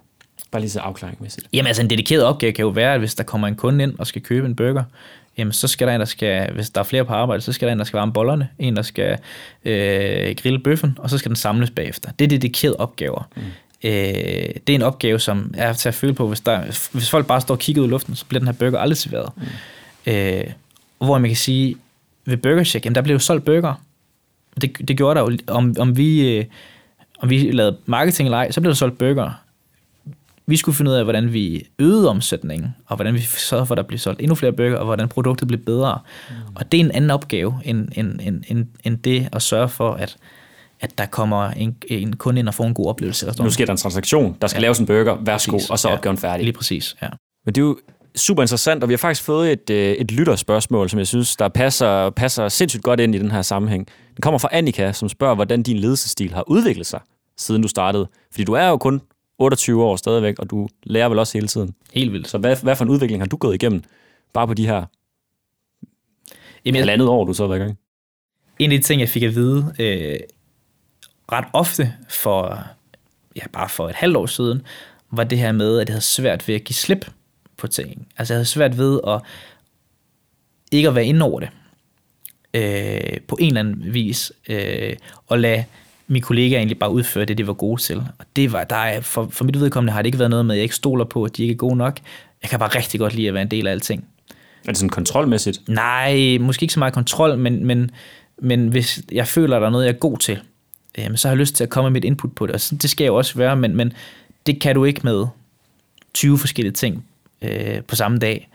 Bare 0.51 0.61
lige 0.63 0.71
så 0.71 0.81
afklaringmæssigt. 0.81 1.47
Jamen 1.53 1.67
altså 1.67 1.83
en 1.83 1.91
dedikeret 1.91 2.25
opgave 2.25 2.53
kan 2.53 2.63
jo 2.63 2.69
være, 2.69 2.95
at 2.95 2.99
hvis 2.99 3.15
der 3.15 3.25
kommer 3.25 3.49
en 3.49 3.55
kunde 3.55 3.85
ind 3.85 3.99
og 3.99 4.07
skal 4.07 4.23
købe 4.23 4.47
en 4.47 4.57
burger, 4.57 4.85
jamen 5.39 5.53
så 5.53 5.69
skal 5.69 5.87
der 5.87 5.95
en, 5.95 6.01
der 6.01 6.07
skal, 6.07 6.53
hvis 6.53 6.71
der 6.71 6.81
er 6.81 6.85
flere 6.85 7.05
på 7.05 7.13
arbejde, 7.13 7.43
så 7.43 7.53
skal 7.53 7.67
der 7.67 7.73
en, 7.73 7.79
der 7.79 7.85
skal 7.85 7.99
varme 7.99 8.13
bollerne, 8.13 8.49
en, 8.59 8.77
der 8.77 8.83
skal 8.83 9.19
øh, 9.65 10.37
grille 10.37 10.59
bøffen, 10.59 10.99
og 11.01 11.11
så 11.11 11.19
skal 11.19 11.29
den 11.29 11.37
samles 11.37 11.71
bagefter. 11.71 12.11
Det 12.19 12.25
er 12.25 12.29
dedikerede 12.29 12.77
opgaver. 12.77 13.29
Mm. 13.37 13.43
Øh, 13.85 13.93
det 14.67 14.71
er 14.71 14.75
en 14.75 14.83
opgave, 14.83 15.21
som 15.21 15.55
er 15.57 15.73
til 15.73 15.89
at 15.89 15.95
føle 15.95 16.15
på, 16.15 16.29
hvis, 16.29 16.41
der, 16.41 16.89
hvis 16.93 17.11
folk 17.11 17.27
bare 17.27 17.41
står 17.41 17.55
og 17.55 17.59
kigger 17.59 17.83
ud 17.83 17.87
i 17.87 17.91
luften, 17.91 18.17
så 18.17 18.25
bliver 18.25 18.41
den 18.41 18.49
her 18.49 18.53
burger 18.53 18.79
aldrig 18.79 18.97
serveret. 18.97 19.31
Mm. 19.37 20.13
Øh, 20.13 20.45
hvor 20.99 21.19
man 21.19 21.31
kan 21.31 21.37
sige, 21.37 21.77
ved 22.27 22.37
Burger 22.37 22.65
Shack, 22.65 22.85
jamen 22.85 22.95
der 22.95 23.03
blev 23.03 23.15
jo 23.15 23.19
solgt 23.19 23.45
burger. 23.45 23.75
Det, 24.61 24.89
det 24.89 24.97
gjorde 24.97 25.21
der 25.21 25.31
jo, 25.31 25.39
om, 25.47 25.75
om 25.79 25.97
vi, 25.97 26.37
øh, 26.39 26.45
om 27.19 27.31
vi 27.31 27.51
lavede 27.51 27.77
marketing 27.87 28.27
eller 28.27 28.39
ej, 28.39 28.51
så 28.51 28.61
blev 28.61 28.71
der 28.71 28.75
solgt 28.77 28.99
burger. 28.99 29.31
Vi 30.47 30.57
skulle 30.57 30.77
finde 30.77 30.91
ud 30.91 30.97
af, 30.97 31.05
hvordan 31.05 31.33
vi 31.33 31.67
øgede 31.79 32.09
omsætningen, 32.11 32.75
og 32.87 32.97
hvordan 32.97 33.15
vi 33.15 33.21
sørgede 33.21 33.67
for, 33.67 33.75
at 33.75 33.77
der 33.77 33.83
blev 33.83 33.99
solgt 33.99 34.21
endnu 34.21 34.35
flere 34.35 34.53
burger, 34.53 34.77
og 34.77 34.85
hvordan 34.85 35.09
produktet 35.09 35.49
blev 35.49 35.61
bedre. 35.61 35.99
Mm. 36.31 36.35
Og 36.55 36.73
det 36.73 36.81
er 36.81 36.85
en 36.85 36.91
anden 36.91 37.11
opgave, 37.11 37.61
end, 37.65 37.89
end, 37.97 38.21
end, 38.23 38.43
end, 38.49 38.67
end 38.85 38.99
det 38.99 39.29
at 39.33 39.43
sørge 39.43 39.69
for, 39.69 39.93
at, 39.93 40.17
at 40.81 40.99
der 40.99 41.07
kommer 41.07 41.51
en, 41.51 41.77
en 41.89 42.17
kunde 42.17 42.39
ind 42.39 42.49
og 42.49 42.55
får 42.55 42.65
en 42.65 42.75
god 42.75 42.87
oplevelse. 42.87 43.33
Nu 43.43 43.51
sker 43.51 43.65
der 43.65 43.73
en 43.73 43.77
transaktion, 43.79 44.37
der 44.41 44.47
skal 44.47 44.59
ja. 44.59 44.63
laves 44.63 44.79
en 44.79 44.87
burger, 44.87 45.17
værsgo, 45.21 45.53
Præcis. 45.53 45.71
og 45.71 45.79
så 45.79 45.89
er 45.89 45.93
Ja. 45.93 45.97
opgaven 45.97 46.19
færdig. 46.19 46.45
Lige 46.45 46.57
præcis, 46.57 46.97
ja. 47.03 47.09
Men 47.45 47.55
det 47.55 47.61
er 47.61 47.65
jo 47.65 47.79
super 48.17 48.43
interessant, 48.43 48.83
og 48.83 48.89
vi 48.89 48.93
har 48.93 48.99
faktisk 48.99 49.23
fået 49.23 49.53
et, 49.53 49.71
øh, 49.71 49.93
et 49.93 50.11
lytterspørgsmål, 50.11 50.91
som 50.91 50.99
jeg 50.99 51.07
synes, 51.07 51.37
der 51.37 51.49
passer, 51.49 52.11
passer 52.11 52.49
sindssygt 52.49 52.83
godt 52.83 53.01
ind 53.01 53.15
i 53.15 53.19
den 53.19 53.31
her 53.31 53.43
sammenhæng. 53.43 53.87
Den 54.17 54.23
kommer 54.23 54.39
fra 54.39 54.49
Annika, 54.53 54.93
som 54.93 55.09
spørger, 55.09 55.35
hvordan 55.35 55.63
din 55.63 55.77
ledelsesstil 55.77 56.35
har 56.35 56.45
udviklet 56.47 56.87
sig, 56.87 57.01
siden 57.37 57.63
du 57.63 57.69
startede. 57.69 58.09
Fordi 58.31 58.45
du 58.45 58.53
er 58.53 58.69
jo 58.69 58.77
kun 58.77 59.01
28 59.39 59.85
år 59.85 59.97
stadigvæk, 59.97 60.39
og 60.39 60.51
du 60.51 60.69
lærer 60.83 61.09
vel 61.09 61.19
også 61.19 61.39
hele 61.39 61.49
tiden. 61.49 61.75
Helt 61.95 62.13
vildt. 62.13 62.29
Så 62.29 62.39
hvad, 62.39 62.57
hvad 62.63 62.77
for 62.77 62.85
en 62.85 62.91
udvikling 62.91 63.23
har 63.23 63.29
du 63.29 63.37
gået 63.37 63.55
igennem, 63.55 63.83
bare 64.33 64.47
på 64.47 64.55
de 64.55 64.67
her 64.67 64.85
Jamen, 66.65 66.77
jeg, 66.77 66.83
halvandet 66.83 67.09
år, 67.09 67.25
du 67.25 67.33
så 67.33 67.53
i 67.53 67.59
gang? 67.59 67.79
en 68.59 68.73
af 68.73 68.79
de 68.79 68.85
ting, 68.85 69.01
jeg 69.01 69.09
fik 69.09 69.23
at 69.23 69.35
vide 69.35 69.75
øh, 69.79 70.17
ret 71.33 71.45
ofte 71.53 71.93
for, 72.09 72.59
ja, 73.37 73.43
bare 73.53 73.69
for 73.69 73.89
et 73.89 73.95
halvt 73.95 74.17
år 74.17 74.27
siden, 74.27 74.63
var 75.11 75.25
det 75.25 75.39
her 75.39 75.53
med, 75.53 75.79
at 75.79 75.89
jeg 75.89 75.93
havde 75.95 76.05
svært 76.05 76.49
ved 76.49 76.55
at 76.55 76.65
give 76.65 76.75
slip 76.75 77.11
på 77.65 77.69
ting. 77.69 78.07
Altså 78.19 78.35
jeg 78.35 78.39
havde 78.39 78.49
svært 78.49 78.79
ved 78.79 79.01
at 79.07 79.21
ikke 80.73 80.89
at 80.89 80.95
være 80.95 81.07
inde 81.07 81.25
over 81.25 81.41
det 81.41 81.49
øh, 82.55 83.21
på 83.29 83.37
en 83.41 83.47
eller 83.47 83.61
anden 83.61 83.95
vis, 83.95 84.33
øh, 84.49 84.97
og 85.27 85.39
lade 85.39 85.65
mine 86.07 86.23
kollegaer 86.23 86.59
egentlig 86.59 86.79
bare 86.79 86.91
udføre 86.91 87.25
det, 87.25 87.39
de 87.39 87.47
var 87.47 87.53
gode 87.53 87.81
til. 87.81 87.97
Og 87.97 88.25
det 88.37 88.53
var, 88.53 88.65
der 88.65 88.77
er, 88.77 89.01
for, 89.01 89.29
for 89.31 89.45
mit 89.45 89.61
vedkommende 89.61 89.93
har 89.93 90.03
det 90.03 90.07
ikke 90.07 90.19
været 90.19 90.31
noget 90.31 90.47
med, 90.47 90.55
at 90.55 90.57
jeg 90.57 90.63
ikke 90.63 90.75
stoler 90.75 91.05
på, 91.05 91.25
at 91.25 91.37
de 91.37 91.43
ikke 91.43 91.53
er 91.53 91.57
gode 91.57 91.77
nok. 91.77 92.01
Jeg 92.43 92.51
kan 92.51 92.59
bare 92.59 92.69
rigtig 92.69 93.01
godt 93.01 93.15
lide 93.15 93.29
at 93.29 93.35
være 93.35 93.43
en 93.43 93.51
del 93.51 93.67
af 93.67 93.71
alting. 93.71 94.05
Er 94.65 94.69
det 94.69 94.77
sådan 94.77 94.91
kontrolmæssigt? 94.91 95.69
Nej, 95.69 96.39
måske 96.41 96.65
ikke 96.65 96.75
så 96.75 96.79
meget 96.79 96.95
kontrol, 96.95 97.39
men, 97.39 97.67
men, 97.67 97.91
men 98.39 98.69
hvis 98.69 99.03
jeg 99.13 99.27
føler, 99.27 99.57
at 99.57 99.61
der 99.61 99.67
er 99.67 99.73
noget, 99.73 99.85
jeg 99.85 99.93
er 99.93 99.99
god 99.99 100.19
til, 100.19 100.39
øh, 100.99 101.17
så 101.17 101.29
har 101.29 101.33
jeg 101.33 101.39
lyst 101.39 101.55
til 101.55 101.65
at 101.65 101.71
komme 101.71 101.91
med 101.91 101.93
mit 101.93 102.05
input 102.05 102.35
på 102.35 102.47
det. 102.47 102.55
Og 102.55 102.83
det 102.83 102.91
skal 102.91 103.05
jeg 103.05 103.09
jo 103.09 103.17
også 103.17 103.39
være, 103.39 103.57
men, 103.57 103.77
men 103.77 103.93
det 104.47 104.61
kan 104.61 104.75
du 104.75 104.85
ikke 104.85 105.01
med 105.05 105.27
20 106.15 106.39
forskellige 106.39 106.73
ting 106.73 107.05
øh, 107.43 107.83
på 107.83 107.97
samme 107.97 108.19
dag. 108.19 108.49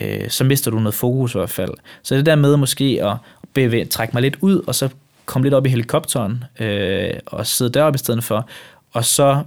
Øh, 0.00 0.30
så 0.30 0.44
mister 0.44 0.70
du 0.70 0.78
noget 0.78 0.94
fokus 0.94 1.34
i 1.34 1.38
hvert 1.38 1.50
fald. 1.50 1.74
Så 2.02 2.16
det 2.16 2.26
der 2.26 2.34
med 2.34 2.56
måske 2.56 2.98
at 3.02 3.16
bevæge, 3.52 3.84
trække 3.84 4.12
mig 4.12 4.22
lidt 4.22 4.36
ud, 4.40 4.64
og 4.66 4.74
så 4.74 4.88
komme 5.24 5.44
lidt 5.44 5.54
op 5.54 5.66
i 5.66 5.68
helikopteren, 5.68 6.44
øh, 6.60 7.14
og 7.26 7.46
sidde 7.46 7.72
deroppe 7.72 7.96
i 7.96 7.98
stedet 7.98 8.24
for, 8.24 8.48
og 8.92 9.04
så 9.04 9.42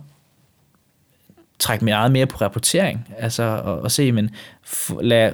trække 1.59 1.85
mig 1.85 1.91
meget 1.91 2.11
mere 2.11 2.25
på 2.25 2.37
rapportering, 2.41 3.07
altså 3.17 3.43
og, 3.43 3.79
og 3.81 3.91
se, 3.91 4.11
men 4.11 4.29
f- 4.65 5.01
lad, 5.01 5.31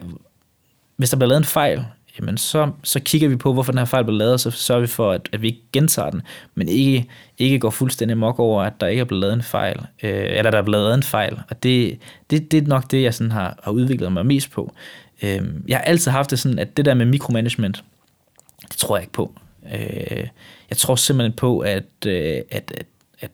hvis 0.95 1.09
der 1.09 1.17
bliver 1.17 1.29
lavet 1.29 1.39
en 1.39 1.45
fejl, 1.45 1.85
jamen 2.19 2.37
så, 2.37 2.71
så 2.83 2.99
kigger 2.99 3.29
vi 3.29 3.35
på, 3.35 3.53
hvorfor 3.53 3.71
den 3.71 3.79
her 3.79 3.85
fejl 3.85 4.03
blev 4.03 4.17
lavet, 4.17 4.33
og 4.33 4.39
så 4.39 4.51
sørger 4.51 4.81
vi 4.81 4.87
for, 4.87 5.11
at, 5.11 5.29
at 5.31 5.41
vi 5.41 5.47
ikke 5.47 5.61
gentager 5.73 6.09
den, 6.09 6.21
men 6.55 6.69
ikke, 6.69 7.09
ikke 7.37 7.59
går 7.59 7.69
fuldstændig 7.69 8.17
mok 8.17 8.39
over, 8.39 8.63
at 8.63 8.73
der 8.81 8.87
ikke 8.87 8.99
er 8.99 9.05
blevet 9.05 9.21
lavet 9.21 9.33
en 9.33 9.41
fejl, 9.41 9.79
øh, 10.03 10.25
eller 10.37 10.51
der 10.51 10.57
er 10.57 10.63
blevet 10.63 10.83
lavet 10.83 10.93
en 10.93 11.03
fejl. 11.03 11.39
Og 11.49 11.63
det, 11.63 11.99
det, 12.29 12.51
det 12.51 12.63
er 12.63 12.67
nok 12.67 12.91
det, 12.91 13.03
jeg 13.03 13.13
sådan 13.13 13.31
har, 13.31 13.59
har 13.63 13.71
udviklet 13.71 14.11
mig 14.11 14.25
mest 14.25 14.51
på. 14.51 14.73
Øh, 15.23 15.41
jeg 15.67 15.77
har 15.77 15.83
altid 15.83 16.11
haft 16.11 16.31
det 16.31 16.39
sådan, 16.39 16.59
at 16.59 16.77
det 16.77 16.85
der 16.85 16.93
med 16.93 17.05
mikromanagement, 17.05 17.83
det 18.61 18.77
tror 18.77 18.97
jeg 18.97 19.03
ikke 19.03 19.13
på. 19.13 19.33
Øh, 19.73 20.27
jeg 20.69 20.77
tror 20.77 20.95
simpelthen 20.95 21.33
på, 21.33 21.59
at, 21.59 21.85
øh, 22.05 22.41
at, 22.51 22.73
at, 22.77 22.85
at 23.19 23.31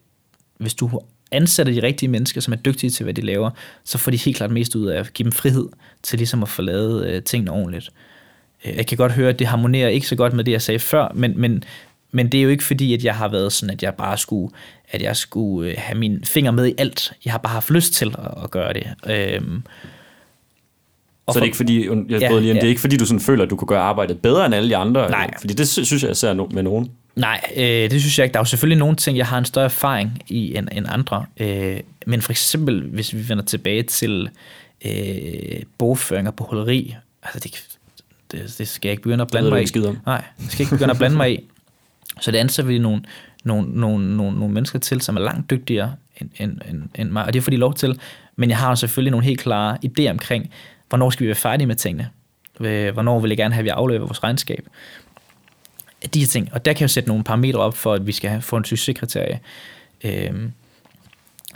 hvis 0.58 0.74
du 0.74 1.02
ansætter 1.32 1.74
de 1.74 1.84
rigtige 1.84 2.10
mennesker, 2.10 2.42
som 2.42 2.54
er 2.54 2.58
dygtige 2.58 2.90
til, 2.90 3.04
hvad 3.04 3.14
de 3.14 3.22
laver, 3.22 3.50
så 3.84 3.98
får 3.98 4.12
de 4.12 4.18
helt 4.18 4.38
klart 4.38 4.52
mest 4.52 4.76
ud 4.76 4.88
af 4.88 5.00
at 5.00 5.14
give 5.14 5.24
dem 5.24 5.32
frihed 5.32 5.68
til 6.04 6.18
ligesom 6.18 6.44
at 6.44 6.50
få 6.50 6.62
lavet 6.62 7.08
øh, 7.08 7.24
tingene 7.24 7.52
ordentligt. 7.52 7.90
Øh, 7.90 7.94
jeg 8.66 8.88
kan 8.88 8.98
godt 8.98 9.12
høre, 9.12 9.30
at 9.30 9.40
det 9.40 9.48
harmonerer 9.48 9.90
ikke 9.90 10.08
så 10.08 10.16
godt 10.16 10.34
med 10.34 10.44
det, 10.44 10.52
jeg 10.52 10.62
sagde 10.62 10.80
før, 10.80 11.12
men, 11.16 11.34
men, 11.42 11.64
men 12.12 12.30
det 12.30 12.38
er 12.38 12.42
jo 12.42 12.50
ikke 12.50 12.64
fordi, 12.64 12.94
at 12.94 13.04
jeg 13.04 13.16
har 13.16 13.28
været 13.28 13.54
sådan, 13.54 13.76
at 13.76 13.84
jeg 13.84 13.94
bare 13.94 14.18
skulle, 14.18 14.54
at 14.90 15.02
jeg 15.02 15.16
skulle 15.16 15.72
øh, 15.72 15.76
have 15.78 16.00
mine 16.00 16.20
fingre 16.26 16.52
med 16.52 16.68
i 16.68 16.74
alt. 16.78 17.14
Jeg 17.26 17.34
har 17.34 17.38
bare 17.38 17.54
haft 17.54 17.70
lyst 17.70 17.94
til 17.94 18.16
at, 18.18 18.44
at 18.44 18.52
gøre 18.52 18.74
det. 18.74 18.88
Øhm, 19.08 19.64
og 21.26 21.34
så 21.34 21.40
det 21.40 21.44
er 21.44 21.46
ikke 21.46 21.58
fordi, 21.58 21.88
jeg 21.88 22.22
ja, 22.22 22.40
lige, 22.40 22.48
ja. 22.48 22.54
det 22.54 22.64
er 22.64 22.68
ikke 22.68 22.82
fordi, 22.82 22.98
du 22.98 23.06
sådan 23.06 23.20
føler, 23.20 23.44
at 23.44 23.50
du 23.50 23.56
kunne 23.56 23.68
gøre 23.68 23.82
arbejdet 23.82 24.22
bedre 24.22 24.46
end 24.46 24.56
alle 24.56 24.70
de 24.70 24.76
andre? 24.76 25.10
Nej. 25.10 25.32
Fordi 25.40 25.54
det 25.54 25.68
synes 25.68 26.04
jeg, 26.04 26.08
jeg 26.08 26.18
ser 26.18 26.34
med 26.34 26.64
nogen. 26.64 26.92
Nej, 27.16 27.42
øh, 27.56 27.64
det 27.92 28.02
synes 28.02 28.20
jeg 28.20 28.24
ikke. 28.24 28.34
Der 28.34 28.40
er 28.40 28.42
jo 28.42 28.46
selvfølgelig 28.46 28.80
nogle 28.80 28.96
ting, 28.96 29.18
jeg 29.18 29.28
har 29.28 29.38
en 29.38 29.46
større 29.46 29.66
erfaring 29.66 30.22
i 30.28 30.56
end, 30.56 30.68
end 30.72 30.86
andre. 30.90 31.26
Øh, 31.40 31.80
men 32.06 32.22
for 32.22 32.32
eksempel, 32.32 32.82
hvis 32.82 33.14
vi 33.16 33.30
vender 33.30 33.44
tilbage 33.44 33.84
til 33.84 34.30
øh, 34.86 35.62
bogføringer 35.78 36.32
på 36.32 36.44
holderi, 36.44 36.96
altså 37.24 37.40
det, 37.40 37.69
det, 38.32 38.56
det 38.58 38.68
skal 38.68 38.90
jeg 38.90 38.92
ikke 38.92 39.04
begynde 39.04 39.22
at 39.22 39.28
blande 39.28 39.50
mig 39.50 39.62
i. 39.62 39.80
Nej, 40.06 40.24
det 40.38 40.52
skal 40.52 40.58
jeg 40.58 40.60
ikke 40.60 40.76
begynde 40.76 40.92
at 40.92 40.98
blande 40.98 41.18
mig 41.18 41.34
i. 41.34 41.50
Så 42.22 42.32
det 42.32 42.38
ansætter 42.38 42.72
vi 42.72 42.80
nogle, 42.80 43.02
nogle, 43.44 43.80
nogle, 43.80 44.18
nogle, 44.18 44.40
nogle 44.40 44.54
mennesker 44.54 44.80
til, 44.80 45.02
som 45.02 45.18
er 45.18 45.22
langt 45.22 45.50
dygtigere 45.50 45.96
end, 46.18 46.30
end, 46.38 46.58
end, 46.70 46.84
end 46.96 47.10
mig, 47.10 47.26
og 47.26 47.34
det 47.34 47.44
får 47.44 47.52
de 47.52 47.58
lov 47.58 47.74
til. 47.74 48.00
Men 48.36 48.50
jeg 48.50 48.58
har 48.58 48.76
selvfølgelig 48.76 49.12
nogle 49.12 49.26
helt 49.26 49.40
klare 49.40 49.78
idéer 49.86 50.10
omkring, 50.10 50.52
hvornår 50.90 51.10
skal 51.10 51.24
vi 51.24 51.28
være 51.28 51.36
færdige 51.36 51.68
med 51.68 51.76
tingene? 51.76 52.10
Hvornår 52.94 53.20
vil 53.20 53.30
jeg 53.30 53.38
gerne 53.38 53.54
have, 53.54 53.60
at 53.60 53.66
vi 53.66 53.70
afleverer 53.70 54.06
vores 54.06 54.24
regnskab? 54.24 54.68
De 56.14 56.20
her 56.20 56.28
ting. 56.28 56.50
Og 56.54 56.66
der 56.66 56.74
kan 56.74 56.80
jeg 56.80 56.84
jo 56.84 56.88
sætte 56.88 57.10
nogle 57.10 57.24
parametre 57.24 57.60
op 57.60 57.78
for, 57.78 57.94
at 57.94 58.08
vi 58.08 58.12
skal 58.12 58.42
få 58.42 58.58
en 58.58 58.66
succeskriterie. 58.66 59.40
Øhm, 60.04 60.52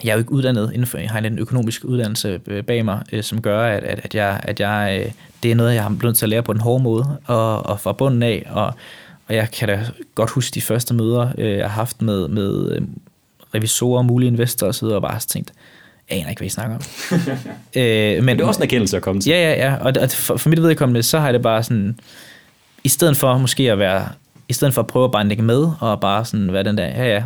jeg 0.04 0.10
er 0.10 0.14
jo 0.14 0.20
ikke 0.20 0.32
uddannet 0.32 0.72
inden 0.74 0.88
for, 0.88 0.98
jeg 0.98 1.10
har 1.10 1.20
en 1.20 1.40
økonomisk 1.40 1.86
uddannelse 1.86 2.40
øh, 2.48 2.64
bag 2.64 2.86
mig, 2.86 3.04
øh, 3.12 3.24
som 3.24 3.42
gør, 3.42 3.62
at, 3.62 3.84
at, 3.84 4.00
at, 4.04 4.16
jeg, 4.16 4.40
at 4.44 4.60
jeg, 4.60 5.02
øh, 5.06 5.12
det 5.44 5.52
er 5.52 5.56
noget, 5.56 5.76
jeg 5.76 5.84
har 5.84 5.96
blevet 6.00 6.18
til 6.18 6.26
at 6.26 6.30
lære 6.30 6.44
på 6.44 6.54
den 6.54 6.62
hårde 6.62 6.84
måde, 6.84 7.18
og, 7.26 7.66
og 7.66 7.80
fra 7.80 7.92
bunden 7.92 8.24
af, 8.24 8.48
og, 8.50 8.74
og 9.28 9.36
jeg 9.36 9.52
kan 9.52 9.68
da 9.68 9.86
godt 10.16 10.30
huske 10.30 10.54
de 10.56 10.62
første 10.62 10.94
møder, 10.94 11.32
jeg 11.38 11.64
har 11.64 11.76
haft 11.76 12.02
med, 12.02 12.28
med 12.28 12.78
revisorer, 13.56 14.02
mulige 14.02 14.28
investorer 14.28 14.70
osv., 14.70 14.86
og 14.86 15.02
bare 15.02 15.20
tænkt, 15.20 15.54
jeg 16.10 16.18
aner 16.18 16.30
ikke, 16.30 16.40
hvad 16.40 16.46
I 16.46 16.50
snakker 16.50 16.76
om. 16.76 16.82
øh, 17.82 18.16
men, 18.16 18.26
men 18.26 18.38
det 18.38 18.44
er 18.44 18.48
også 18.48 18.60
en 18.60 18.64
erkendelse 18.64 18.98
at 18.98 19.04
komme 19.04 19.22
til. 19.22 19.30
Ja, 19.30 19.54
ja, 19.54 19.70
ja. 19.70 19.76
Og, 19.76 19.94
og 20.02 20.10
for, 20.12 20.38
for 20.38 20.50
mit 20.50 20.62
vedkommende, 20.62 21.04
så 21.04 21.20
har 21.20 21.26
jeg 21.26 21.34
det 21.34 21.42
bare 21.42 21.64
sådan, 21.64 22.00
i 22.84 22.90
stedet 22.90 23.18
for 23.18 23.38
måske 23.38 23.72
at 23.72 23.80
være, 23.80 24.08
i 24.50 24.54
stedet 24.54 24.74
for 24.74 24.82
at 24.82 24.88
prøve 24.88 25.06
at 25.06 25.12
bare 25.12 25.28
lægge 25.28 25.44
med, 25.44 25.68
og 25.80 26.02
bare 26.02 26.26
sådan 26.26 26.54
være 26.54 26.64
den 26.64 26.78
der, 26.78 26.86
ja, 26.86 27.06
ja, 27.06 27.24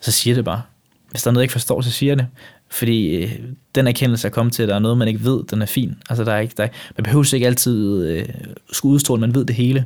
så 0.00 0.12
siger 0.12 0.34
det 0.34 0.44
bare. 0.44 0.62
Hvis 1.12 1.22
der 1.22 1.30
er 1.30 1.32
noget, 1.32 1.42
jeg 1.42 1.44
ikke 1.44 1.52
forstår, 1.52 1.80
så 1.80 1.90
siger 1.90 2.14
det. 2.14 2.26
Fordi 2.68 3.16
øh, 3.16 3.32
den 3.74 3.86
erkendelse 3.86 4.28
at 4.28 4.32
komme 4.32 4.50
til, 4.50 4.62
at 4.62 4.68
der 4.68 4.74
er 4.74 4.78
noget, 4.78 4.98
man 4.98 5.08
ikke 5.08 5.24
ved, 5.24 5.44
den 5.50 5.62
er 5.62 5.66
fin. 5.66 5.94
Altså, 6.10 6.24
der 6.24 6.32
er 6.32 6.38
ikke, 6.38 6.54
der 6.56 6.64
er, 6.64 6.68
man 6.96 7.04
behøver 7.04 7.34
ikke 7.34 7.46
altid 7.46 8.06
øh, 8.06 8.28
skulle 8.72 8.94
udstråle, 8.94 9.20
man 9.20 9.34
ved 9.34 9.44
det 9.44 9.56
hele. 9.56 9.84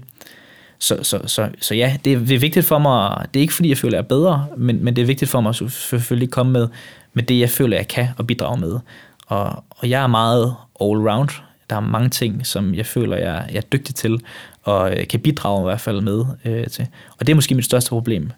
Så, 0.79 0.99
så, 1.03 1.21
så, 1.27 1.49
så 1.61 1.75
ja, 1.75 1.97
det 2.05 2.13
er, 2.13 2.19
det 2.19 2.31
er 2.31 2.39
vigtigt 2.39 2.67
for 2.67 2.79
mig, 2.79 3.27
det 3.35 3.41
er 3.41 3.43
ikke 3.43 3.55
fordi, 3.55 3.69
jeg 3.69 3.79
føler, 3.79 3.97
jeg 3.97 4.03
er 4.03 4.09
bedre, 4.09 4.47
men, 4.57 4.85
men 4.85 4.97
det 4.97 5.03
er 5.03 5.07
vigtigt 5.07 5.31
for 5.31 5.41
mig 5.41 5.51
at 5.51 5.73
selvfølgelig 5.73 6.31
komme 6.31 6.53
med, 6.53 6.69
med 7.15 7.23
det, 7.23 7.41
jeg 7.41 7.51
føler, 7.51 7.77
jeg 7.77 7.89
kan 7.89 8.09
og 8.17 8.27
bidrage 8.27 8.61
med. 8.61 8.79
Og, 9.27 9.65
og 9.71 9.91
jeg 9.91 10.03
er 10.03 10.07
meget 10.07 10.55
all-round. 10.83 11.43
Der 11.71 11.77
er 11.77 11.81
mange 11.81 12.09
ting, 12.09 12.47
som 12.47 12.75
jeg 12.75 12.87
føler, 12.87 13.17
jeg, 13.17 13.49
jeg 13.49 13.57
er 13.57 13.69
dygtig 13.73 13.95
til, 13.95 14.21
og 14.63 14.97
øh, 14.97 15.07
kan 15.07 15.21
bidrage 15.21 15.61
i 15.61 15.65
hvert 15.65 15.81
fald 15.81 16.01
med 16.01 16.25
øh, 16.45 16.67
til. 16.67 16.87
Og 17.19 17.27
det 17.27 17.33
er 17.33 17.35
måske 17.35 17.55
mit 17.55 17.65
største 17.65 17.89
problem. 17.89 18.31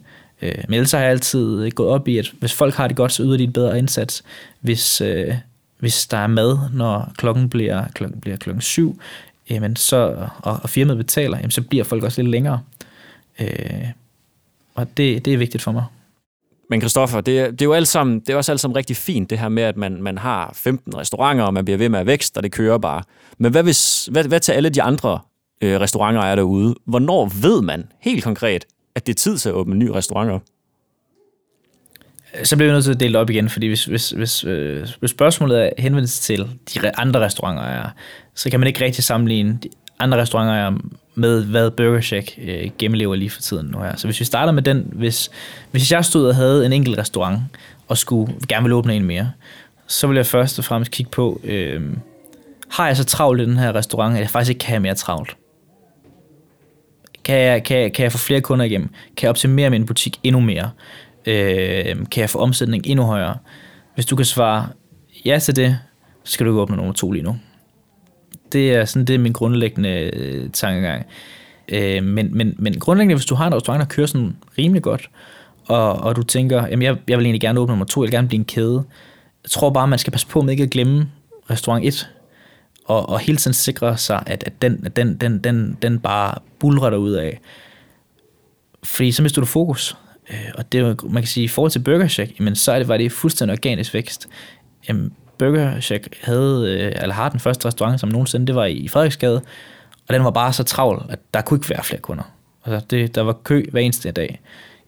Øh, 0.42 0.54
men 0.68 0.74
ellers 0.74 0.92
har 0.92 1.00
jeg 1.00 1.10
altid 1.10 1.70
gået 1.70 1.88
op 1.88 2.08
i, 2.08 2.18
at 2.18 2.32
hvis 2.38 2.52
folk 2.52 2.74
har 2.74 2.88
det 2.88 2.96
godt, 2.96 3.12
så 3.12 3.22
yder 3.22 3.36
de 3.36 3.44
et 3.44 3.52
bedre 3.52 3.78
indsats. 3.78 4.22
Hvis, 4.60 5.00
øh, 5.00 5.34
hvis 5.78 6.06
der 6.06 6.18
er 6.18 6.26
mad, 6.26 6.58
når 6.72 7.12
klokken 7.16 7.48
bliver 7.48 7.84
klokken, 7.94 8.20
bliver 8.20 8.36
klokken 8.36 8.62
syv, 8.62 9.00
jamen 9.50 9.76
så, 9.76 10.28
og, 10.38 10.58
og 10.62 10.70
firmaet 10.70 10.98
betaler, 10.98 11.36
jamen 11.36 11.50
så 11.50 11.62
bliver 11.62 11.84
folk 11.84 12.04
også 12.04 12.22
lidt 12.22 12.30
længere. 12.30 12.60
Øh, 13.40 13.88
og 14.74 14.96
det, 14.96 15.24
det 15.24 15.34
er 15.34 15.38
vigtigt 15.38 15.62
for 15.62 15.72
mig. 15.72 15.84
Men 16.70 16.80
Christoffer, 16.80 17.20
det, 17.20 17.50
det 17.50 17.62
er 17.62 17.66
jo 17.66 17.72
alt 17.72 17.88
sammen, 17.88 18.20
det 18.20 18.30
er 18.30 18.36
også 18.36 18.52
alt 18.52 18.60
sammen 18.60 18.76
rigtig 18.76 18.96
fint, 18.96 19.30
det 19.30 19.38
her 19.38 19.48
med, 19.48 19.62
at 19.62 19.76
man, 19.76 20.02
man 20.02 20.18
har 20.18 20.50
15 20.54 20.96
restauranter, 20.96 21.44
og 21.44 21.54
man 21.54 21.64
bliver 21.64 21.78
ved 21.78 21.88
med 21.88 21.98
at 22.00 22.06
vækst, 22.06 22.36
og 22.36 22.42
det 22.42 22.52
kører 22.52 22.78
bare. 22.78 23.02
Men 23.38 23.52
hvad, 23.52 23.62
hvis, 23.62 24.08
hvad, 24.12 24.24
hvad 24.24 24.40
til 24.40 24.52
alle 24.52 24.70
de 24.70 24.82
andre 24.82 25.18
øh, 25.60 25.80
restauranter 25.80 26.22
er 26.22 26.34
derude? 26.34 26.74
Hvornår 26.84 27.30
ved 27.42 27.62
man 27.62 27.86
helt 28.00 28.24
konkret, 28.24 28.64
at 28.98 29.06
det 29.06 29.12
er 29.12 29.16
tid 29.16 29.38
til 29.38 29.48
at 29.48 29.54
åbne 29.54 29.72
en 29.72 29.78
ny 29.78 29.88
restaurant 29.88 30.30
op? 30.30 30.42
Så 32.44 32.56
bliver 32.56 32.70
vi 32.70 32.72
nødt 32.72 32.84
til 32.84 32.92
at 32.92 33.00
dele 33.00 33.18
op 33.18 33.30
igen, 33.30 33.48
fordi 33.48 33.66
hvis, 33.66 33.84
hvis, 33.84 34.10
hvis, 34.10 34.44
øh, 34.44 34.88
hvis 35.00 35.10
spørgsmålet 35.10 35.64
er 35.64 35.70
henvendt 35.78 36.10
til 36.10 36.46
de 36.74 36.96
andre 36.96 37.20
restauranter, 37.20 37.90
så 38.34 38.50
kan 38.50 38.60
man 38.60 38.66
ikke 38.66 38.84
rigtig 38.84 39.04
sammenligne 39.04 39.58
de 39.62 39.68
andre 39.98 40.20
restauranter 40.20 40.80
med, 41.14 41.44
hvad 41.44 41.70
Burger 41.70 42.00
Shack 42.00 42.38
øh, 42.42 42.70
gennemlever 42.78 43.14
lige 43.14 43.30
for 43.30 43.40
tiden 43.40 43.66
nu 43.66 43.78
her. 43.78 43.96
Så 43.96 44.06
hvis 44.06 44.20
vi 44.20 44.24
starter 44.24 44.52
med 44.52 44.62
den, 44.62 44.88
hvis, 44.92 45.30
hvis 45.70 45.92
jeg 45.92 46.04
stod 46.04 46.28
og 46.28 46.36
havde 46.36 46.66
en 46.66 46.72
enkelt 46.72 46.98
restaurant, 46.98 47.40
og 47.88 47.98
skulle 47.98 48.34
gerne 48.48 48.64
vil 48.64 48.72
åbne 48.72 48.94
en 48.94 49.04
mere, 49.04 49.32
så 49.86 50.06
vil 50.06 50.16
jeg 50.16 50.26
først 50.26 50.58
og 50.58 50.64
fremmest 50.64 50.90
kigge 50.90 51.10
på, 51.10 51.40
øh, 51.44 51.82
har 52.68 52.86
jeg 52.86 52.96
så 52.96 53.04
travlt 53.04 53.40
i 53.40 53.44
den 53.44 53.56
her 53.56 53.74
restaurant, 53.74 54.14
at 54.14 54.20
jeg 54.20 54.30
faktisk 54.30 54.48
ikke 54.48 54.58
kan 54.58 54.68
have 54.68 54.80
mere 54.80 54.94
travlt? 54.94 55.36
Kan 57.28 57.38
jeg, 57.38 57.64
kan, 57.64 57.78
jeg, 57.78 57.92
kan 57.92 58.02
jeg 58.02 58.12
få 58.12 58.18
flere 58.18 58.40
kunder 58.40 58.64
igennem? 58.64 58.88
Kan 59.16 59.22
jeg 59.26 59.30
optimere 59.30 59.70
min 59.70 59.86
butik 59.86 60.20
endnu 60.22 60.40
mere? 60.40 60.70
Øh, 61.26 61.96
kan 62.10 62.20
jeg 62.20 62.30
få 62.30 62.38
omsætning 62.38 62.86
endnu 62.86 63.04
højere? 63.04 63.36
Hvis 63.94 64.06
du 64.06 64.16
kan 64.16 64.24
svare 64.24 64.68
ja 65.24 65.38
til 65.38 65.56
det, 65.56 65.78
så 66.24 66.32
skal 66.32 66.46
du 66.46 66.52
ikke 66.52 66.60
åbne 66.60 66.76
nummer 66.76 66.92
to 66.92 67.10
lige 67.10 67.22
nu. 67.22 67.36
Det 68.52 68.74
er 68.74 68.84
sådan 68.84 69.06
det 69.06 69.14
er 69.14 69.18
min 69.18 69.32
grundlæggende 69.32 70.10
øh, 70.12 70.50
tankegang. 70.50 71.06
Øh, 71.68 72.04
men, 72.04 72.36
men, 72.36 72.54
men 72.58 72.78
grundlæggende, 72.78 73.14
hvis 73.14 73.26
du 73.26 73.34
har 73.34 73.46
en 73.46 73.54
restaurant, 73.54 73.80
der 73.80 73.86
kører 73.86 74.06
sådan 74.06 74.36
rimelig 74.58 74.82
godt, 74.82 75.10
og, 75.66 75.92
og 75.92 76.16
du 76.16 76.22
tænker, 76.22 76.66
jamen 76.66 76.82
jeg, 76.82 76.96
jeg 77.08 77.18
vil 77.18 77.26
egentlig 77.26 77.40
gerne 77.40 77.60
åbne 77.60 77.70
nummer 77.70 77.84
to, 77.84 78.02
jeg 78.02 78.06
vil 78.06 78.14
gerne 78.14 78.28
blive 78.28 78.38
en 78.38 78.44
kæde. 78.44 78.84
Jeg 79.44 79.50
tror 79.50 79.70
bare, 79.70 79.88
man 79.88 79.98
skal 79.98 80.10
passe 80.10 80.26
på 80.26 80.42
med 80.42 80.50
ikke 80.50 80.62
at 80.62 80.70
glemme 80.70 81.10
restaurant 81.50 81.84
1, 81.84 82.08
og, 82.88 83.08
og 83.08 83.18
hele 83.18 83.38
tiden 83.38 83.54
sikre 83.54 83.98
sig, 83.98 84.22
at, 84.26 84.44
at 84.46 84.62
den, 84.62 84.90
den, 84.96 85.16
den, 85.16 85.38
den, 85.38 85.78
den 85.82 85.98
bare 85.98 86.34
bulrer 86.58 86.96
ud 86.96 87.12
af. 87.12 87.40
Fordi 88.82 89.12
så 89.12 89.22
mister 89.22 89.40
du 89.40 89.46
fokus. 89.46 89.96
Øh, 90.30 90.50
og 90.54 90.72
det 90.72 91.02
man 91.02 91.22
kan 91.22 91.26
sige, 91.26 91.44
i 91.44 91.48
forhold 91.48 91.70
til 91.70 91.78
Burger 91.78 92.08
Shack, 92.08 92.38
jamen, 92.38 92.56
så 92.56 92.72
er 92.72 92.78
det, 92.78 92.88
var 92.88 92.96
det 92.96 93.12
fuldstændig 93.12 93.52
organisk 93.52 93.94
vækst. 93.94 94.28
Jamen, 94.88 95.12
Burger 95.38 95.80
Shack 95.80 96.18
havde, 96.22 96.78
øh, 96.80 97.02
eller 97.02 97.14
har 97.14 97.28
den 97.28 97.40
første 97.40 97.66
restaurant 97.66 98.00
som 98.00 98.08
nogensinde, 98.08 98.46
det 98.46 98.54
var 98.54 98.64
i 98.64 98.88
Frederiksgade, 98.88 99.42
og 100.08 100.14
den 100.14 100.24
var 100.24 100.30
bare 100.30 100.52
så 100.52 100.62
travl, 100.62 101.06
at 101.08 101.18
der 101.34 101.40
kunne 101.40 101.58
ikke 101.58 101.70
være 101.70 101.84
flere 101.84 102.00
kunder. 102.00 102.32
Altså 102.64 102.86
det, 102.90 103.14
der 103.14 103.22
var 103.22 103.32
kø 103.32 103.64
hver 103.70 103.80
eneste 103.80 104.10
dag. 104.10 104.40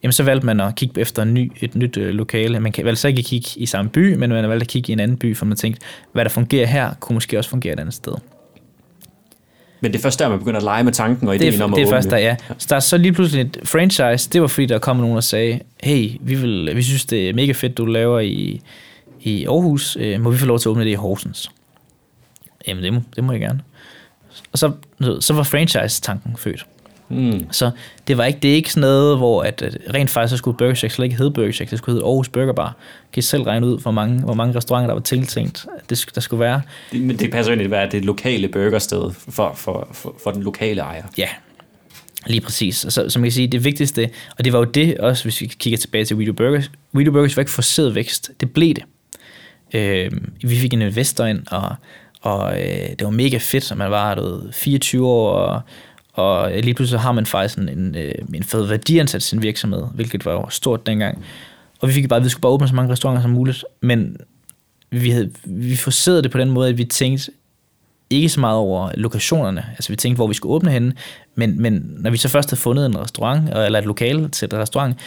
Jamen 0.03 0.11
så 0.11 0.23
valgte 0.23 0.45
man 0.45 0.59
at 0.59 0.75
kigge 0.75 1.01
efter 1.01 1.23
en 1.23 1.33
ny, 1.33 1.51
et 1.61 1.75
nyt 1.75 1.97
øh, 1.97 2.09
lokale. 2.09 2.59
Man 2.59 2.71
kan 2.71 2.85
valgte 2.85 3.01
så 3.01 3.07
ikke 3.07 3.23
kigge 3.23 3.49
i 3.55 3.65
samme 3.65 3.91
by, 3.91 4.13
men 4.15 4.29
man 4.29 4.49
valgte 4.49 4.63
at 4.63 4.67
kigge 4.67 4.89
i 4.89 4.93
en 4.93 4.99
anden 4.99 5.17
by, 5.17 5.37
for 5.37 5.45
man 5.45 5.57
tænkte, 5.57 5.81
hvad 6.11 6.25
der 6.25 6.29
fungerer 6.29 6.67
her, 6.67 6.93
kunne 6.99 7.13
måske 7.13 7.37
også 7.37 7.49
fungere 7.49 7.73
et 7.73 7.79
andet 7.79 7.93
sted. 7.93 8.13
Men 9.81 9.91
det 9.91 9.97
er 9.97 10.01
først 10.01 10.19
der, 10.19 10.29
man 10.29 10.39
begynder 10.39 10.57
at 10.57 10.63
lege 10.63 10.83
med 10.83 10.93
tanken 10.93 11.27
og 11.27 11.35
ideen 11.35 11.53
det, 11.53 11.61
om 11.61 11.73
at 11.73 11.77
Det 11.77 11.85
er 11.85 11.89
først 11.89 12.09
der, 12.09 12.17
ja. 12.17 12.35
Så 12.57 12.67
der 12.69 12.75
er 12.75 12.79
så 12.79 12.97
lige 12.97 13.13
pludselig 13.13 13.41
et 13.41 13.57
franchise, 13.63 14.29
det 14.29 14.41
var 14.41 14.47
fordi, 14.47 14.65
der 14.65 14.79
kom 14.79 14.97
nogen 14.97 15.17
og 15.17 15.23
sagde, 15.23 15.59
hey, 15.83 16.11
vi, 16.21 16.35
vil, 16.35 16.75
vi 16.75 16.83
synes, 16.83 17.05
det 17.05 17.29
er 17.29 17.33
mega 17.33 17.51
fedt, 17.51 17.77
du 17.77 17.85
laver 17.85 18.19
i, 18.19 18.61
i 19.21 19.45
Aarhus, 19.45 19.97
øh, 19.99 20.21
må 20.21 20.31
vi 20.31 20.37
få 20.37 20.45
lov 20.45 20.59
til 20.59 20.69
at 20.69 20.71
åbne 20.71 20.83
det 20.83 20.89
i 20.89 20.93
Horsens? 20.93 21.51
Jamen, 22.67 22.83
det 22.83 22.93
må, 22.93 23.01
det 23.15 23.23
må 23.23 23.31
jeg 23.31 23.41
gerne. 23.41 23.59
Og 24.51 24.59
så, 24.59 24.71
så 25.19 25.33
var 25.33 25.43
franchise-tanken 25.43 26.35
født. 26.37 26.65
Mm. 27.11 27.51
Så 27.51 27.71
det 28.07 28.17
var 28.17 28.25
ikke, 28.25 28.39
det 28.41 28.51
er 28.51 28.55
ikke 28.55 28.71
sådan 28.71 28.81
noget, 28.81 29.17
hvor 29.17 29.43
at, 29.43 29.61
at 29.61 29.77
rent 29.93 30.09
faktisk 30.09 30.31
så 30.31 30.37
skulle 30.37 30.57
Burger 30.57 30.73
Shack 30.73 30.93
slet 30.93 31.05
ikke 31.05 31.17
hedde 31.17 31.31
Burger 31.31 31.51
Shack, 31.51 31.71
det 31.71 31.77
skulle 31.77 31.93
hedde 31.93 32.05
Aarhus 32.05 32.29
Burger 32.29 32.53
Bar. 32.53 32.75
Kan 33.13 33.19
I 33.19 33.21
selv 33.21 33.43
regne 33.43 33.67
ud, 33.67 33.79
hvor 33.79 33.91
mange, 33.91 34.19
hvor 34.19 34.33
mange 34.33 34.55
restauranter, 34.55 34.87
der 34.87 34.93
var 34.93 35.01
tiltænkt, 35.01 35.65
det, 35.89 36.05
der 36.15 36.21
skulle 36.21 36.39
være. 36.39 36.61
Det, 36.91 37.01
men 37.01 37.19
det 37.19 37.31
passer 37.31 37.53
egentlig 37.53 37.77
at 37.77 37.91
det 37.91 38.05
lokale 38.05 38.47
burgersted 38.47 39.11
for, 39.29 39.53
for, 39.55 39.87
for, 39.93 40.15
for 40.23 40.31
den 40.31 40.43
lokale 40.43 40.81
ejer. 40.81 41.03
Ja, 41.17 41.27
Lige 42.27 42.41
præcis. 42.41 42.75
Så, 42.75 43.09
som 43.09 43.21
jeg 43.21 43.25
kan 43.25 43.31
sige, 43.31 43.47
det 43.47 43.63
vigtigste, 43.63 44.09
og 44.37 44.45
det 44.45 44.53
var 44.53 44.59
jo 44.59 44.65
det 44.65 44.97
også, 44.97 45.23
hvis 45.23 45.41
vi 45.41 45.45
kigger 45.45 45.77
tilbage 45.77 46.05
til 46.05 46.15
WeDo 46.15 46.33
Burgers. 46.33 46.71
WeDo 46.95 47.11
Burgers 47.11 47.37
var 47.37 47.41
ikke 47.41 47.51
forceret 47.51 47.95
vækst. 47.95 48.31
Det 48.39 48.51
blev 48.51 48.73
det. 48.73 48.83
Øh, 49.73 50.11
vi 50.41 50.55
fik 50.55 50.73
en 50.73 50.81
investor 50.81 51.25
ind, 51.25 51.43
og, 51.51 51.75
og 52.21 52.61
øh, 52.61 52.89
det 52.89 53.03
var 53.03 53.09
mega 53.09 53.37
fedt, 53.37 53.71
at 53.71 53.77
man 53.77 53.91
var 53.91 54.15
du 54.15 54.41
24 54.53 55.07
år, 55.07 55.29
og, 55.31 55.61
og 56.13 56.51
lige 56.51 56.73
pludselig 56.73 56.99
har 56.99 57.11
man 57.11 57.25
faktisk 57.25 57.57
en, 57.57 57.69
en, 57.69 57.95
en 58.33 58.43
fed 58.43 58.67
værdiansat 58.67 59.23
sin 59.23 59.41
virksomhed, 59.41 59.83
hvilket 59.93 60.25
var 60.25 60.31
jo 60.31 60.49
stort 60.49 60.85
dengang. 60.85 61.25
Og 61.79 61.87
vi 61.87 61.93
fik 61.93 62.09
bare, 62.09 62.17
at 62.17 62.23
vi 62.23 62.29
skulle 62.29 62.41
bare 62.41 62.51
åbne 62.51 62.67
så 62.67 62.75
mange 62.75 62.91
restauranter 62.91 63.21
som 63.21 63.31
muligt, 63.31 63.65
men 63.81 64.17
vi, 64.89 65.09
havde, 65.09 65.31
vi 65.43 65.75
forserede 65.75 66.23
det 66.23 66.31
på 66.31 66.37
den 66.37 66.51
måde, 66.51 66.69
at 66.69 66.77
vi 66.77 66.83
tænkte 66.83 67.31
ikke 68.09 68.29
så 68.29 68.39
meget 68.39 68.57
over 68.57 68.91
lokationerne. 68.95 69.65
Altså 69.71 69.89
vi 69.89 69.95
tænkte, 69.95 70.15
hvor 70.15 70.27
vi 70.27 70.33
skulle 70.33 70.53
åbne 70.53 70.71
henne, 70.71 70.93
men, 71.35 71.61
men 71.61 71.95
når 71.97 72.09
vi 72.09 72.17
så 72.17 72.29
først 72.29 72.49
havde 72.49 72.61
fundet 72.61 72.85
en 72.85 72.99
restaurant, 72.99 73.49
øh, 73.57 73.65
eller 73.65 73.79
et 73.79 73.85
lokale 73.85 74.29
til 74.29 74.45
et 74.45 74.53
restaurant, 74.53 74.99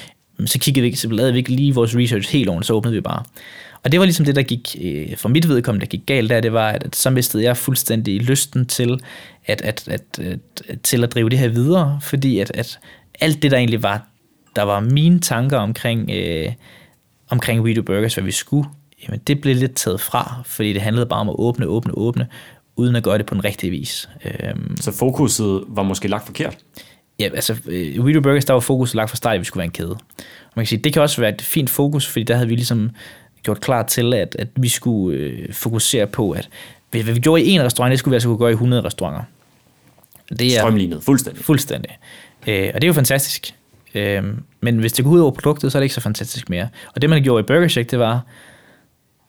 så 0.46 0.58
kiggede 0.58 0.80
vi 0.80 0.86
ikke, 0.86 0.98
så 0.98 1.08
lavede 1.08 1.32
vi 1.32 1.38
ikke 1.38 1.50
lige 1.50 1.74
vores 1.74 1.96
research 1.96 2.32
helt 2.32 2.48
ordentligt, 2.48 2.66
så 2.66 2.74
åbnede 2.74 2.94
vi 2.94 3.00
bare. 3.00 3.22
Og 3.84 3.92
det 3.92 4.00
var 4.00 4.06
ligesom 4.06 4.24
det, 4.24 4.36
der 4.36 4.42
gik, 4.42 4.76
øh, 4.82 5.16
for 5.16 5.28
mit 5.28 5.48
vedkommende, 5.48 5.86
der 5.86 5.90
gik 5.90 6.06
galt 6.06 6.30
der, 6.30 6.40
det 6.40 6.52
var, 6.52 6.68
at, 6.68 6.82
at 6.82 6.96
så 6.96 7.10
mistede 7.10 7.44
jeg 7.44 7.56
fuldstændig 7.56 8.22
lysten 8.22 8.66
til 8.66 9.00
at, 9.46 9.60
at, 9.60 9.88
at, 9.88 10.18
at, 10.18 10.80
til 10.82 11.04
at 11.04 11.14
drive 11.14 11.28
det 11.28 11.38
her 11.38 11.48
videre, 11.48 11.98
fordi 12.02 12.38
at, 12.38 12.50
at 12.54 12.78
alt 13.20 13.42
det, 13.42 13.50
der 13.50 13.56
egentlig 13.56 13.82
var, 13.82 14.06
der 14.56 14.62
var 14.62 14.80
mine 14.80 15.20
tanker 15.20 15.58
omkring, 15.58 16.10
øh, 16.10 16.52
omkring 17.28 17.62
We 17.62 17.74
Do 17.74 17.82
Burgers, 17.82 18.14
hvad 18.14 18.24
vi 18.24 18.32
skulle, 18.32 18.68
jamen 19.02 19.20
det 19.26 19.40
blev 19.40 19.56
lidt 19.56 19.74
taget 19.74 20.00
fra, 20.00 20.42
fordi 20.46 20.72
det 20.72 20.82
handlede 20.82 21.06
bare 21.06 21.20
om 21.20 21.28
at 21.28 21.34
åbne, 21.38 21.66
åbne, 21.66 21.98
åbne, 21.98 22.26
uden 22.76 22.96
at 22.96 23.02
gøre 23.02 23.18
det 23.18 23.26
på 23.26 23.34
den 23.34 23.44
rigtige 23.44 23.70
vis. 23.70 24.08
Øhm, 24.24 24.76
så 24.76 24.92
fokuset 24.92 25.64
var 25.68 25.82
måske 25.82 26.08
lagt 26.08 26.26
forkert? 26.26 26.58
Ja, 27.18 27.24
altså, 27.24 27.56
i 27.70 27.98
We 27.98 28.14
Do 28.14 28.20
Burgers, 28.20 28.44
der 28.44 28.52
var 28.52 28.60
fokus 28.60 28.94
lagt 28.94 29.10
fra 29.10 29.16
start, 29.16 29.34
at 29.34 29.40
vi 29.40 29.44
skulle 29.44 29.58
være 29.58 29.64
en 29.64 29.70
kæde. 29.70 29.90
Og 29.90 30.52
man 30.56 30.64
kan 30.64 30.66
sige, 30.66 30.82
det 30.82 30.92
kan 30.92 31.02
også 31.02 31.20
være 31.20 31.34
et 31.34 31.42
fint 31.42 31.70
fokus, 31.70 32.06
fordi 32.06 32.22
der 32.22 32.34
havde 32.34 32.48
vi 32.48 32.54
ligesom 32.54 32.90
gjort 33.44 33.60
klar 33.60 33.82
til, 33.82 34.14
at, 34.14 34.36
at 34.38 34.48
vi 34.56 34.68
skulle 34.68 35.18
øh, 35.18 35.52
fokusere 35.52 36.06
på, 36.06 36.30
at 36.30 36.48
hvad 36.90 37.02
vi 37.02 37.20
gjorde 37.20 37.42
i 37.42 37.50
en 37.50 37.62
restaurant, 37.62 37.90
det 37.90 37.98
skulle 37.98 38.12
vi 38.12 38.16
altså 38.16 38.28
kunne 38.28 38.38
gøre 38.38 38.50
i 38.50 38.52
100 38.52 38.84
restauranter. 38.84 39.22
Det 40.38 40.56
er 40.56 40.60
Strømlignet, 40.60 41.02
fuldstændig. 41.02 41.44
Fuldstændig. 41.44 41.98
Øh, 42.46 42.70
og 42.74 42.80
det 42.80 42.84
er 42.84 42.88
jo 42.88 42.92
fantastisk. 42.92 43.54
Øh, 43.94 44.22
men 44.60 44.78
hvis 44.78 44.92
det 44.92 45.04
går 45.04 45.10
ud 45.12 45.20
over 45.20 45.30
produktet, 45.30 45.72
så 45.72 45.78
er 45.78 45.80
det 45.80 45.84
ikke 45.84 45.94
så 45.94 46.00
fantastisk 46.00 46.50
mere. 46.50 46.68
Og 46.94 47.02
det, 47.02 47.10
man 47.10 47.22
gjorde 47.22 47.40
i 47.40 47.46
Burger 47.46 47.68
Shack, 47.68 47.90
det 47.90 47.98
var, 47.98 48.20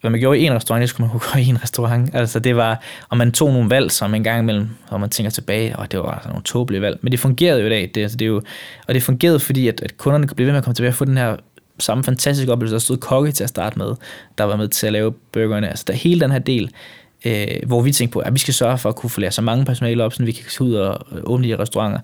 hvad 0.01 0.11
man 0.11 0.19
gjorde 0.19 0.39
i 0.39 0.45
en 0.45 0.53
restaurant, 0.53 0.81
det 0.81 0.89
skulle 0.89 1.07
man 1.07 1.11
kunne 1.11 1.27
gøre 1.33 1.41
i 1.41 1.47
en 1.47 1.61
restaurant. 1.63 2.15
Altså 2.15 2.39
det 2.39 2.55
var, 2.55 2.81
og 3.09 3.17
man 3.17 3.31
tog 3.31 3.53
nogle 3.53 3.69
valg, 3.69 3.91
som 3.91 4.15
en 4.15 4.23
gang 4.23 4.39
imellem, 4.39 4.69
og 4.87 4.99
man 4.99 5.09
tænker 5.09 5.29
tilbage, 5.29 5.75
og 5.75 5.91
det 5.91 5.99
var 5.99 6.11
altså 6.11 6.29
nogle 6.29 6.43
tåbelige 6.43 6.81
valg. 6.81 6.99
Men 7.01 7.11
det 7.11 7.19
fungerede 7.19 7.59
jo 7.59 7.67
i 7.67 7.69
dag. 7.69 7.91
Det, 7.95 8.01
altså 8.01 8.17
det 8.17 8.25
er 8.25 8.29
jo, 8.29 8.41
og 8.87 8.93
det 8.93 9.03
fungerede, 9.03 9.39
fordi 9.39 9.67
at, 9.67 9.81
at 9.81 9.97
kunderne 9.97 10.27
kunne 10.27 10.35
blive 10.35 10.45
ved 10.45 10.53
med 10.53 10.57
at 10.57 10.63
komme 10.63 10.75
tilbage 10.75 10.91
og 10.91 10.95
få 10.95 11.05
den 11.05 11.17
her 11.17 11.37
samme 11.79 12.03
fantastiske 12.03 12.51
oplevelse. 12.51 12.73
Der 12.73 12.79
stod 12.79 12.97
kokke 12.97 13.31
til 13.31 13.43
at 13.43 13.49
starte 13.49 13.77
med, 13.79 13.95
der 14.37 14.43
var 14.43 14.55
med 14.55 14.67
til 14.67 14.87
at 14.87 14.93
lave 14.93 15.11
burgerne. 15.11 15.69
Altså 15.69 15.83
der 15.87 15.93
hele 15.93 16.19
den 16.19 16.31
her 16.31 16.39
del, 16.39 16.71
øh, 17.25 17.47
hvor 17.67 17.81
vi 17.81 17.91
tænkte 17.91 18.13
på, 18.13 18.19
at 18.19 18.33
vi 18.33 18.39
skal 18.39 18.53
sørge 18.53 18.77
for 18.77 18.89
at 18.89 18.95
kunne 18.95 19.09
få 19.09 19.21
så 19.29 19.41
mange 19.41 19.65
personale 19.65 20.03
op, 20.03 20.13
så 20.13 20.23
vi 20.23 20.31
kan 20.31 20.65
ud 20.65 20.73
og 20.73 21.07
øh, 21.11 21.21
åbne 21.23 21.47
de 21.47 21.55
restauranter 21.59 21.99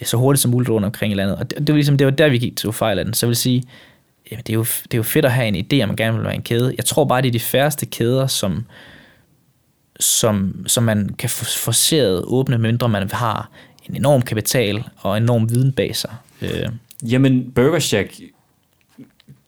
øh, 0.00 0.06
så 0.06 0.16
hurtigt 0.16 0.42
som 0.42 0.50
muligt 0.50 0.70
rundt 0.70 0.84
omkring 0.84 1.12
i 1.12 1.16
landet. 1.16 1.36
Og 1.36 1.50
det, 1.50 1.58
det, 1.58 1.68
var 1.68 1.74
ligesom, 1.74 1.98
det 1.98 2.04
var 2.04 2.10
der, 2.10 2.28
vi 2.28 2.38
gik 2.38 2.56
til 2.56 2.72
fejl 2.72 2.98
af 2.98 3.04
den. 3.04 3.14
Så 3.14 3.26
vil 3.26 3.36
sige, 3.36 3.62
jamen, 4.30 4.42
det, 4.46 4.52
er 4.52 4.54
jo, 4.54 4.64
det 4.64 4.94
er 4.94 4.98
jo 4.98 5.02
fedt 5.02 5.24
at 5.24 5.32
have 5.32 5.48
en 5.48 5.56
idé, 5.56 5.82
om 5.82 5.88
man 5.88 5.96
gerne 5.96 6.16
vil 6.16 6.24
være 6.24 6.34
en 6.34 6.42
kæde. 6.42 6.74
Jeg 6.76 6.84
tror 6.84 7.04
bare, 7.04 7.22
det 7.22 7.28
er 7.28 7.32
de 7.32 7.40
færreste 7.40 7.86
kæder, 7.86 8.26
som, 8.26 8.66
som, 10.00 10.64
som 10.66 10.84
man 10.84 11.10
kan 11.18 11.30
få 11.30 11.44
forceret 11.44 12.22
åbne, 12.26 12.58
mindre 12.58 12.88
man 12.88 13.10
har 13.10 13.50
en 13.88 13.96
enorm 13.96 14.22
kapital 14.22 14.84
og 14.96 15.16
en 15.16 15.22
enorm 15.22 15.50
viden 15.50 15.72
bag 15.72 15.96
sig. 15.96 16.14
Øh. 16.42 16.68
Jamen, 17.02 17.52
Burger 17.54 17.78
Shack, 17.78 18.20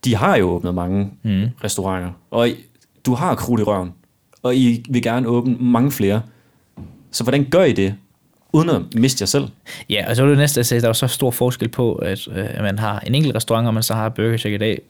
de 0.05 0.15
har 0.15 0.37
jo 0.37 0.49
åbnet 0.49 0.75
mange 0.75 1.11
mm. 1.23 1.49
restauranter, 1.65 2.13
og 2.31 2.49
du 3.07 3.15
har 3.15 3.35
krudt 3.35 3.61
i 3.61 3.65
røven, 3.65 3.93
og 4.43 4.57
I 4.57 4.85
vil 4.91 5.03
gerne 5.03 5.29
åbne 5.29 5.57
mange 5.61 5.93
flere. 5.93 6.23
Så 7.11 7.25
hvordan 7.25 7.45
gør 7.51 7.63
I 7.63 7.73
det? 7.73 7.95
uden 8.55 8.71
at 8.71 8.95
miste 8.95 9.23
jer 9.23 9.27
selv. 9.27 9.49
Ja, 9.91 10.05
og 10.09 10.17
så 10.17 10.25
er 10.25 10.29
det 10.29 10.39
næste, 10.39 10.61
at 10.61 10.83
der 10.83 10.89
er 10.89 10.93
så 10.93 11.07
stor 11.07 11.31
forskel 11.31 11.69
på, 11.69 11.95
at, 11.95 12.29
øh, 12.29 12.47
at 12.49 12.63
man 12.63 12.79
har 12.79 13.01
en 13.01 13.15
enkelt 13.15 13.37
restaurant, 13.37 13.67
og 13.67 13.75
man 13.75 13.83
så 13.83 13.95
har 13.95 14.09
Burger 14.09 14.37
Shack 14.37 14.55
i 14.55 14.59
dag. 14.59 14.81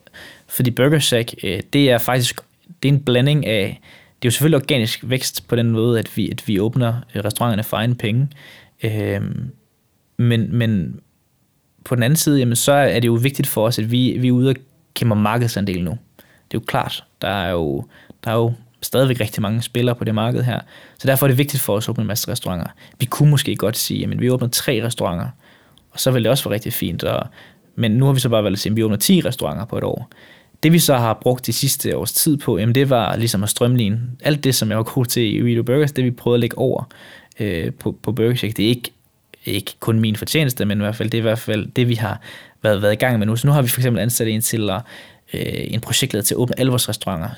Fordi 0.49 0.71
Burger 0.71 0.99
Shack, 0.99 1.35
øh, 1.43 1.61
det 1.73 1.91
er 1.91 1.99
faktisk 1.99 2.41
det 2.83 2.89
er 2.89 2.93
en 2.93 3.01
blanding 3.01 3.47
af, 3.47 3.81
det 4.23 4.27
er 4.27 4.29
jo 4.29 4.31
selvfølgelig 4.31 4.61
organisk 4.63 5.01
vækst 5.03 5.49
på 5.49 5.57
den 5.57 5.71
måde, 5.71 5.99
at 5.99 6.17
vi, 6.17 6.31
at 6.31 6.49
vi 6.49 6.61
åbner 6.61 6.95
øh, 7.15 7.25
restauranterne 7.25 7.63
for 7.63 7.77
egen 7.77 7.95
penge. 7.95 8.29
men, 10.17 10.57
men 10.57 11.01
på 11.85 11.95
den 11.95 12.03
anden 12.03 12.17
side, 12.17 12.39
jamen, 12.39 12.57
så 12.57 12.73
er 12.73 13.01
det 13.01 13.07
jo 13.07 13.19
vigtigt 13.23 13.49
for 13.49 13.67
os, 13.67 13.79
at 13.79 13.91
vi, 13.91 14.17
vi 14.19 14.29
er 14.29 14.33
ude 14.33 14.51
og 14.51 14.57
kæmper 14.95 15.17
markedsandel 15.17 15.85
nu. 15.85 15.91
Det 16.21 16.57
er 16.57 16.61
jo 16.61 16.65
klart, 16.67 17.05
der 17.23 17.29
er 17.29 17.51
jo, 17.51 17.85
der 18.25 18.31
er 18.31 18.35
jo 18.35 18.53
stadigvæk 18.83 19.21
rigtig 19.21 19.43
mange 19.43 19.63
spillere 19.63 19.95
på 19.95 20.05
det 20.05 20.15
marked 20.15 20.43
her. 20.43 20.61
Så 20.99 21.09
derfor 21.09 21.27
er 21.27 21.29
det 21.29 21.39
vigtigt 21.39 21.63
for 21.63 21.77
os 21.77 21.85
at 21.85 21.89
åbne 21.89 22.03
en 22.03 22.09
masse 22.09 22.29
restauranter. 22.29 22.67
Vi 22.99 23.07
kunne 23.07 23.31
måske 23.31 23.57
godt 23.57 23.77
sige, 23.77 24.05
at 24.05 24.21
vi 24.21 24.31
åbner 24.31 24.49
tre 24.49 24.85
restauranter, 24.85 25.29
og 25.91 26.01
så 26.01 26.11
ville 26.11 26.25
det 26.25 26.31
også 26.31 26.45
være 26.45 26.55
rigtig 26.55 26.73
fint. 26.73 27.05
Og, 27.05 27.27
men 27.77 27.91
nu 27.91 28.07
har 28.07 28.13
vi 28.13 28.21
så 28.21 28.29
bare 28.29 28.45
valgt 28.45 28.57
at 28.57 28.61
sige, 28.61 28.71
at 28.71 28.77
vi 28.77 28.83
åbner 28.83 28.97
10 28.97 29.21
restauranter 29.21 29.65
på 29.65 29.79
et 29.79 29.85
år. 29.85 30.11
Det 30.63 30.73
vi 30.73 30.79
så 30.79 30.97
har 30.97 31.15
brugt 31.15 31.47
de 31.47 31.53
sidste 31.53 31.97
års 31.97 32.13
tid 32.13 32.37
på, 32.37 32.59
jamen 32.59 32.75
det 32.75 32.91
var 32.91 33.17
ligesom 33.17 33.43
at 33.43 33.49
strømline. 33.49 34.01
Alt 34.21 34.45
det, 34.45 34.55
som 34.55 34.69
jeg 34.69 34.77
var 34.77 34.85
god 34.85 35.05
til 35.05 35.35
i 35.35 35.41
Video 35.41 35.63
Burgers, 35.63 35.93
det 35.93 36.05
vi 36.05 36.11
prøvede 36.11 36.37
at 36.37 36.41
lægge 36.41 36.59
over 36.59 36.85
øh, 37.41 37.73
på, 37.73 37.97
på 38.03 38.13
Burger 38.13 38.35
Shack. 38.35 38.57
Det 38.57 38.65
er 38.65 38.69
ikke, 38.69 38.91
ikke 39.45 39.75
kun 39.81 40.01
min 40.01 40.17
fortjeneste, 40.17 40.65
men 40.65 40.79
i 40.79 40.83
hvert 40.83 40.97
fald, 40.97 41.11
det 41.11 41.19
er 41.19 41.23
i 41.23 41.29
hvert 41.29 41.39
fald 41.39 41.67
det, 41.77 41.89
vi 41.89 41.95
har 41.95 42.21
været, 42.63 42.83
været 42.83 42.93
i 42.93 42.97
gang 42.97 43.19
med 43.19 43.27
nu. 43.27 43.37
Så 43.37 43.47
nu 43.47 43.53
har 43.53 43.63
vi 43.63 43.69
for 43.69 43.81
eksempel 43.81 44.03
ansat 44.03 44.29
en 44.29 44.41
til 44.41 44.71
at, 44.71 44.81
øh, 45.35 45.43
en 45.45 45.81
projektleder 45.81 46.23
til 46.23 46.35
at 46.35 46.39
åbne 46.39 46.61
alle 46.61 46.71
vores 46.71 46.89
restauranter 46.89 47.29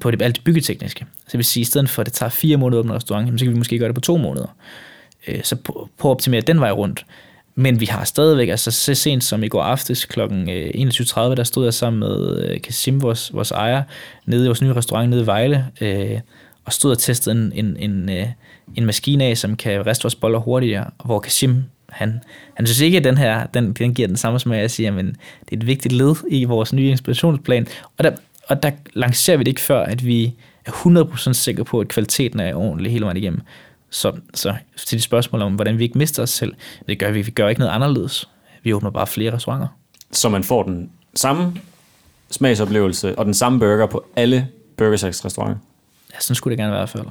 på 0.00 0.10
det, 0.10 0.22
alt 0.22 0.36
det 0.36 0.44
byggetekniske. 0.44 1.06
Så 1.18 1.28
det 1.32 1.38
vil 1.38 1.44
sige, 1.44 1.62
at 1.62 1.66
i 1.66 1.70
stedet 1.70 1.90
for 1.90 2.02
at 2.02 2.06
det 2.06 2.14
tager 2.14 2.30
fire 2.30 2.56
måneder 2.56 2.78
at 2.78 2.84
åbne 2.84 2.92
en 2.92 2.96
restaurant, 2.96 3.40
så 3.40 3.44
kan 3.44 3.52
vi 3.52 3.58
måske 3.58 3.78
gøre 3.78 3.88
det 3.88 3.94
på 3.94 4.00
to 4.00 4.16
måneder. 4.16 4.56
Øh, 5.28 5.44
så 5.44 5.56
på, 5.56 5.88
på 5.98 6.08
at 6.08 6.10
optimere 6.10 6.40
den 6.40 6.60
vej 6.60 6.70
rundt. 6.70 7.06
Men 7.54 7.80
vi 7.80 7.86
har 7.86 8.04
stadigvæk, 8.04 8.48
altså 8.48 8.70
så 8.70 8.94
sent 8.94 9.24
som 9.24 9.44
i 9.44 9.48
går 9.48 9.62
aftes 9.62 10.04
kl. 10.04 10.20
21.30, 10.20 10.26
øh, 10.26 11.36
der 11.36 11.44
stod 11.44 11.64
jeg 11.64 11.74
sammen 11.74 12.00
med 12.00 12.44
øh, 12.44 12.60
Kasim, 12.60 13.02
vores, 13.02 13.34
vores 13.34 13.50
ejer, 13.50 13.82
nede 14.26 14.44
i 14.44 14.46
vores 14.46 14.62
nye 14.62 14.74
restaurant 14.74 15.10
nede 15.10 15.22
i 15.22 15.26
Vejle, 15.26 15.66
øh, 15.80 16.20
og 16.64 16.72
stod 16.72 16.90
og 16.90 16.98
testede 16.98 17.36
en, 17.36 17.52
en, 17.54 17.76
en, 17.76 18.10
øh, 18.10 18.26
en 18.74 18.86
maskine 18.86 19.24
af, 19.24 19.38
som 19.38 19.56
kan 19.56 19.86
riste 19.86 20.02
vores 20.02 20.14
boller 20.14 20.38
hurtigere, 20.38 20.90
hvor 21.04 21.20
Kasim, 21.20 21.64
han, 21.88 22.20
han 22.54 22.66
synes 22.66 22.80
ikke, 22.80 22.98
at 22.98 23.04
den 23.04 23.18
her, 23.18 23.46
den, 23.46 23.72
den 23.72 23.94
giver 23.94 24.08
den 24.08 24.16
samme 24.16 24.40
smag. 24.40 24.60
Jeg 24.60 24.70
siger, 24.70 24.92
men 24.92 25.06
det 25.06 25.52
er 25.52 25.56
et 25.56 25.66
vigtigt 25.66 25.94
led 25.94 26.14
i 26.28 26.44
vores 26.44 26.72
nye 26.72 26.90
inspirationsplan. 26.90 27.66
Og 27.98 28.04
der, 28.04 28.10
og 28.48 28.62
der 28.62 28.70
lancerer 28.94 29.36
vi 29.36 29.44
det 29.44 29.48
ikke 29.48 29.60
før, 29.60 29.82
at 29.82 30.06
vi 30.06 30.34
er 30.66 30.70
100% 30.70 31.32
sikre 31.32 31.64
på, 31.64 31.80
at 31.80 31.88
kvaliteten 31.88 32.40
er 32.40 32.54
ordentlig 32.54 32.92
hele 32.92 33.04
vejen 33.04 33.16
igennem. 33.16 33.40
Så, 33.90 34.12
så 34.34 34.54
til 34.76 34.98
de 34.98 35.02
spørgsmål 35.02 35.42
om, 35.42 35.54
hvordan 35.54 35.78
vi 35.78 35.84
ikke 35.84 35.98
mister 35.98 36.22
os 36.22 36.30
selv, 36.30 36.54
det 36.88 36.98
gør 36.98 37.10
vi. 37.10 37.22
Vi 37.22 37.30
gør 37.30 37.48
ikke 37.48 37.58
noget 37.58 37.72
anderledes. 37.72 38.28
Vi 38.62 38.72
åbner 38.72 38.90
bare 38.90 39.06
flere 39.06 39.34
restauranter. 39.34 39.68
Så 40.12 40.28
man 40.28 40.44
får 40.44 40.62
den 40.62 40.90
samme 41.14 41.54
smagsoplevelse 42.30 43.18
og 43.18 43.24
den 43.24 43.34
samme 43.34 43.58
burger 43.58 43.86
på 43.86 44.04
alle 44.16 44.48
Burger 44.76 45.24
restauranter? 45.24 45.56
Ja, 46.14 46.20
sådan 46.20 46.34
skulle 46.34 46.52
det 46.52 46.58
gerne 46.58 46.72
være 46.72 46.80
i 46.80 46.82
hvert 46.82 46.88
fald. 46.88 47.06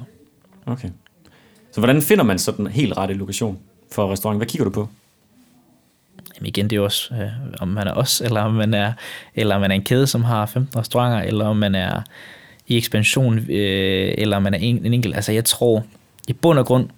Okay. 0.66 0.88
Så 1.74 1.80
hvordan 1.80 2.02
finder 2.02 2.24
man 2.24 2.38
så 2.38 2.52
den 2.52 2.66
helt 2.66 2.96
rette 2.96 3.14
lokation 3.14 3.58
for 3.92 4.12
restauranten? 4.12 4.38
Hvad 4.38 4.46
kigger 4.46 4.64
du 4.64 4.70
på? 4.70 4.88
Jamen 6.36 6.46
igen, 6.46 6.70
det 6.70 6.76
er 6.76 6.80
også, 6.80 7.14
øh, 7.14 7.30
om 7.60 7.68
man 7.68 7.86
er 7.86 7.92
os, 7.92 8.20
eller 8.20 8.40
om 8.40 8.54
man 8.54 8.74
er, 8.74 8.92
eller 9.34 9.54
om 9.54 9.60
man 9.60 9.70
er 9.70 9.74
en 9.74 9.84
kæde, 9.84 10.06
som 10.06 10.24
har 10.24 10.46
15 10.46 10.80
restauranter, 10.80 11.28
eller 11.28 11.46
om 11.46 11.56
man 11.56 11.74
er 11.74 12.02
i 12.66 12.76
ekspansion, 12.76 13.38
øh, 13.38 14.14
eller 14.18 14.36
om 14.36 14.42
man 14.42 14.54
er 14.54 14.58
en, 14.58 14.86
en 14.86 14.94
enkelt. 14.94 15.14
Altså 15.14 15.32
jeg 15.32 15.44
tror, 15.44 15.84
i 16.28 16.32
bund 16.32 16.58
og 16.58 16.66
grund, 16.66 16.88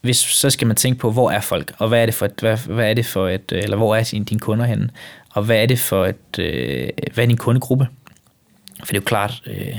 hvis, 0.00 0.16
så 0.16 0.50
skal 0.50 0.66
man 0.66 0.76
tænke 0.76 0.98
på, 0.98 1.10
hvor 1.10 1.30
er 1.30 1.40
folk, 1.40 1.72
og 1.78 1.88
hvad 1.88 2.02
er 2.02 2.06
det 2.06 2.14
for 2.14 2.26
et, 2.26 2.40
hvad, 2.40 2.58
hvad 2.58 2.90
er 2.90 2.94
det 2.94 3.06
for 3.06 3.28
et, 3.28 3.52
øh, 3.52 3.62
eller 3.62 3.76
hvor 3.76 3.96
er 3.96 4.08
dine, 4.10 4.24
dine 4.24 4.40
kunder 4.40 4.64
henne, 4.64 4.90
og 5.30 5.42
hvad 5.42 5.62
er 5.62 5.66
det 5.66 5.78
for 5.78 6.06
et, 6.06 6.38
øh, 6.38 6.88
hvad 7.14 7.24
er 7.24 7.28
din 7.28 7.36
kundegruppe? 7.36 7.88
For 8.78 8.86
det 8.86 8.96
er 8.96 9.00
jo 9.00 9.04
klart, 9.04 9.42
øh, 9.46 9.78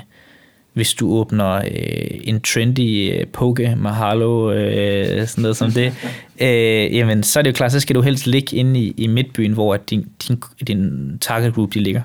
hvis 0.77 0.93
du 0.93 1.11
åbner 1.11 1.55
øh, 1.55 2.19
en 2.23 2.41
trendy 2.41 3.13
øh, 3.13 3.27
poke, 3.27 3.75
mahalo, 3.77 4.51
øh, 4.51 5.27
sådan 5.27 5.41
noget 5.41 5.57
som 5.57 5.71
det, 5.71 5.93
øh, 6.41 6.95
jamen 6.95 7.23
så 7.23 7.39
er 7.39 7.43
det 7.43 7.49
jo 7.49 7.53
klart, 7.53 7.71
så 7.71 7.79
skal 7.79 7.95
du 7.95 8.01
helst 8.01 8.27
ligge 8.27 8.55
inde 8.55 8.79
i, 8.79 8.93
i 8.97 9.07
midtbyen, 9.07 9.51
hvor 9.51 9.77
din, 9.77 10.05
din, 10.27 10.41
din 10.67 11.17
target 11.21 11.53
group 11.53 11.73
de 11.73 11.79
ligger. 11.79 12.01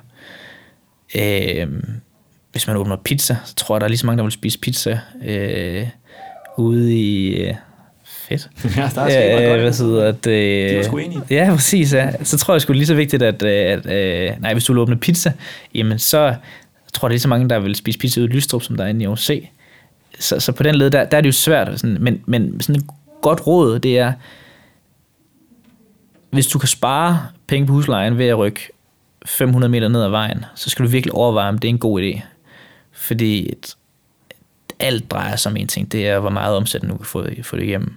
Øh, 1.14 1.66
hvis 2.52 2.66
man 2.66 2.76
åbner 2.76 2.96
pizza, 2.96 3.36
så 3.44 3.54
tror 3.54 3.74
jeg, 3.74 3.80
der 3.80 3.84
er 3.84 3.88
lige 3.88 3.98
så 3.98 4.06
mange, 4.06 4.16
der 4.16 4.22
vil 4.22 4.32
spise 4.32 4.58
pizza 4.58 4.98
øh, 5.24 5.86
ude 6.58 6.96
i... 6.96 7.36
Øh, 7.42 7.54
fedt. 8.04 8.48
Ja, 8.76 8.90
der 8.94 9.02
er 9.02 9.54
øh, 9.54 9.60
hvad 9.60 9.78
hedder 9.78 10.12
det? 10.12 10.30
Øh, 10.30 10.70
De 10.70 10.76
var 10.76 10.82
sgu 10.82 10.96
enige. 10.96 11.22
Ja, 11.30 11.50
præcis. 11.54 11.94
Ja. 11.94 12.24
Så 12.24 12.38
tror 12.38 12.54
jeg 12.54 12.60
sgu 12.60 12.72
lige 12.72 12.86
så 12.86 12.94
vigtigt, 12.94 13.22
at, 13.22 13.42
at, 13.42 13.86
at 13.86 14.40
nej, 14.40 14.52
hvis 14.52 14.64
du 14.64 14.72
vil 14.72 14.80
åbne 14.80 14.96
pizza, 14.96 15.32
jamen 15.74 15.98
så, 15.98 16.34
jeg 16.92 17.00
tror, 17.00 17.08
det 17.08 17.12
er 17.12 17.14
lige 17.14 17.20
så 17.20 17.28
mange, 17.28 17.48
der 17.48 17.58
vil 17.58 17.74
spise 17.74 17.98
pizza 17.98 18.20
ud 18.20 18.28
i 18.28 18.32
Lystrup, 18.32 18.62
som 18.62 18.76
der 18.76 18.84
er 18.84 18.88
inde 18.88 19.04
i 19.04 19.06
OC. 19.06 19.48
Så, 20.18 20.40
så 20.40 20.52
på 20.52 20.62
den 20.62 20.74
led, 20.74 20.90
der, 20.90 21.04
der 21.04 21.16
er 21.16 21.20
det 21.20 21.26
jo 21.26 21.32
svært. 21.32 21.80
Sådan, 21.80 21.96
men, 22.00 22.22
men 22.26 22.60
sådan 22.60 22.80
et 22.80 22.86
godt 23.22 23.46
råd, 23.46 23.78
det 23.78 23.98
er, 23.98 24.12
hvis 26.30 26.46
du 26.46 26.58
kan 26.58 26.68
spare 26.68 27.26
penge 27.46 27.66
på 27.66 27.72
huslejen 27.72 28.18
ved 28.18 28.26
at 28.26 28.38
rykke 28.38 28.68
500 29.26 29.70
meter 29.70 29.88
ned 29.88 30.02
ad 30.02 30.08
vejen, 30.08 30.44
så 30.54 30.70
skal 30.70 30.84
du 30.84 30.90
virkelig 30.90 31.14
overveje, 31.14 31.48
om 31.48 31.58
det 31.58 31.68
er 31.68 31.72
en 31.72 31.78
god 31.78 32.02
idé. 32.02 32.20
Fordi 32.92 33.52
et, 33.52 33.76
alt 34.78 35.10
drejer 35.10 35.36
sig 35.36 35.52
om 35.52 35.56
en 35.56 35.66
ting, 35.66 35.92
det 35.92 36.08
er, 36.08 36.18
hvor 36.18 36.30
meget 36.30 36.56
omsætning 36.56 36.92
du 36.92 36.96
kan 36.96 37.06
få, 37.06 37.26
få 37.42 37.56
det 37.56 37.62
igennem 37.62 37.96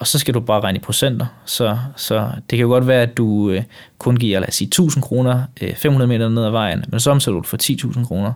og 0.00 0.06
så 0.06 0.18
skal 0.18 0.34
du 0.34 0.40
bare 0.40 0.60
regne 0.60 0.78
i 0.78 0.80
procenter. 0.80 1.26
Så, 1.44 1.78
så 1.96 2.30
det 2.50 2.58
kan 2.58 2.58
jo 2.58 2.68
godt 2.68 2.86
være, 2.86 3.02
at 3.02 3.16
du 3.16 3.50
øh, 3.50 3.62
kun 3.98 4.16
giver, 4.16 4.40
lad 4.40 4.48
os 4.48 4.54
sige, 4.54 4.66
1000 4.66 5.02
kroner 5.02 5.42
øh, 5.60 5.74
500 5.74 6.08
meter 6.08 6.28
ned 6.28 6.44
ad 6.44 6.50
vejen, 6.50 6.84
men 6.88 7.00
så 7.00 7.10
omsætter 7.10 7.40
du 7.40 7.46
for 7.46 7.56
10.000 7.62 8.06
kroner. 8.06 8.32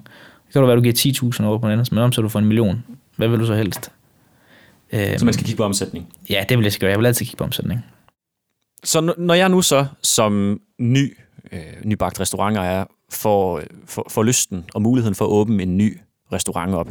Det 0.47 0.53
kan 0.53 0.61
jo 0.61 0.67
være, 0.67 0.77
at 0.77 0.79
du 0.79 0.83
giver 0.83 1.33
10.000 1.41 1.45
over 1.45 1.59
på 1.59 1.67
den 1.67 1.73
anden, 1.73 1.87
men 1.91 2.05
omsætter 2.05 2.23
du 2.23 2.29
for 2.29 2.39
en 2.39 2.45
million. 2.45 2.85
Hvad 3.17 3.29
vil 3.29 3.41
du 3.41 3.47
så 3.47 3.55
helst? 3.55 3.93
Øh, 4.93 5.19
så 5.19 5.25
man 5.25 5.35
skal 5.35 5.47
kigge 5.47 5.57
på 5.57 5.65
omsætning? 5.65 6.09
Ja, 6.31 6.45
det 6.49 6.59
vil 6.59 6.65
jeg 6.65 6.73
gøre. 6.81 6.91
Jeg 6.91 6.99
vil 6.99 7.07
altid 7.07 7.27
kigge 7.27 7.39
på 7.39 7.45
omsætning. 7.45 7.85
Så 8.85 9.15
når 9.19 9.35
jeg 9.35 9.49
nu 9.49 9.63
så 9.63 9.87
som 10.03 10.61
ny, 10.79 11.17
øh, 11.53 11.61
nybagt 11.85 12.21
restaurantejer 12.21 12.85
får, 13.11 13.63
får, 13.87 14.07
får 14.11 14.23
lysten 14.23 14.65
og 14.75 14.83
muligheden 14.83 15.15
for 15.15 15.25
at 15.25 15.31
åbne 15.31 15.63
en 15.63 15.77
ny 15.77 16.01
restaurant 16.33 16.75
op, 16.75 16.89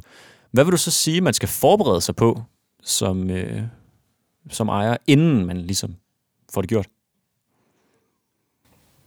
hvad 0.51 0.63
vil 0.63 0.71
du 0.71 0.77
så 0.77 0.91
sige, 0.91 1.21
man 1.21 1.33
skal 1.33 1.49
forberede 1.49 2.01
sig 2.01 2.15
på 2.15 2.41
som, 2.83 3.29
øh, 3.29 3.61
som 4.49 4.69
ejer, 4.69 4.97
inden 5.07 5.45
man 5.45 5.57
ligesom 5.57 5.95
får 6.53 6.61
det 6.61 6.69
gjort? 6.69 6.87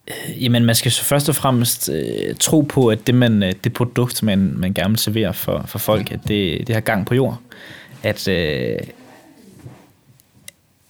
Øh, 0.09 0.45
jamen, 0.45 0.65
man 0.65 0.75
skal 0.75 0.93
så 0.93 1.05
først 1.05 1.29
og 1.29 1.35
fremmest 1.35 1.89
øh, 1.89 2.35
tro 2.41 2.61
på, 2.61 2.89
at 2.89 3.07
det, 3.07 3.15
man, 3.15 3.43
øh, 3.43 3.53
det 3.65 3.73
produkt, 3.73 4.23
man, 4.23 4.55
man 4.57 4.75
gerne 4.75 4.91
vil 4.91 4.99
servere 4.99 5.35
for, 5.35 5.65
for 5.67 5.79
folk, 5.79 6.13
at 6.13 6.21
det, 6.29 6.67
det 6.67 6.75
har 6.75 6.81
gang 6.81 7.07
på 7.07 7.15
jord. 7.15 7.41
At, 8.03 8.29
øh, 8.29 8.79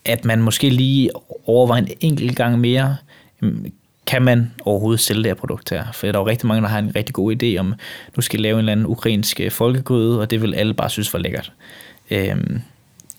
at 0.04 0.24
man 0.24 0.42
måske 0.42 0.70
lige 0.70 1.10
overvejer 1.46 1.82
en 1.82 1.90
enkelt 2.00 2.36
gang 2.36 2.60
mere, 2.60 2.96
mm, 3.40 3.72
kan 4.06 4.22
man 4.22 4.54
overhovedet 4.64 5.00
sælge 5.00 5.22
det 5.22 5.30
her 5.30 5.34
produkt 5.34 5.70
her? 5.70 5.92
For 5.92 6.06
der 6.06 6.14
er 6.14 6.18
jo 6.18 6.26
rigtig 6.26 6.46
mange, 6.46 6.62
der 6.62 6.68
har 6.68 6.78
en 6.78 6.96
rigtig 6.96 7.14
god 7.14 7.42
idé 7.42 7.56
om, 7.58 7.74
nu 8.16 8.22
skal 8.22 8.40
lave 8.40 8.54
en 8.54 8.58
eller 8.58 8.72
anden 8.72 8.86
ukrainsk 8.86 9.40
folkegryde, 9.50 10.20
og 10.20 10.30
det 10.30 10.42
vil 10.42 10.54
alle 10.54 10.74
bare 10.74 10.90
synes 10.90 11.12
var 11.12 11.18
lækkert. 11.18 11.52
Øhm, 12.10 12.60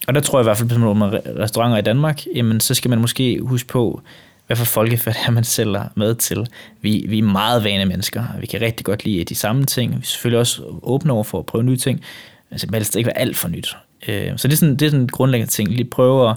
og 0.08 0.16
der 0.16 0.22
tror 0.22 0.39
jeg 0.39 0.43
i 0.43 0.47
hvert 0.47 0.58
fald, 0.58 0.70
hvis 0.70 0.78
man 0.78 0.88
åbner 0.88 1.20
restauranter 1.39 1.78
i 1.78 1.82
Danmark, 1.82 2.26
jamen 2.36 2.60
så 2.60 2.74
skal 2.74 2.89
man 2.89 2.99
måske 2.99 3.39
huske 3.41 3.68
på, 3.68 4.01
hvad 4.47 4.58
for 4.58 4.66
folkefærd 4.66 5.16
er 5.28 5.32
man 5.39 5.43
sælger 5.43 5.84
mad 5.95 6.16
til. 6.16 6.47
Vi, 6.82 7.05
vi 7.10 7.20
er 7.20 7.24
meget 7.24 7.64
vane 7.64 7.86
mennesker, 7.86 8.24
vi 8.39 8.45
kan 8.45 8.62
rigtig 8.62 8.86
godt 8.86 9.05
lide 9.05 9.24
de 9.24 9.36
samme 9.36 9.66
ting. 9.66 9.91
Vi 9.91 9.97
er 9.97 10.05
selvfølgelig 10.05 10.39
også 10.39 10.62
åbne 10.84 11.14
over 11.14 11.24
for 11.24 11.39
at 11.39 11.45
prøve 11.45 11.64
nye 11.64 11.78
ting, 11.78 12.03
Altså, 12.51 12.68
man 12.72 12.74
helst 12.74 12.95
ikke 12.95 13.08
være 13.08 13.18
alt 13.18 13.38
for 13.38 13.47
nyt. 13.47 13.78
Øh, 14.08 14.38
så 14.38 14.47
det 14.47 14.53
er 14.53 14.58
sådan, 14.58 14.76
det 14.76 14.86
er 14.86 14.89
sådan 14.89 15.01
en 15.01 15.08
grundlæggende 15.08 15.51
ting. 15.51 15.70
Lige 15.70 15.86
prøve 15.86 16.30
at, 16.30 16.36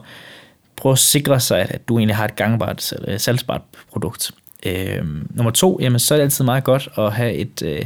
prøve 0.76 0.92
at 0.92 0.98
sikre 0.98 1.40
sig, 1.40 1.60
at 1.60 1.88
du 1.88 1.98
egentlig 1.98 2.16
har 2.16 2.24
et 2.24 2.36
gangbart, 2.36 2.92
øh, 3.08 3.20
salgsbart 3.20 3.62
produkt. 3.92 4.30
Øh, 4.66 5.04
nummer 5.30 5.50
to, 5.50 5.78
jamen, 5.80 5.98
så 5.98 6.14
er 6.14 6.18
det 6.18 6.22
altid 6.22 6.44
meget 6.44 6.64
godt 6.64 6.88
at 6.98 7.12
have 7.12 7.32
et, 7.32 7.62
øh, 7.62 7.84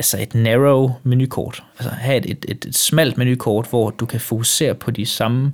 altså 0.00 0.18
et 0.20 0.34
narrow 0.34 0.90
menukort. 1.02 1.62
Altså 1.78 1.90
have 1.90 2.16
et, 2.16 2.26
et, 2.30 2.46
et, 2.48 2.64
et 2.64 2.74
smalt 2.74 3.18
menukort, 3.18 3.66
hvor 3.68 3.90
du 3.90 4.06
kan 4.06 4.20
fokusere 4.20 4.74
på 4.74 4.90
de 4.90 5.06
samme 5.06 5.52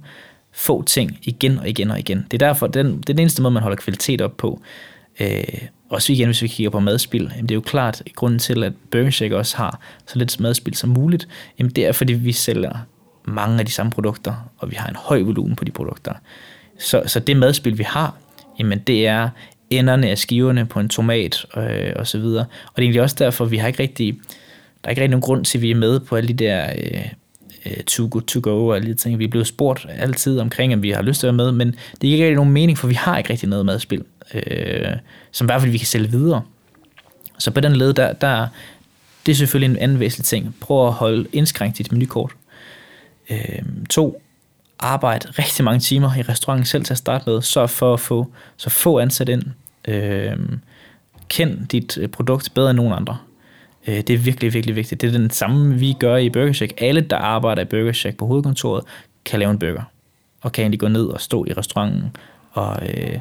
få 0.53 0.83
ting 0.83 1.19
igen 1.23 1.59
og 1.59 1.69
igen 1.69 1.91
og 1.91 1.99
igen. 1.99 2.27
Det 2.31 2.43
er 2.43 2.47
derfor, 2.47 2.67
den, 2.67 2.87
det 2.87 3.11
er 3.11 3.15
den 3.15 3.19
eneste 3.19 3.43
måde, 3.43 3.55
man 3.55 3.63
holder 3.63 3.77
kvalitet 3.77 4.21
op 4.21 4.37
på. 4.37 4.61
Øh, 5.21 5.45
også 5.91 6.13
igen, 6.13 6.27
hvis 6.27 6.43
vi 6.43 6.49
kigger 6.49 6.71
på 6.71 6.81
madspil, 6.81 7.31
jamen 7.35 7.49
det 7.49 7.51
er 7.51 7.55
jo 7.55 7.61
klart, 7.61 8.03
at 8.07 8.13
grunden 8.15 8.39
til, 8.39 8.65
at 8.65 8.73
Burger 8.91 9.11
Shack 9.11 9.33
også 9.33 9.57
har 9.57 9.81
så 10.07 10.19
lidt 10.19 10.41
madspil 10.41 10.75
som 10.75 10.91
muligt, 10.91 11.29
jamen 11.59 11.73
det 11.73 11.87
er, 11.87 11.93
fordi 11.93 12.13
vi 12.13 12.33
sælger 12.33 12.87
mange 13.25 13.59
af 13.59 13.67
de 13.67 13.73
samme 13.73 13.93
produkter, 13.93 14.51
og 14.59 14.71
vi 14.71 14.77
har 14.77 14.89
en 14.89 14.97
høj 14.97 15.23
volumen 15.23 15.57
på 15.57 15.65
de 15.65 15.71
produkter. 15.71 16.13
Så, 16.79 17.03
så 17.07 17.21
det 17.21 17.37
madspil, 17.37 17.79
vi 17.79 17.83
har, 17.83 18.15
jamen 18.59 18.79
det 18.79 19.07
er 19.07 19.29
enderne 19.71 20.11
af 20.11 20.19
skiverne 20.19 20.67
på 20.67 20.81
en 20.81 20.89
tomat 20.89 21.47
øh, 21.57 21.93
og 21.97 22.07
så 22.07 22.19
videre. 22.19 22.45
Og 22.67 22.77
det 22.77 22.83
er 22.83 22.83
egentlig 22.83 23.03
også 23.03 23.17
derfor, 23.19 23.45
vi 23.45 23.57
har 23.57 23.69
ikke 23.69 23.83
rigtig, 23.83 24.15
der 24.85 24.89
er 24.89 24.91
ikke 24.91 25.03
rigtig 25.03 25.11
nogen 25.11 25.23
grund 25.23 25.45
til, 25.45 25.59
at 25.59 25.63
vi 25.63 25.71
er 25.71 25.75
med 25.75 26.01
på 26.01 26.17
alle 26.17 26.29
de 26.29 26.45
der 26.45 26.71
øh, 26.79 27.09
øh, 27.67 27.83
to 27.85 28.09
go, 28.11 28.21
to 28.21 28.41
go 28.43 28.67
og 28.67 28.77
alle 28.77 28.89
de 28.89 28.95
ting. 28.95 29.19
Vi 29.19 29.25
er 29.25 29.29
blevet 29.29 29.47
spurgt 29.47 29.87
altid 29.99 30.39
omkring, 30.39 30.75
om 30.75 30.83
vi 30.83 30.91
har 30.91 31.03
lyst 31.03 31.21
til 31.21 31.27
at 31.27 31.37
være 31.37 31.53
med, 31.53 31.53
men 31.53 31.77
det 32.01 32.09
er 32.09 32.13
ikke 32.13 32.25
rigtig 32.25 32.37
nogen 32.37 32.53
mening, 32.53 32.79
for 32.79 32.89
vi 32.89 32.95
har 32.95 33.19
ikke 33.19 33.31
rigtig 33.31 33.49
noget 33.49 33.67
madspil, 33.67 34.05
øh, 34.35 34.93
som 35.33 35.45
i 35.45 35.49
hvert 35.49 35.61
fald 35.61 35.73
vi 35.73 35.79
kan 35.79 35.87
sælge 35.87 36.11
videre. 36.11 36.43
Så 37.39 37.51
på 37.51 37.61
den 37.61 37.77
led, 37.77 37.93
der, 37.93 38.13
der 38.13 38.49
det 39.27 39.33
er 39.33 39.37
selvfølgelig 39.37 39.77
en 39.77 39.83
anden 39.83 40.01
væsentlig 40.01 40.25
ting. 40.25 40.55
Prøv 40.61 40.87
at 40.87 40.93
holde 40.93 41.27
indskrænkt 41.33 41.79
dit 41.79 41.93
menukort. 41.93 42.33
Øh, 43.31 43.63
to, 43.91 44.23
arbejde 44.87 45.29
rigtig 45.31 45.65
mange 45.65 45.81
timer 45.81 46.15
i 46.19 46.23
restauranten 46.23 46.67
selv 46.67 46.85
til 46.85 46.95
at 46.95 46.99
starte 46.99 47.31
med. 47.31 47.43
Sørg 47.43 47.71
for 47.71 47.95
at 47.95 48.01
få 48.01 48.27
så 48.57 48.71
få 48.71 48.99
ansat 48.99 49.29
ind. 49.29 49.43
Øh, 49.89 50.37
kend 51.29 51.67
dit 51.67 51.99
øh, 51.99 52.09
produkt 52.09 52.55
bedre 52.55 52.71
end 52.71 52.77
nogen 52.77 52.93
andre. 52.93 53.17
Øh, 53.87 53.97
det 53.97 54.11
er 54.11 54.19
virkelig, 54.19 54.55
virkelig 54.55 54.77
vigtigt. 54.77 55.01
Det 55.01 55.09
er 55.09 55.19
den 55.19 55.31
samme, 55.31 55.75
vi 55.75 55.97
gør 55.99 56.17
i 56.17 56.31
Burger 56.31 56.53
Shack. 56.53 56.73
Alle, 56.79 57.01
der 57.01 57.17
arbejder 57.17 57.63
i 57.63 57.65
Burger 57.65 57.93
Shack 57.93 58.17
på 58.17 58.27
hovedkontoret, 58.27 58.85
kan 59.25 59.39
lave 59.39 59.51
en 59.51 59.59
burger. 59.59 59.83
Og 60.41 60.53
kan 60.53 60.63
egentlig 60.63 60.81
gå 60.81 60.89
ned 60.89 61.07
og 61.07 61.21
stå 61.21 61.45
i 61.45 61.53
restauranten 61.53 62.17
og, 62.53 62.79
øh, 62.89 63.19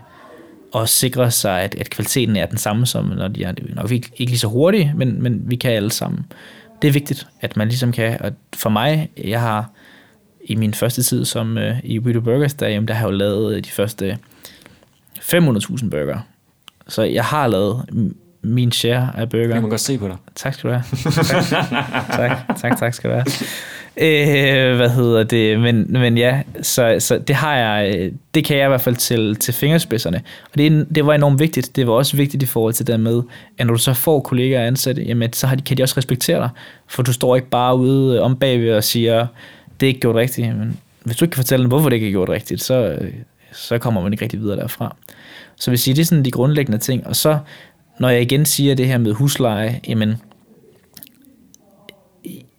og 0.73 0.89
sikre 0.89 1.31
sig, 1.31 1.61
at, 1.61 1.75
at 1.75 1.89
kvaliteten 1.89 2.35
er 2.35 2.45
den 2.45 2.57
samme, 2.57 2.85
som 2.85 3.05
når 3.05 3.27
de 3.27 3.43
er 3.43 3.53
nok 3.75 3.91
ikke, 3.91 4.09
ikke 4.17 4.31
lige 4.31 4.39
så 4.39 4.47
hurtige, 4.47 4.93
men, 4.95 5.23
men 5.23 5.41
vi 5.45 5.55
kan 5.55 5.71
alle 5.71 5.91
sammen. 5.91 6.25
Det 6.81 6.87
er 6.87 6.91
vigtigt, 6.91 7.27
at 7.41 7.57
man 7.57 7.67
ligesom 7.67 7.91
kan. 7.91 8.21
Og 8.21 8.31
for 8.55 8.69
mig, 8.69 9.09
jeg 9.23 9.41
har 9.41 9.69
i 10.45 10.55
min 10.55 10.73
første 10.73 11.03
tid 11.03 11.25
som 11.25 11.57
øh, 11.57 11.77
i 11.83 11.99
Widow 11.99 12.21
Burgers, 12.21 12.53
der, 12.53 12.67
jamen, 12.67 12.87
der 12.87 12.93
har 12.93 13.07
jeg 13.07 13.11
jo 13.11 13.17
lavet 13.17 13.65
de 13.65 13.69
første 13.69 14.17
500.000 15.19 15.89
burger. 15.89 16.19
Så 16.87 17.03
jeg 17.03 17.23
har 17.23 17.47
lavet 17.47 17.85
min 18.41 18.71
share 18.71 19.11
af 19.17 19.29
burger. 19.29 19.53
Jeg 19.53 19.61
må 19.61 19.69
godt 19.69 19.81
se 19.81 19.97
på 19.97 20.07
dig. 20.07 20.15
Tak 20.35 20.53
skal 20.53 20.69
du 20.69 20.75
have. 20.75 20.83
tak, 22.11 22.37
tak, 22.47 22.57
tak, 22.57 22.79
tak 22.79 22.93
skal 22.93 23.09
du 23.09 23.15
have. 23.15 23.25
Øh, 23.97 24.75
hvad 24.75 24.89
hedder 24.89 25.23
det? 25.23 25.59
Men, 25.59 25.85
men 25.89 26.17
ja, 26.17 26.41
så, 26.61 26.95
så 26.99 27.17
det 27.17 27.35
har 27.35 27.55
jeg, 27.55 28.11
det 28.33 28.45
kan 28.45 28.57
jeg 28.57 28.65
i 28.65 28.67
hvert 28.67 28.81
fald 28.81 28.95
til, 28.95 29.35
til 29.35 29.53
fingerspidserne. 29.53 30.21
Og 30.51 30.57
det, 30.57 30.87
det 30.95 31.05
var 31.05 31.13
enormt 31.13 31.39
vigtigt. 31.39 31.75
Det 31.75 31.87
var 31.87 31.93
også 31.93 32.17
vigtigt 32.17 32.43
i 32.43 32.45
forhold 32.45 32.73
til 32.73 32.87
det 32.87 32.99
med, 32.99 33.21
at 33.57 33.67
når 33.67 33.73
du 33.73 33.79
så 33.79 33.93
får 33.93 34.19
kollegaer 34.19 34.67
ansatte, 34.67 35.01
jamen, 35.01 35.33
så 35.33 35.47
har 35.47 35.55
de, 35.55 35.61
kan 35.61 35.77
de 35.77 35.83
også 35.83 35.97
respektere 35.97 36.37
dig. 36.37 36.49
For 36.87 37.03
du 37.03 37.13
står 37.13 37.35
ikke 37.35 37.49
bare 37.49 37.77
ude 37.77 38.21
om 38.21 38.35
bagved 38.35 38.73
og 38.73 38.83
siger, 38.83 39.27
det 39.79 39.85
er 39.85 39.87
ikke 39.87 39.99
gjort 39.99 40.15
rigtigt. 40.15 40.57
Men 40.57 40.79
hvis 41.03 41.17
du 41.17 41.25
ikke 41.25 41.33
kan 41.33 41.43
fortælle 41.43 41.63
dem, 41.63 41.69
hvorfor 41.69 41.89
det 41.89 41.95
ikke 41.95 42.07
er 42.07 42.11
gjort 42.11 42.29
rigtigt, 42.29 42.61
så, 42.61 42.97
øh, 43.01 43.13
så 43.53 43.77
kommer 43.77 44.01
man 44.01 44.13
ikke 44.13 44.23
rigtig 44.23 44.39
videre 44.39 44.57
derfra. 44.57 44.95
Så 45.55 45.71
vil 45.71 45.79
sige, 45.79 45.93
det 45.93 46.01
er 46.01 46.05
sådan 46.05 46.25
de 46.25 46.31
grundlæggende 46.31 46.77
ting. 46.77 47.07
Og 47.07 47.15
så, 47.15 47.39
når 47.99 48.09
jeg 48.09 48.21
igen 48.21 48.45
siger 48.45 48.75
det 48.75 48.87
her 48.87 48.97
med 48.97 49.13
husleje, 49.13 49.79
jamen, 49.87 50.15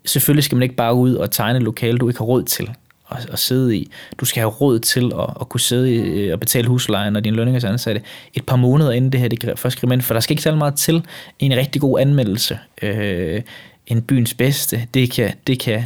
selvfølgelig 0.05 0.45
skal 0.45 0.57
man 0.57 0.63
ikke 0.63 0.75
bare 0.75 0.95
ud 0.95 1.15
og 1.15 1.31
tegne 1.31 1.57
et 1.57 1.63
lokale, 1.63 1.99
du 1.99 2.09
ikke 2.09 2.19
har 2.19 2.25
råd 2.25 2.43
til 2.43 2.71
at, 3.11 3.29
at 3.33 3.39
sidde 3.39 3.77
i. 3.77 3.91
Du 4.21 4.25
skal 4.25 4.41
have 4.41 4.51
råd 4.51 4.79
til 4.79 5.13
at, 5.19 5.31
at 5.41 5.49
kunne 5.49 5.61
sidde 5.61 5.95
i, 5.95 5.99
øh, 5.99 6.33
og 6.33 6.41
betale 6.41 6.69
huslejen 6.69 7.17
og 7.17 7.25
din 7.25 7.35
lønning 7.35 7.65
er 7.65 7.69
ansatte 7.69 8.03
et 8.35 8.47
par 8.47 8.57
måneder 8.57 8.93
inden 8.93 9.13
det 9.13 9.21
her 9.21 9.29
det 9.29 9.59
første 9.59 9.87
ind, 9.93 10.03
for 10.03 10.15
der 10.15 10.21
skal 10.21 10.33
ikke 10.33 10.43
særlig 10.43 10.59
meget 10.59 10.75
til 10.75 11.07
en 11.39 11.57
rigtig 11.57 11.81
god 11.81 12.01
anmeldelse. 12.01 12.59
Øh, 12.83 13.43
en 13.87 14.03
byens 14.03 14.35
bedste, 14.35 14.87
det 14.95 15.11
kan, 15.11 15.33
det 15.47 15.61
kan, 15.61 15.85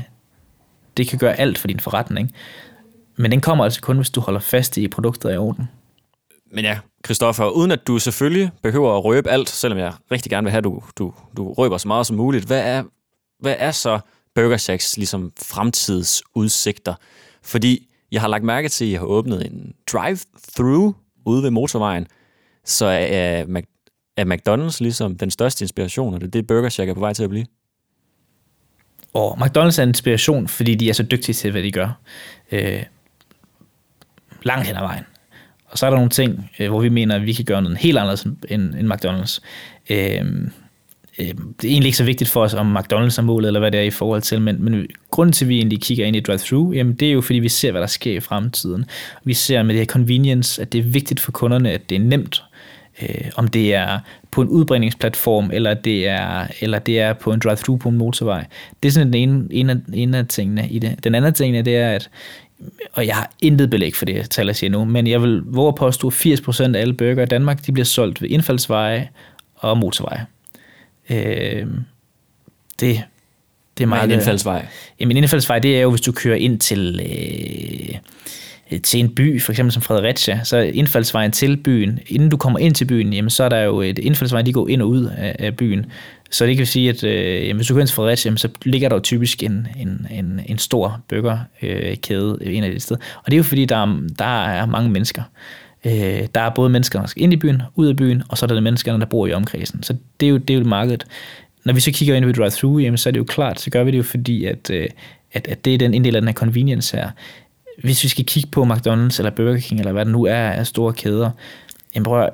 det 1.01 1.09
kan 1.09 1.19
gøre 1.19 1.41
alt 1.41 1.59
for 1.59 1.69
din 1.69 1.81
forretning. 1.81 2.33
Men 3.17 3.31
den 3.31 3.41
kommer 3.41 3.65
altså 3.65 3.81
kun, 3.81 3.97
hvis 3.97 4.11
du 4.11 4.21
holder 4.21 4.41
fast 4.41 4.77
i, 4.77 4.89
produktet 4.89 5.35
i 5.35 5.37
orden. 5.37 5.69
Men 6.53 6.65
ja, 6.65 6.79
Christoffer, 7.05 7.49
uden 7.49 7.71
at 7.71 7.87
du 7.87 7.99
selvfølgelig 7.99 8.51
behøver 8.63 8.97
at 8.97 9.05
røbe 9.05 9.31
alt, 9.31 9.49
selvom 9.49 9.79
jeg 9.79 9.93
rigtig 10.11 10.31
gerne 10.31 10.45
vil 10.45 10.51
have, 10.51 10.59
at 10.59 10.65
du, 10.65 10.83
du, 10.99 11.15
du 11.37 11.53
røber 11.53 11.79
så 11.79 11.89
meget 11.89 12.07
som 12.07 12.17
muligt, 12.17 12.45
hvad 12.45 12.61
er, 12.61 12.83
hvad 13.39 13.55
er 13.59 13.71
så 13.71 14.01
Burger 14.35 14.57
Shacks 14.57 14.97
ligesom 14.97 15.33
fremtidsudsigter? 15.43 16.95
Fordi 17.43 17.89
jeg 18.13 18.21
har 18.21 18.29
lagt 18.29 18.45
mærke 18.45 18.69
til, 18.69 18.85
at 18.85 18.91
I 18.91 18.95
har 18.95 19.05
åbnet 19.05 19.47
en 19.47 19.73
drive-through 19.93 20.95
ude 21.27 21.43
ved 21.43 21.51
motorvejen, 21.51 22.07
så 22.65 22.87
er, 22.87 23.45
er 24.17 24.25
McDonald's 24.25 24.77
ligesom 24.81 25.19
den 25.19 25.31
største 25.31 25.65
inspiration, 25.65 26.15
og 26.15 26.21
det 26.21 26.27
er 26.27 26.31
det, 26.31 26.47
Burger 26.47 26.69
Shack 26.69 26.91
er 26.91 26.95
på 26.95 27.01
vej 27.01 27.13
til 27.13 27.23
at 27.23 27.31
blive? 27.31 27.47
Og 29.15 29.39
McDonald's 29.39 29.79
er 29.79 29.83
en 29.83 29.89
inspiration, 29.89 30.49
fordi 30.49 30.75
de 30.75 30.89
er 30.89 30.93
så 30.93 31.03
dygtige 31.03 31.35
til, 31.35 31.51
hvad 31.51 31.63
de 31.63 31.73
gør. 31.73 32.01
Øh, 32.53 32.83
langt 34.43 34.67
hen 34.67 34.77
ad 34.77 34.81
vejen. 34.81 35.05
Og 35.67 35.79
så 35.79 35.87
er 35.87 35.91
der 35.91 35.97
nogle 35.97 36.11
ting, 36.11 36.51
øh, 36.59 36.69
hvor 36.69 36.81
vi 36.81 36.89
mener, 36.89 37.15
at 37.15 37.27
vi 37.27 37.33
kan 37.33 37.45
gøre 37.45 37.63
noget 37.63 37.79
helt 37.79 37.99
anderledes 37.99 38.23
end, 38.49 38.75
end 38.75 38.93
McDonald's. 38.93 39.39
Øh, 39.91 40.25
øh, 41.19 41.27
det 41.27 41.65
er 41.65 41.69
egentlig 41.69 41.87
ikke 41.87 41.99
så 41.99 42.05
vigtigt 42.05 42.31
for 42.31 42.43
os, 42.43 42.55
om 42.55 42.77
McDonald's 42.77 43.19
er 43.19 43.23
målet, 43.23 43.47
eller 43.47 43.61
hvad 43.61 43.71
det 43.71 43.81
er 43.81 43.85
i 43.85 43.91
forhold 43.91 44.23
til, 44.23 44.41
men, 44.41 44.65
men 44.65 44.87
grunden 45.11 45.33
til, 45.33 45.45
at 45.45 45.49
vi 45.49 45.57
egentlig 45.57 45.81
kigger 45.81 46.07
ind 46.07 46.17
i 46.17 46.21
drive-thru, 46.21 46.73
jamen 46.73 46.95
det 46.95 47.09
er 47.09 47.13
jo, 47.13 47.21
fordi 47.21 47.39
vi 47.39 47.49
ser, 47.49 47.71
hvad 47.71 47.81
der 47.81 47.87
sker 47.87 48.17
i 48.17 48.21
fremtiden. 48.21 48.85
Vi 49.25 49.35
ser 49.35 49.63
med 49.63 49.75
det 49.75 49.81
her 49.81 49.87
convenience, 49.87 50.63
at 50.63 50.73
det 50.73 50.79
er 50.79 50.83
vigtigt 50.83 51.21
for 51.21 51.33
kunderne, 51.33 51.71
at 51.71 51.91
det 51.91 51.97
er 51.97 52.01
nemt 52.01 52.43
øh, 53.03 53.31
om 53.37 53.49
det 53.49 53.75
er 53.75 53.99
på 54.31 54.43
en 54.43 54.49
udbringningsplatform, 54.49 55.51
eller 55.53 55.75
det 55.75 56.09
er, 56.09 56.47
eller 56.61 56.79
det 56.79 57.01
er 57.01 57.13
på 57.13 57.33
en 57.33 57.41
drive-thru 57.41 57.77
på 57.77 57.89
en 57.89 57.97
motorvej. 57.97 58.45
Det 58.83 58.89
er 58.89 58.93
sådan 58.93 59.13
den 59.13 59.15
ene, 59.15 59.47
en, 59.51 59.71
af, 59.71 59.77
en 59.93 60.15
af 60.15 60.27
tingene 60.27 60.69
i 60.69 60.79
det. 60.79 61.05
Den 61.05 61.15
anden 61.15 61.35
ting 61.35 61.65
det 61.65 61.77
er, 61.77 61.91
at 61.91 62.11
og 62.93 63.07
jeg 63.07 63.15
har 63.15 63.31
intet 63.43 63.71
belæg 63.71 63.97
for 63.97 64.05
det, 64.05 64.15
jeg 64.15 64.31
taler 64.31 64.53
siger 64.53 64.71
nu, 64.71 64.85
men 64.85 65.07
jeg 65.07 65.23
vil 65.23 65.43
våge 65.45 65.69
at 65.69 65.75
påstå, 65.75 66.09
at 66.09 66.13
80% 66.15 66.75
af 66.77 66.81
alle 66.81 66.95
burger 66.95 67.23
i 67.23 67.27
Danmark, 67.27 67.67
de 67.67 67.73
bliver 67.73 67.85
solgt 67.85 68.23
ved 68.23 68.29
indfaldsveje 68.29 69.09
og 69.57 69.79
motorveje. 69.79 70.27
Øh, 71.11 71.67
det, 72.81 73.03
det 73.79 73.85
er 73.85 73.87
meget... 73.87 74.05
en 74.05 74.11
indfaldsvej? 74.11 74.67
Jamen, 75.01 75.17
en 75.17 75.23
indfaldsvej, 75.23 75.59
det 75.59 75.77
er 75.77 75.81
jo, 75.81 75.91
hvis 75.91 76.01
du 76.01 76.13
kører 76.13 76.37
ind 76.37 76.61
til... 76.61 77.01
Øh, 77.03 77.99
Øh, 78.73 78.81
til 78.81 79.01
en 79.01 79.15
by, 79.15 79.41
for 79.41 79.53
eksempel 79.53 79.73
som 79.73 79.83
Fredericia, 79.83 80.45
så 80.45 80.59
indfaldsvejen 80.59 81.33
til 81.33 81.57
byen, 81.57 81.99
inden 82.07 82.29
du 82.29 82.37
kommer 82.37 82.59
ind 82.59 82.75
til 82.75 82.85
byen, 82.85 83.13
jamen 83.13 83.31
så 83.31 83.45
er 83.45 83.49
der 83.49 83.61
jo 83.61 83.81
et 83.81 83.99
indfaldsvej, 83.99 84.43
de 84.43 84.53
går 84.53 84.69
ind 84.69 84.83
og 84.83 84.89
ud 84.89 85.05
af, 85.05 85.37
af 85.39 85.57
byen. 85.57 85.87
Så 86.31 86.47
det 86.47 86.57
kan 86.57 86.67
sige, 86.67 86.89
at 86.89 87.05
øh, 87.05 87.43
jamen, 87.43 87.57
hvis 87.57 87.67
du 87.67 87.75
går 87.75 87.81
ind 87.81 87.89
til 87.89 87.95
Fredericia, 87.95 88.29
jamen, 88.29 88.39
så 88.39 88.49
ligger 88.65 88.89
der 88.89 88.97
jo 88.97 89.01
typisk 89.01 89.43
en, 89.43 89.67
en, 89.81 90.07
en, 90.11 90.41
en 90.47 90.59
stor 90.59 91.01
burgerkæde 91.09 92.39
øh, 92.41 92.57
en 92.57 92.65
af 92.65 92.71
de 92.71 92.81
steder. 92.81 93.01
Og 93.17 93.27
det 93.27 93.33
er 93.33 93.37
jo 93.37 93.43
fordi, 93.43 93.65
der 93.65 93.77
er, 93.77 94.01
der 94.19 94.45
er 94.45 94.67
mange 94.67 94.91
mennesker. 94.91 95.23
Øh, 95.85 96.27
der 96.35 96.41
er 96.41 96.51
både 96.51 96.71
mennesker, 96.71 97.01
der 97.01 97.07
skal 97.07 97.23
ind 97.23 97.33
i 97.33 97.37
byen, 97.37 97.63
ud 97.75 97.87
af 97.87 97.97
byen, 97.97 98.23
og 98.29 98.39
så 98.39 98.45
er 98.45 98.49
der 98.49 98.55
de 98.55 98.61
mennesker, 98.61 98.97
der 98.97 99.07
bor 99.07 99.27
i 99.27 99.33
omkredsen. 99.33 99.83
Så 99.83 99.97
det 100.21 100.27
er 100.27 100.31
jo, 100.31 100.37
det 100.37 100.55
er 100.55 100.59
jo 100.59 100.65
markedet. 100.65 101.05
Når 101.65 101.73
vi 101.73 101.81
så 101.81 101.93
kigger 101.93 102.15
ind 102.15 102.25
ved 102.25 102.35
drive-thru, 102.35 102.79
jamen, 102.79 102.99
så 102.99 103.09
er 103.09 103.11
det 103.11 103.19
jo 103.19 103.25
klart, 103.25 103.61
så 103.61 103.71
gør 103.71 103.85
vi 103.85 103.91
det 103.91 103.99
jo 103.99 104.03
fordi, 104.03 104.45
at, 104.45 104.71
øh, 104.71 104.89
at, 105.33 105.49
at 105.49 105.65
det 105.65 105.75
er 105.75 105.79
den 105.79 105.95
en 105.95 106.05
del 106.05 106.17
af 106.17 106.23
den 106.23 106.29
her 106.29 106.35
convenience 106.35 106.97
her. 106.97 107.11
Hvis 107.83 108.05
vi 108.05 108.09
skal 108.09 108.25
kigge 108.25 108.49
på 108.53 108.65
McDonald's 108.65 109.19
eller 109.19 109.31
Burger 109.31 109.61
King, 109.61 109.81
eller 109.81 109.93
hvad 109.93 110.05
det 110.05 110.13
nu 110.13 110.25
er 110.25 110.35
af 110.35 110.67
store 110.67 110.93
kæder, 110.93 111.31
jamen 111.95 112.05
prøv 112.05 112.23
at, 112.23 112.31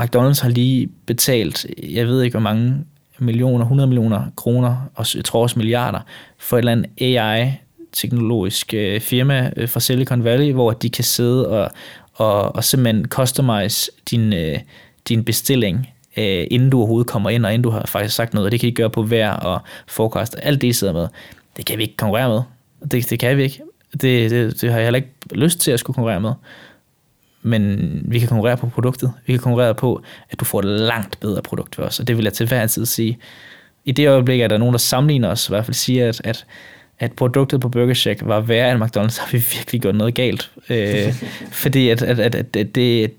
McDonald's 0.00 0.42
har 0.42 0.48
lige 0.48 0.88
betalt, 1.06 1.66
jeg 1.82 2.06
ved 2.06 2.22
ikke 2.22 2.34
hvor 2.34 2.40
mange 2.40 2.84
millioner, 3.18 3.64
100 3.64 3.86
millioner 3.86 4.24
kroner, 4.36 4.90
og 4.94 5.06
jeg 5.14 5.24
tror 5.24 5.42
også 5.42 5.58
milliarder, 5.58 6.00
for 6.38 6.56
et 6.56 6.58
eller 6.58 6.72
andet 6.72 6.90
AI 7.00 7.52
teknologisk 7.92 8.74
øh, 8.74 9.00
firma 9.00 9.50
øh, 9.56 9.68
fra 9.68 9.80
Silicon 9.80 10.24
Valley, 10.24 10.52
hvor 10.52 10.70
de 10.70 10.90
kan 10.90 11.04
sidde 11.04 11.48
og, 11.48 11.70
og, 12.14 12.54
og 12.54 12.64
simpelthen 12.64 13.08
customize 13.08 13.90
din, 14.10 14.32
øh, 14.32 14.58
din 15.08 15.24
bestilling, 15.24 15.88
øh, 16.16 16.46
inden 16.50 16.70
du 16.70 16.78
overhovedet 16.78 17.10
kommer 17.10 17.30
ind, 17.30 17.46
og 17.46 17.54
inden 17.54 17.62
du 17.62 17.70
har 17.70 17.86
faktisk 17.86 18.14
sagt 18.14 18.34
noget, 18.34 18.46
og 18.46 18.52
det 18.52 18.60
kan 18.60 18.66
de 18.66 18.74
gøre 18.74 18.90
på 18.90 19.02
vejr 19.02 19.32
og 19.32 19.60
forecast, 19.86 20.36
alt 20.42 20.60
det, 20.60 20.68
I 20.68 20.72
sidder 20.72 20.92
med. 20.92 21.08
Det 21.56 21.66
kan 21.66 21.78
vi 21.78 21.82
ikke 21.82 21.96
konkurrere 21.96 22.28
med. 22.28 22.42
Det, 22.90 23.10
det 23.10 23.18
kan 23.18 23.36
vi 23.36 23.42
ikke. 23.42 23.62
Det, 23.92 24.30
det, 24.30 24.60
det 24.60 24.70
har 24.70 24.78
jeg 24.78 24.86
heller 24.86 24.96
ikke 24.96 25.12
lyst 25.32 25.60
til 25.60 25.70
at 25.70 25.80
skulle 25.80 25.94
konkurrere 25.94 26.20
med. 26.20 26.32
Men 27.42 28.02
vi 28.04 28.18
kan 28.18 28.28
konkurrere 28.28 28.56
på 28.56 28.66
produktet. 28.66 29.12
Vi 29.26 29.32
kan 29.32 29.40
konkurrere 29.40 29.74
på, 29.74 30.02
at 30.30 30.40
du 30.40 30.44
får 30.44 30.58
et 30.58 30.64
langt 30.64 31.20
bedre 31.20 31.42
produkt 31.42 31.74
for 31.74 31.82
os. 31.82 32.00
Og 32.00 32.08
det 32.08 32.16
vil 32.16 32.24
jeg 32.24 32.32
til 32.32 32.48
hver 32.48 32.66
tid 32.66 32.86
sige. 32.86 33.18
I 33.84 33.92
det 33.92 34.08
øjeblik, 34.08 34.40
at 34.40 34.50
der 34.50 34.56
er 34.56 34.60
nogen, 34.60 34.72
der 34.72 34.78
sammenligner 34.78 35.28
os, 35.28 35.48
i 35.48 35.52
hvert 35.52 35.64
fald 35.64 35.74
siger, 35.74 36.08
at, 36.08 36.20
at 36.24 36.46
at 37.00 37.12
produktet 37.12 37.60
på 37.60 37.68
Burger 37.68 37.94
Shack 37.94 38.20
var 38.24 38.40
værre 38.40 38.72
end 38.72 38.82
McDonald's, 38.82 39.08
så 39.08 39.20
har 39.20 39.28
vi 39.32 39.44
virkelig 39.56 39.80
gjort 39.80 39.94
noget 39.94 40.14
galt. 40.14 40.50
Øh, 40.70 41.14
fordi 41.62 41.88
at, 41.88 42.02
at, 42.02 42.18
at, 42.18 42.34
at 42.34 42.54
det, 42.54 42.74
det, 42.74 43.10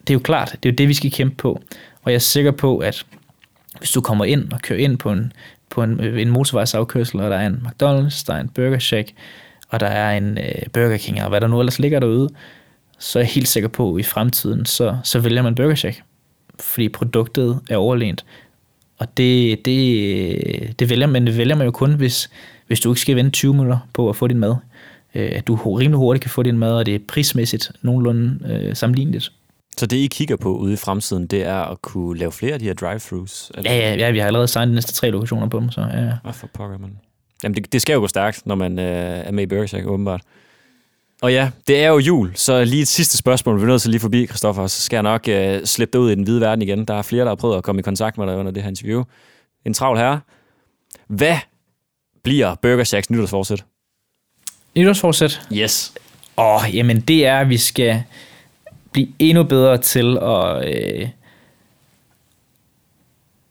det 0.00 0.10
er 0.10 0.14
jo 0.14 0.18
klart, 0.18 0.56
det 0.62 0.68
er 0.68 0.72
jo 0.72 0.76
det, 0.76 0.88
vi 0.88 0.94
skal 0.94 1.10
kæmpe 1.12 1.36
på. 1.36 1.62
Og 2.02 2.10
jeg 2.10 2.14
er 2.14 2.18
sikker 2.18 2.50
på, 2.50 2.78
at 2.78 3.06
hvis 3.78 3.90
du 3.90 4.00
kommer 4.00 4.24
ind 4.24 4.52
og 4.52 4.62
kører 4.62 4.78
ind 4.78 4.98
på 4.98 5.12
en, 5.12 5.32
på 5.70 5.82
en, 5.82 6.00
en 6.00 6.30
motorvejsafkørsel, 6.30 7.20
og 7.20 7.30
der 7.30 7.36
er 7.36 7.46
en 7.46 7.66
McDonald's, 7.66 8.24
der 8.26 8.34
er 8.34 8.40
en 8.40 8.48
Burger 8.48 8.78
Shack, 8.78 9.12
og 9.70 9.80
der 9.80 9.86
er 9.86 10.16
en 10.16 10.38
øh, 10.38 10.66
Burger 10.72 10.96
King, 10.96 11.22
og 11.22 11.28
hvad 11.28 11.40
der 11.40 11.46
nu 11.46 11.58
ellers 11.58 11.78
ligger 11.78 12.00
derude, 12.00 12.28
så 12.98 13.18
er 13.18 13.22
jeg 13.22 13.30
helt 13.30 13.48
sikker 13.48 13.68
på, 13.68 13.94
at 13.94 14.00
i 14.00 14.02
fremtiden, 14.02 14.66
så, 14.66 14.96
så 15.04 15.18
vælger 15.18 15.42
man 15.42 15.54
Burger 15.54 15.74
Shack. 15.74 16.02
Fordi 16.60 16.88
produktet 16.88 17.60
er 17.70 17.76
overlænt. 17.76 18.24
Og 18.98 19.16
det, 19.16 19.64
det, 19.64 20.78
det 20.78 20.90
vælger 20.90 21.06
man, 21.06 21.26
det 21.26 21.36
vælger 21.36 21.54
man 21.54 21.64
jo 21.64 21.70
kun, 21.70 21.94
hvis, 21.94 22.30
hvis 22.66 22.80
du 22.80 22.90
ikke 22.90 23.00
skal 23.00 23.16
vente 23.16 23.30
20 23.30 23.52
minutter 23.52 23.78
på 23.92 24.08
at 24.08 24.16
få 24.16 24.26
din 24.26 24.38
mad. 24.38 24.56
Øh, 25.14 25.30
at 25.32 25.46
du 25.46 25.54
rimelig 25.54 25.98
hurtigt 25.98 26.22
kan 26.22 26.30
få 26.30 26.42
din 26.42 26.58
mad, 26.58 26.72
og 26.72 26.86
det 26.86 26.94
er 26.94 26.98
prismæssigt 27.08 27.72
nogenlunde 27.82 28.52
øh, 28.52 28.76
sammenligneligt. 28.76 29.32
Så 29.76 29.86
det, 29.86 29.96
I 29.96 30.06
kigger 30.06 30.36
på 30.36 30.56
ude 30.56 30.72
i 30.72 30.76
fremtiden, 30.76 31.26
det 31.26 31.42
er 31.46 31.56
at 31.56 31.82
kunne 31.82 32.18
lave 32.18 32.32
flere 32.32 32.52
af 32.52 32.58
de 32.58 32.64
her 32.64 32.74
drive-thrus? 32.74 33.52
Ja, 33.64 33.76
ja, 33.76 33.94
ja, 33.94 34.10
vi 34.10 34.18
har 34.18 34.26
allerede 34.26 34.48
signet 34.48 34.68
de 34.68 34.74
næste 34.74 34.92
tre 34.92 35.10
lokationer 35.10 35.48
på 35.48 35.60
dem, 35.60 35.70
så 35.70 35.80
ja. 35.80 36.12
Hvad 36.22 36.32
for 36.32 36.46
pokker, 36.46 36.78
man? 36.78 36.90
Jamen, 37.42 37.56
det, 37.56 37.72
det 37.72 37.82
skal 37.82 37.94
jo 37.94 38.00
gå 38.00 38.08
stærkt, 38.08 38.46
når 38.46 38.54
man 38.54 38.78
øh, 38.78 39.26
er 39.26 39.30
med 39.30 39.52
i 39.52 39.66
Shack, 39.66 39.86
åbenbart. 39.86 40.22
Og 41.22 41.32
ja, 41.32 41.50
det 41.66 41.84
er 41.84 41.88
jo 41.88 41.98
jul, 41.98 42.32
så 42.34 42.64
lige 42.64 42.82
et 42.82 42.88
sidste 42.88 43.16
spørgsmål, 43.16 43.58
vi 43.58 43.62
er 43.62 43.66
nødt 43.66 43.82
til 43.82 43.90
lige 43.90 44.00
forbi, 44.00 44.26
Christoffer, 44.26 44.66
så 44.66 44.82
skal 44.82 44.96
jeg 44.96 45.02
nok 45.02 45.28
øh, 45.28 45.64
slippe 45.64 45.92
dig 45.92 46.00
ud 46.00 46.10
i 46.10 46.14
den 46.14 46.24
hvide 46.24 46.40
verden 46.40 46.62
igen. 46.62 46.84
Der 46.84 46.94
er 46.94 47.02
flere, 47.02 47.24
der 47.24 47.30
har 47.30 47.34
prøvet 47.34 47.56
at 47.56 47.62
komme 47.62 47.78
i 47.78 47.82
kontakt 47.82 48.18
med 48.18 48.26
dig 48.26 48.36
under 48.36 48.52
det 48.52 48.62
her 48.62 48.68
interview. 48.70 49.04
En 49.64 49.74
travl 49.74 49.98
herre. 49.98 50.20
Hvad 51.06 51.36
bliver 52.22 52.54
Burger 52.54 52.84
Shacks 52.84 53.10
nytårsforsæt? 53.10 53.64
Nytårsforsæt? 54.76 55.40
Yes. 55.52 55.92
Åh, 56.36 56.54
oh, 56.54 56.76
jamen 56.76 57.00
det 57.00 57.26
er, 57.26 57.40
at 57.40 57.48
vi 57.48 57.58
skal 57.58 58.02
blive 58.92 59.08
endnu 59.18 59.42
bedre 59.42 59.78
til 59.78 60.18
at, 60.18 60.68
øh, 60.68 61.08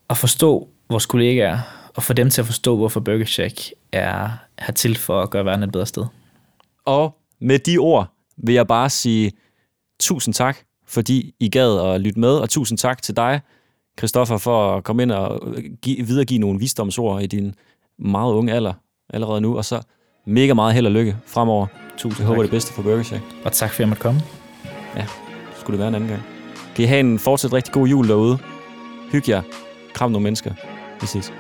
at 0.09 0.17
forstå 0.17 0.67
vores 0.89 1.05
kollegaer, 1.05 1.59
og 1.95 2.03
få 2.03 2.13
dem 2.13 2.29
til 2.29 2.41
at 2.41 2.45
forstå, 2.45 2.75
hvorfor 2.75 2.99
Burger 2.99 3.25
Shack 3.25 3.71
er 3.91 4.29
her 4.59 4.73
til 4.73 4.97
for 4.97 5.21
at 5.21 5.29
gøre 5.29 5.45
verden 5.45 5.63
et 5.63 5.71
bedre 5.71 5.85
sted. 5.85 6.05
Og 6.85 7.17
med 7.41 7.59
de 7.59 7.77
ord 7.77 8.07
vil 8.37 8.55
jeg 8.55 8.67
bare 8.67 8.89
sige 8.89 9.31
tusind 9.99 10.33
tak, 10.33 10.57
fordi 10.87 11.33
I 11.39 11.49
gad 11.49 11.79
at 11.79 12.01
lytte 12.01 12.19
med, 12.19 12.29
og 12.29 12.49
tusind 12.49 12.77
tak 12.77 13.01
til 13.01 13.15
dig, 13.15 13.41
Christoffer, 13.97 14.37
for 14.37 14.75
at 14.75 14.83
komme 14.83 15.03
ind 15.03 15.11
og 15.11 15.53
give, 15.81 16.07
videregive 16.07 16.39
nogle 16.39 16.59
visdomsord 16.59 17.21
i 17.21 17.27
din 17.27 17.55
meget 17.99 18.33
unge 18.33 18.53
alder 18.53 18.73
allerede 19.13 19.41
nu, 19.41 19.57
og 19.57 19.65
så 19.65 19.81
mega 20.25 20.53
meget 20.53 20.73
held 20.73 20.85
og 20.85 20.91
lykke 20.91 21.17
fremover. 21.25 21.67
Tusind 21.97 22.21
jeg 22.21 22.27
håber 22.27 22.41
det 22.41 22.51
bedste 22.51 22.73
for 22.73 22.81
Burger 22.81 23.03
Shack. 23.03 23.23
Og 23.45 23.51
tak 23.51 23.69
for, 23.69 23.75
at 23.75 23.79
jeg 23.79 23.87
måtte 23.87 24.01
komme. 24.01 24.21
Ja, 24.95 25.05
skulle 25.55 25.77
det 25.77 25.79
være 25.79 25.87
en 25.87 25.95
anden 25.95 26.09
gang. 26.09 26.23
Kan 26.75 26.83
I 26.83 26.87
have 26.87 26.99
en 26.99 27.19
fortsat 27.19 27.53
rigtig 27.53 27.73
god 27.73 27.87
jul 27.87 28.07
derude. 28.07 28.37
Hyg 29.11 29.29
jer. 29.29 29.41
Kram 29.93 30.11
nogle 30.11 30.23
mennesker. 30.23 30.53
Vi 31.01 31.07
ses. 31.07 31.33